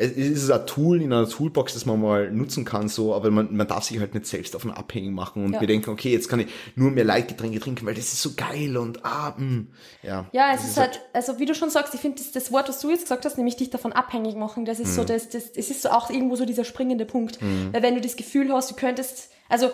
es 0.00 0.12
ist 0.12 0.50
ein 0.50 0.64
Tool 0.64 1.02
in 1.02 1.12
einer 1.12 1.28
Toolbox, 1.28 1.74
das 1.74 1.84
man 1.84 2.00
mal 2.00 2.30
nutzen 2.30 2.64
kann, 2.64 2.88
so, 2.88 3.14
aber 3.14 3.32
man, 3.32 3.54
man 3.56 3.66
darf 3.66 3.82
sich 3.82 3.98
halt 3.98 4.14
nicht 4.14 4.26
selbst 4.26 4.54
davon 4.54 4.70
abhängig 4.70 5.10
machen 5.10 5.44
und 5.44 5.54
Ja. 5.54 5.60
wir 5.60 5.66
denken, 5.66 5.90
okay, 5.90 6.12
jetzt 6.12 6.28
kann 6.28 6.38
ich 6.38 6.46
nur 6.76 6.92
mehr 6.92 7.02
Leitgetränke 7.04 7.58
trinken, 7.58 7.84
weil 7.84 7.94
das 7.94 8.12
ist 8.12 8.22
so 8.22 8.30
geil 8.36 8.76
und 8.76 9.04
ah, 9.04 9.34
mh. 9.36 9.66
ja. 10.04 10.26
Ja, 10.32 10.54
es 10.54 10.60
Das 10.60 10.70
ist 10.70 10.76
halt, 10.78 11.00
also 11.12 11.40
wie 11.40 11.46
du 11.46 11.54
schon 11.54 11.70
sagst, 11.70 11.94
ich 11.94 12.00
finde 12.00 12.18
das, 12.18 12.30
das 12.30 12.52
Wort, 12.52 12.68
was 12.68 12.78
du 12.78 12.90
jetzt 12.90 13.02
gesagt 13.02 13.24
hast, 13.24 13.36
nämlich 13.38 13.56
dich 13.56 13.70
davon 13.70 13.92
abhängig 13.92 14.36
machen, 14.36 14.64
das 14.64 14.78
ist 14.78 14.94
so, 14.94 15.02
das, 15.02 15.28
das, 15.30 15.50
es 15.54 15.68
ist 15.68 15.82
so 15.82 15.88
auch 15.90 16.10
irgendwo 16.10 16.36
so 16.36 16.44
dieser 16.44 16.64
springende 16.64 17.04
Punkt. 17.04 17.40
Weil 17.72 17.82
wenn 17.82 17.96
du 17.96 18.00
das 18.00 18.14
Gefühl 18.14 18.52
hast, 18.52 18.70
du 18.70 18.76
könntest, 18.76 19.30
also 19.48 19.70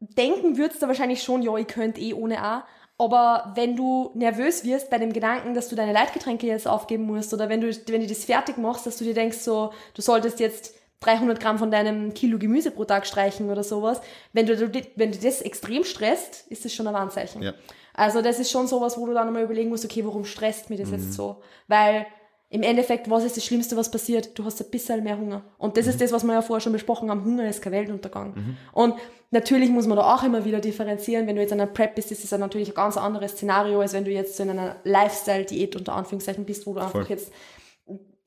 denken 0.00 0.56
würdest 0.56 0.82
du 0.82 0.86
wahrscheinlich 0.88 1.22
schon, 1.22 1.42
ja, 1.42 1.56
ich 1.56 1.66
könnte 1.66 2.00
eh 2.00 2.14
ohne 2.14 2.42
A, 2.42 2.64
aber 3.00 3.52
wenn 3.54 3.76
du 3.76 4.10
nervös 4.14 4.64
wirst 4.64 4.90
bei 4.90 4.98
dem 4.98 5.12
Gedanken, 5.12 5.54
dass 5.54 5.68
du 5.68 5.76
deine 5.76 5.92
Leitgetränke 5.92 6.46
jetzt 6.46 6.68
aufgeben 6.68 7.04
musst 7.04 7.32
oder 7.34 7.48
wenn 7.48 7.60
du, 7.60 7.68
wenn 7.88 8.00
du 8.02 8.06
das 8.06 8.24
fertig 8.24 8.58
machst, 8.58 8.86
dass 8.86 8.98
du 8.98 9.04
dir 9.04 9.14
denkst 9.14 9.38
so, 9.38 9.72
du 9.94 10.02
solltest 10.02 10.38
jetzt 10.38 10.74
300 11.00 11.40
Gramm 11.40 11.58
von 11.58 11.70
deinem 11.70 12.12
Kilo 12.12 12.38
Gemüse 12.38 12.70
pro 12.70 12.84
Tag 12.84 13.06
streichen 13.06 13.50
oder 13.50 13.64
sowas, 13.64 14.00
wenn 14.34 14.44
du, 14.46 14.70
wenn 14.96 15.12
du 15.12 15.18
das 15.18 15.40
extrem 15.40 15.82
stresst, 15.84 16.46
ist 16.50 16.64
das 16.64 16.74
schon 16.74 16.86
ein 16.86 16.94
Warnzeichen. 16.94 17.42
Ja. 17.42 17.54
Also 17.94 18.20
das 18.22 18.38
ist 18.38 18.50
schon 18.50 18.66
sowas, 18.66 18.98
wo 18.98 19.06
du 19.06 19.14
dann 19.14 19.32
mal 19.32 19.42
überlegen 19.42 19.70
musst, 19.70 19.84
okay, 19.84 20.04
warum 20.04 20.24
stresst 20.24 20.70
mich 20.70 20.78
das 20.78 20.90
Mhm. 20.90 20.96
jetzt 20.96 21.14
so? 21.14 21.42
Weil 21.68 22.06
im 22.52 22.62
Endeffekt, 22.64 23.08
was 23.08 23.22
ist 23.24 23.36
das 23.36 23.44
Schlimmste, 23.44 23.76
was 23.76 23.90
passiert? 23.90 24.36
Du 24.38 24.44
hast 24.44 24.60
ein 24.60 24.70
bisschen 24.70 25.04
mehr 25.04 25.16
Hunger. 25.16 25.42
Und 25.56 25.76
das 25.76 25.86
Mhm. 25.86 25.90
ist 25.92 26.00
das, 26.00 26.10
was 26.12 26.24
wir 26.24 26.32
ja 26.34 26.42
vorher 26.42 26.60
schon 26.60 26.72
besprochen 26.72 27.08
haben. 27.08 27.24
Hunger 27.24 27.48
ist 27.48 27.62
kein 27.62 27.72
Weltuntergang. 27.72 28.56
Und 28.72 28.94
natürlich 29.30 29.70
muss 29.70 29.86
man 29.86 29.96
da 29.96 30.14
auch 30.14 30.24
immer 30.24 30.44
wieder 30.44 30.58
differenzieren. 30.60 31.26
Wenn 31.28 31.36
du 31.36 31.42
jetzt 31.42 31.52
an 31.52 31.60
einer 31.60 31.70
Prep 31.70 31.94
bist, 31.94 32.10
ist 32.10 32.24
das 32.30 32.38
natürlich 32.38 32.68
ein 32.70 32.74
ganz 32.74 32.96
anderes 32.96 33.32
Szenario, 33.32 33.80
als 33.80 33.92
wenn 33.92 34.04
du 34.04 34.10
jetzt 34.10 34.36
so 34.36 34.42
in 34.42 34.50
einer 34.50 34.76
Lifestyle-Diät 34.82 35.76
unter 35.76 35.94
Anführungszeichen 35.94 36.44
bist, 36.44 36.66
wo 36.66 36.74
du 36.74 36.80
einfach 36.80 36.92
Voll. 36.92 37.06
jetzt 37.08 37.32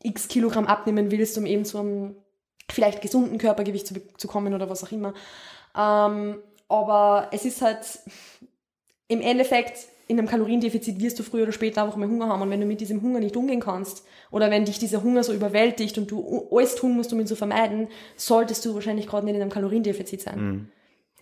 x 0.03 0.27
Kilogramm 0.29 0.67
abnehmen 0.67 1.11
willst, 1.11 1.37
um 1.37 1.45
eben 1.45 1.65
zu 1.65 1.77
einem 1.79 2.15
vielleicht 2.71 3.01
gesunden 3.01 3.37
Körpergewicht 3.37 3.87
zu, 3.87 3.95
zu 4.17 4.27
kommen 4.29 4.53
oder 4.53 4.69
was 4.69 4.83
auch 4.85 4.91
immer. 4.93 5.13
Ähm, 5.77 6.37
aber 6.69 7.27
es 7.31 7.43
ist 7.43 7.61
halt 7.61 7.99
im 9.09 9.19
Endeffekt, 9.21 9.79
in 10.07 10.19
einem 10.19 10.27
Kaloriendefizit 10.27 10.99
wirst 10.99 11.19
du 11.19 11.23
früher 11.23 11.43
oder 11.43 11.51
später 11.51 11.83
einfach 11.83 11.97
mal 11.97 12.07
Hunger 12.07 12.27
haben. 12.27 12.41
Und 12.41 12.49
wenn 12.49 12.59
du 12.59 12.65
mit 12.65 12.81
diesem 12.81 13.01
Hunger 13.01 13.19
nicht 13.19 13.37
umgehen 13.37 13.59
kannst, 13.59 14.05
oder 14.31 14.51
wenn 14.51 14.65
dich 14.65 14.79
dieser 14.79 15.03
Hunger 15.03 15.23
so 15.23 15.33
überwältigt 15.33 15.97
und 15.97 16.11
du 16.11 16.47
alles 16.51 16.75
tun 16.75 16.93
musst, 16.93 17.13
um 17.13 17.19
ihn 17.19 17.27
zu 17.27 17.35
vermeiden, 17.35 17.87
solltest 18.15 18.65
du 18.65 18.73
wahrscheinlich 18.73 19.07
gerade 19.07 19.25
nicht 19.25 19.35
in 19.35 19.41
einem 19.41 19.51
Kaloriendefizit 19.51 20.21
sein. 20.21 20.71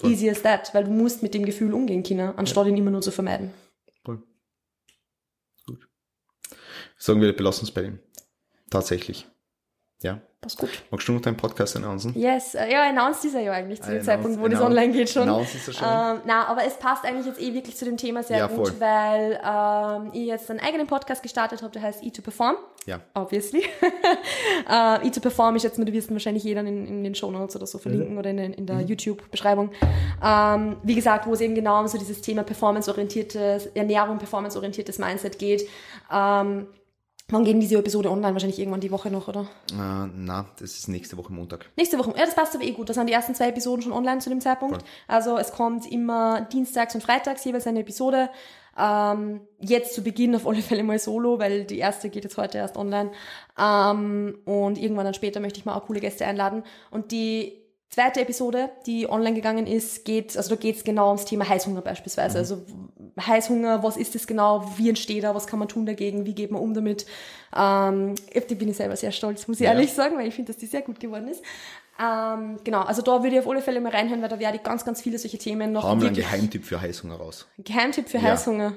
Easy 0.03 0.29
as 0.29 0.41
that, 0.41 0.73
weil 0.73 0.85
du 0.85 0.91
musst 0.91 1.21
mit 1.21 1.33
dem 1.33 1.45
Gefühl 1.45 1.73
umgehen 1.73 2.03
können, 2.03 2.33
anstatt 2.37 2.67
ihn 2.67 2.77
immer 2.77 2.91
nur 2.91 3.01
zu 3.01 3.11
vermeiden. 3.11 3.53
Voll. 4.03 4.23
Gut. 5.67 5.87
Sagen 6.97 7.21
wir, 7.21 7.35
belassen 7.35 7.65
es 7.65 7.71
bei 7.71 7.81
dem. 7.83 7.99
Tatsächlich. 8.69 9.27
Ja. 10.01 10.19
Passt 10.41 10.57
gut. 10.57 10.69
Magst 10.89 11.07
du 11.07 11.11
noch 11.11 11.21
deinen 11.21 11.37
Podcast 11.37 11.75
announcen? 11.75 12.13
Yes, 12.17 12.55
äh, 12.55 12.71
ja, 12.71 12.89
announced 12.89 13.23
ist 13.25 13.35
er 13.35 13.41
ja 13.41 13.51
eigentlich 13.51 13.79
zu 13.79 13.91
dem 13.91 13.99
Announce- 13.99 14.05
Zeitpunkt, 14.07 14.41
wo 14.41 14.47
das 14.47 14.59
online 14.59 14.91
geht 14.91 15.07
schon. 15.11 15.21
announce 15.29 15.53
ist 15.55 15.67
er 15.67 15.73
schon. 15.75 15.87
Ähm, 15.87 16.21
na, 16.25 16.47
aber 16.47 16.65
es 16.65 16.73
passt 16.77 17.05
eigentlich 17.05 17.27
jetzt 17.27 17.39
eh 17.39 17.53
wirklich 17.53 17.75
zu 17.77 17.85
dem 17.85 17.95
Thema 17.95 18.23
sehr 18.23 18.39
Ja, 18.39 18.47
gut, 18.47 18.69
voll. 18.69 18.79
weil 18.79 19.39
ähm, 19.45 20.09
ich 20.13 20.25
jetzt 20.25 20.49
einen 20.49 20.59
eigenen 20.59 20.87
Podcast 20.87 21.21
gestartet 21.21 21.61
habe, 21.61 21.71
der 21.73 21.83
heißt 21.83 22.01
E2Perform. 22.03 22.55
Ja. 22.87 23.01
Obviously. 23.13 23.59
äh, 24.67 24.71
E2Perform 25.07 25.55
ist 25.57 25.63
jetzt, 25.63 25.77
du 25.77 25.85
wirst 25.93 26.11
wahrscheinlich 26.11 26.43
jeder 26.43 26.61
in, 26.61 26.87
in 26.87 27.03
den 27.03 27.13
Shownotes 27.13 27.55
oder 27.55 27.67
so 27.67 27.77
Mhm. 27.77 27.81
verlinken 27.83 28.17
oder 28.17 28.31
in, 28.31 28.39
in 28.39 28.65
der 28.65 28.81
YouTube-Beschreibung. 28.81 29.69
Ähm, 30.25 30.77
wie 30.81 30.95
gesagt, 30.95 31.27
wo 31.27 31.33
es 31.33 31.41
eben 31.41 31.53
genau 31.53 31.79
um 31.79 31.87
so 31.87 31.99
dieses 31.99 32.19
Thema 32.21 32.41
performanceorientiertes 32.41 33.67
Ernährung, 33.75 34.17
performanceorientiertes 34.17 34.97
Mindset 34.97 35.37
geht. 35.37 35.67
Ähm, 36.11 36.65
Wann 37.31 37.45
gehen 37.45 37.59
diese 37.59 37.77
Episode 37.77 38.11
online? 38.11 38.33
Wahrscheinlich 38.33 38.59
irgendwann 38.59 38.81
die 38.81 38.91
Woche 38.91 39.09
noch, 39.09 39.27
oder? 39.27 39.41
Äh, 39.71 40.09
na, 40.13 40.45
das 40.59 40.71
ist 40.77 40.89
nächste 40.89 41.17
Woche 41.17 41.31
Montag. 41.31 41.69
Nächste 41.77 41.97
Woche. 41.97 42.13
Ja, 42.17 42.25
das 42.25 42.35
passt 42.35 42.53
aber 42.53 42.63
eh 42.63 42.71
gut. 42.71 42.89
Da 42.89 42.93
sind 42.93 43.07
die 43.07 43.13
ersten 43.13 43.33
zwei 43.33 43.47
Episoden 43.49 43.81
schon 43.81 43.93
online 43.93 44.19
zu 44.19 44.29
dem 44.29 44.41
Zeitpunkt. 44.41 44.81
Voll. 44.81 44.89
Also 45.07 45.37
es 45.37 45.51
kommt 45.51 45.89
immer 45.89 46.41
dienstags 46.41 46.93
und 46.93 47.01
freitags 47.01 47.43
jeweils 47.45 47.65
eine 47.67 47.79
Episode. 47.79 48.29
Ähm, 48.77 49.41
jetzt 49.59 49.95
zu 49.95 50.03
Beginn 50.03 50.35
auf 50.35 50.45
alle 50.45 50.61
Fälle 50.61 50.83
mal 50.83 50.99
solo, 50.99 51.39
weil 51.39 51.65
die 51.65 51.79
erste 51.79 52.09
geht 52.09 52.23
jetzt 52.23 52.37
heute 52.37 52.57
erst 52.57 52.77
online. 52.77 53.11
Ähm, 53.57 54.37
und 54.45 54.77
irgendwann 54.77 55.05
dann 55.05 55.13
später 55.13 55.39
möchte 55.39 55.59
ich 55.59 55.65
mal 55.65 55.75
auch 55.75 55.85
coole 55.85 56.01
Gäste 56.01 56.25
einladen. 56.25 56.63
Und 56.89 57.11
die 57.11 57.61
zweite 57.89 58.21
Episode, 58.21 58.69
die 58.85 59.09
online 59.09 59.35
gegangen 59.35 59.67
ist, 59.67 60.05
geht, 60.05 60.35
also 60.35 60.49
da 60.49 60.55
geht 60.55 60.77
es 60.77 60.83
genau 60.83 61.07
ums 61.07 61.25
Thema 61.25 61.47
Heißhunger 61.47 61.81
beispielsweise. 61.81 62.37
Also 62.37 62.65
Heißhunger, 63.25 63.83
was 63.83 63.97
ist 63.97 64.15
das 64.15 64.27
genau, 64.27 64.65
wie 64.77 64.89
entsteht 64.89 65.23
er, 65.23 65.35
was 65.35 65.47
kann 65.47 65.59
man 65.59 65.67
tun 65.67 65.85
dagegen, 65.85 66.25
wie 66.25 66.33
geht 66.35 66.51
man 66.51 66.61
um 66.61 66.73
damit. 66.73 67.05
Ähm, 67.55 68.15
auf 68.35 68.45
die 68.47 68.55
bin 68.55 68.69
ich 68.69 68.77
selber 68.77 68.95
sehr 68.95 69.11
stolz, 69.11 69.47
muss 69.47 69.59
ich 69.59 69.65
Ja. 69.65 69.73
ehrlich 69.73 69.93
sagen, 69.93 70.17
weil 70.17 70.27
ich 70.27 70.35
finde, 70.35 70.51
dass 70.51 70.59
die 70.59 70.65
sehr 70.67 70.81
gut 70.81 70.99
geworden 70.99 71.27
ist. 71.27 71.43
Ähm, 71.99 72.57
genau, 72.63 72.81
also 72.81 73.01
da 73.01 73.21
würde 73.21 73.35
ich 73.35 73.39
auf 73.41 73.47
alle 73.47 73.61
Fälle 73.61 73.79
mal 73.81 73.91
reinhören, 73.91 74.21
weil 74.21 74.29
da 74.29 74.39
werde 74.39 74.57
ich 74.57 74.63
ganz, 74.63 74.83
ganz 74.85 75.01
viele 75.01 75.19
solche 75.19 75.37
Themen 75.37 75.71
noch 75.71 75.83
Hauen 75.83 75.99
wir 76.01 76.07
einen 76.07 76.15
Geheimtipp 76.15 76.65
für 76.65 76.81
Heißhunger 76.81 77.15
raus. 77.15 77.47
Geheimtipp 77.59 78.09
für 78.09 78.17
Ja. 78.17 78.23
Heißhunger. 78.31 78.73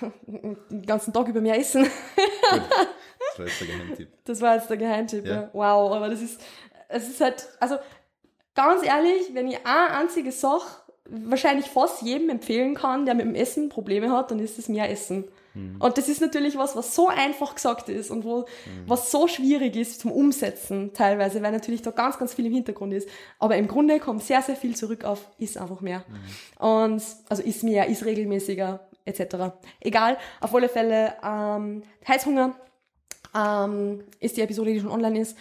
Den 0.26 0.86
ganzen 0.86 1.12
Tag 1.12 1.28
über 1.28 1.40
mehr 1.40 1.58
essen. 1.58 1.84
Gut. 1.84 2.62
Das 3.36 3.38
war 3.38 3.46
jetzt 3.48 3.60
der 3.60 3.66
Geheimtipp. 3.66 4.08
Das 4.24 4.40
war 4.40 4.54
jetzt 4.54 4.70
der 4.70 4.76
Geheimtipp. 4.78 5.26
Ja. 5.26 5.34
Ja. 5.34 5.50
Wow, 5.52 5.92
aber 5.92 6.08
das 6.08 6.22
ist, 6.22 6.40
es 6.88 7.06
ist 7.08 7.20
halt, 7.20 7.46
also 7.60 7.76
ganz 8.54 8.82
ehrlich, 8.82 9.34
wenn 9.34 9.48
ich 9.48 9.58
eine 9.66 9.90
einzige 9.94 10.32
Sache 10.32 10.64
wahrscheinlich 11.08 11.66
fast 11.66 12.02
jedem 12.02 12.30
empfehlen 12.30 12.74
kann, 12.74 13.06
der 13.06 13.14
mit 13.14 13.26
dem 13.26 13.34
Essen 13.34 13.68
Probleme 13.68 14.10
hat, 14.10 14.30
dann 14.30 14.38
ist 14.38 14.58
es 14.58 14.68
mehr 14.68 14.90
Essen. 14.90 15.24
Und 15.78 15.96
das 15.96 16.08
ist 16.08 16.20
natürlich 16.20 16.58
was, 16.58 16.76
was 16.76 16.94
so 16.94 17.08
einfach 17.08 17.54
gesagt 17.54 17.88
ist 17.88 18.10
und 18.10 18.24
wo, 18.24 18.44
was 18.86 19.10
so 19.10 19.26
schwierig 19.26 19.74
ist 19.74 20.00
zum 20.00 20.12
Umsetzen 20.12 20.92
teilweise, 20.92 21.42
weil 21.42 21.52
natürlich 21.52 21.80
da 21.80 21.92
ganz, 21.92 22.18
ganz 22.18 22.34
viel 22.34 22.44
im 22.46 22.52
Hintergrund 22.52 22.92
ist. 22.92 23.08
Aber 23.38 23.56
im 23.56 23.66
Grunde 23.66 23.98
kommt 23.98 24.22
sehr, 24.22 24.42
sehr 24.42 24.56
viel 24.56 24.76
zurück 24.76 25.04
auf 25.04 25.26
ist 25.38 25.56
einfach 25.56 25.80
mehr. 25.80 26.04
Und, 26.58 27.02
also 27.28 27.42
ist 27.42 27.62
mehr, 27.62 27.86
ist 27.88 28.04
regelmäßiger, 28.04 28.86
etc. 29.06 29.54
Egal, 29.80 30.18
auf 30.40 30.54
alle 30.54 30.68
Fälle, 30.68 31.14
ähm, 31.24 31.82
Heißhunger, 32.06 32.54
ähm, 33.34 34.04
ist 34.20 34.36
die 34.36 34.42
Episode, 34.42 34.74
die 34.74 34.80
schon 34.80 34.90
online 34.90 35.20
ist. 35.20 35.38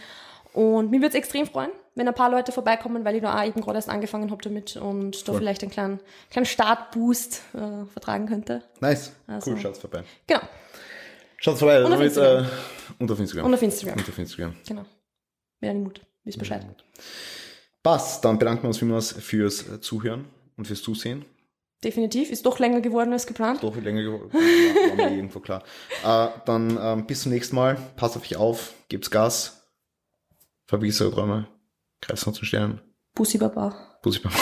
Und 0.54 0.92
mir 0.92 1.02
würde 1.02 1.10
es 1.10 1.16
extrem 1.16 1.46
freuen, 1.46 1.72
wenn 1.96 2.08
ein 2.08 2.14
paar 2.14 2.30
Leute 2.30 2.52
vorbeikommen, 2.52 3.04
weil 3.06 3.16
ich 3.16 3.22
da 3.22 3.40
auch 3.42 3.46
eben 3.48 3.62
gerade 3.62 3.78
erst 3.78 3.90
angefangen 3.90 4.30
habe 4.32 4.42
damit 4.44 4.76
und 4.78 5.28
da 5.28 5.32
Voll. 5.32 5.40
vielleicht 5.42 5.62
einen 5.64 5.72
kleinen, 5.72 6.00
kleinen 6.30 6.46
Startboost 6.46 7.42
äh, 7.54 7.86
vertragen 7.92 8.28
könnte. 8.28 8.62
Nice. 8.82 9.14
Also- 9.28 9.52
Cool, 9.52 9.60
schaut's 9.60 9.80
vorbei. 9.80 10.04
Genau, 10.28 10.42
Schaut's 11.38 11.60
vorbei. 11.60 11.80
Und 11.80 11.86
auf 11.86 11.92
damit, 11.92 12.06
Instagram. 12.08 12.46
Äh, 12.46 12.48
und 13.00 13.12
auf 13.12 13.20
Instagram. 13.20 13.46
und 13.46 13.54
auf 13.54 13.62
Instagram. 13.62 13.98
Und 14.00 14.10
auf 14.10 14.18
Instagram. 14.20 14.56
Genau. 14.68 14.86
Mit 15.60 15.70
einem 15.70 15.84
Mut. 15.84 16.02
Wisst 16.24 16.40
Bescheid. 16.40 16.66
Passt, 17.84 18.26
dann 18.26 18.40
bedanken 18.40 18.64
wir 18.64 18.68
uns 18.70 18.80
vielmals 18.80 19.12
fürs 19.12 19.68
äh, 19.70 19.80
Zuhören 19.80 20.26
und 20.58 20.66
fürs 20.66 20.82
Zusehen. 20.82 21.24
Definitiv. 21.84 22.32
Ist 22.32 22.46
doch 22.46 22.58
länger 22.58 22.82
geworden 22.82 23.14
als 23.14 23.28
geplant. 23.28 23.62
Doch 23.62 23.74
viel 23.76 23.84
länger 23.84 24.02
geworden. 24.02 24.34
War, 24.34 24.98
war 24.98 25.10
mir 25.10 25.16
irgendwo 25.18 25.40
klar. 25.40 25.64
Äh, 26.04 26.28
dann 26.46 26.78
ähm, 26.82 27.06
bis 27.06 27.22
zum 27.24 27.32
nächsten 27.32 27.56
Mal. 27.56 27.78
Passt 27.96 28.16
auf 28.18 28.24
euch 28.24 28.36
auf. 28.38 28.74
Gebt's 28.90 29.12
Gas. 29.12 29.68
Vergiss 30.68 31.00
eure 31.02 31.12
Träume. 31.12 31.48
Greift 32.08 32.26
noch 32.26 32.34
zu 32.34 32.46
Sternen. 32.46 32.82
Bussi 33.16 33.38
Baba. 33.38 33.98
Bussi 34.02 34.20
Baba. 34.20 34.36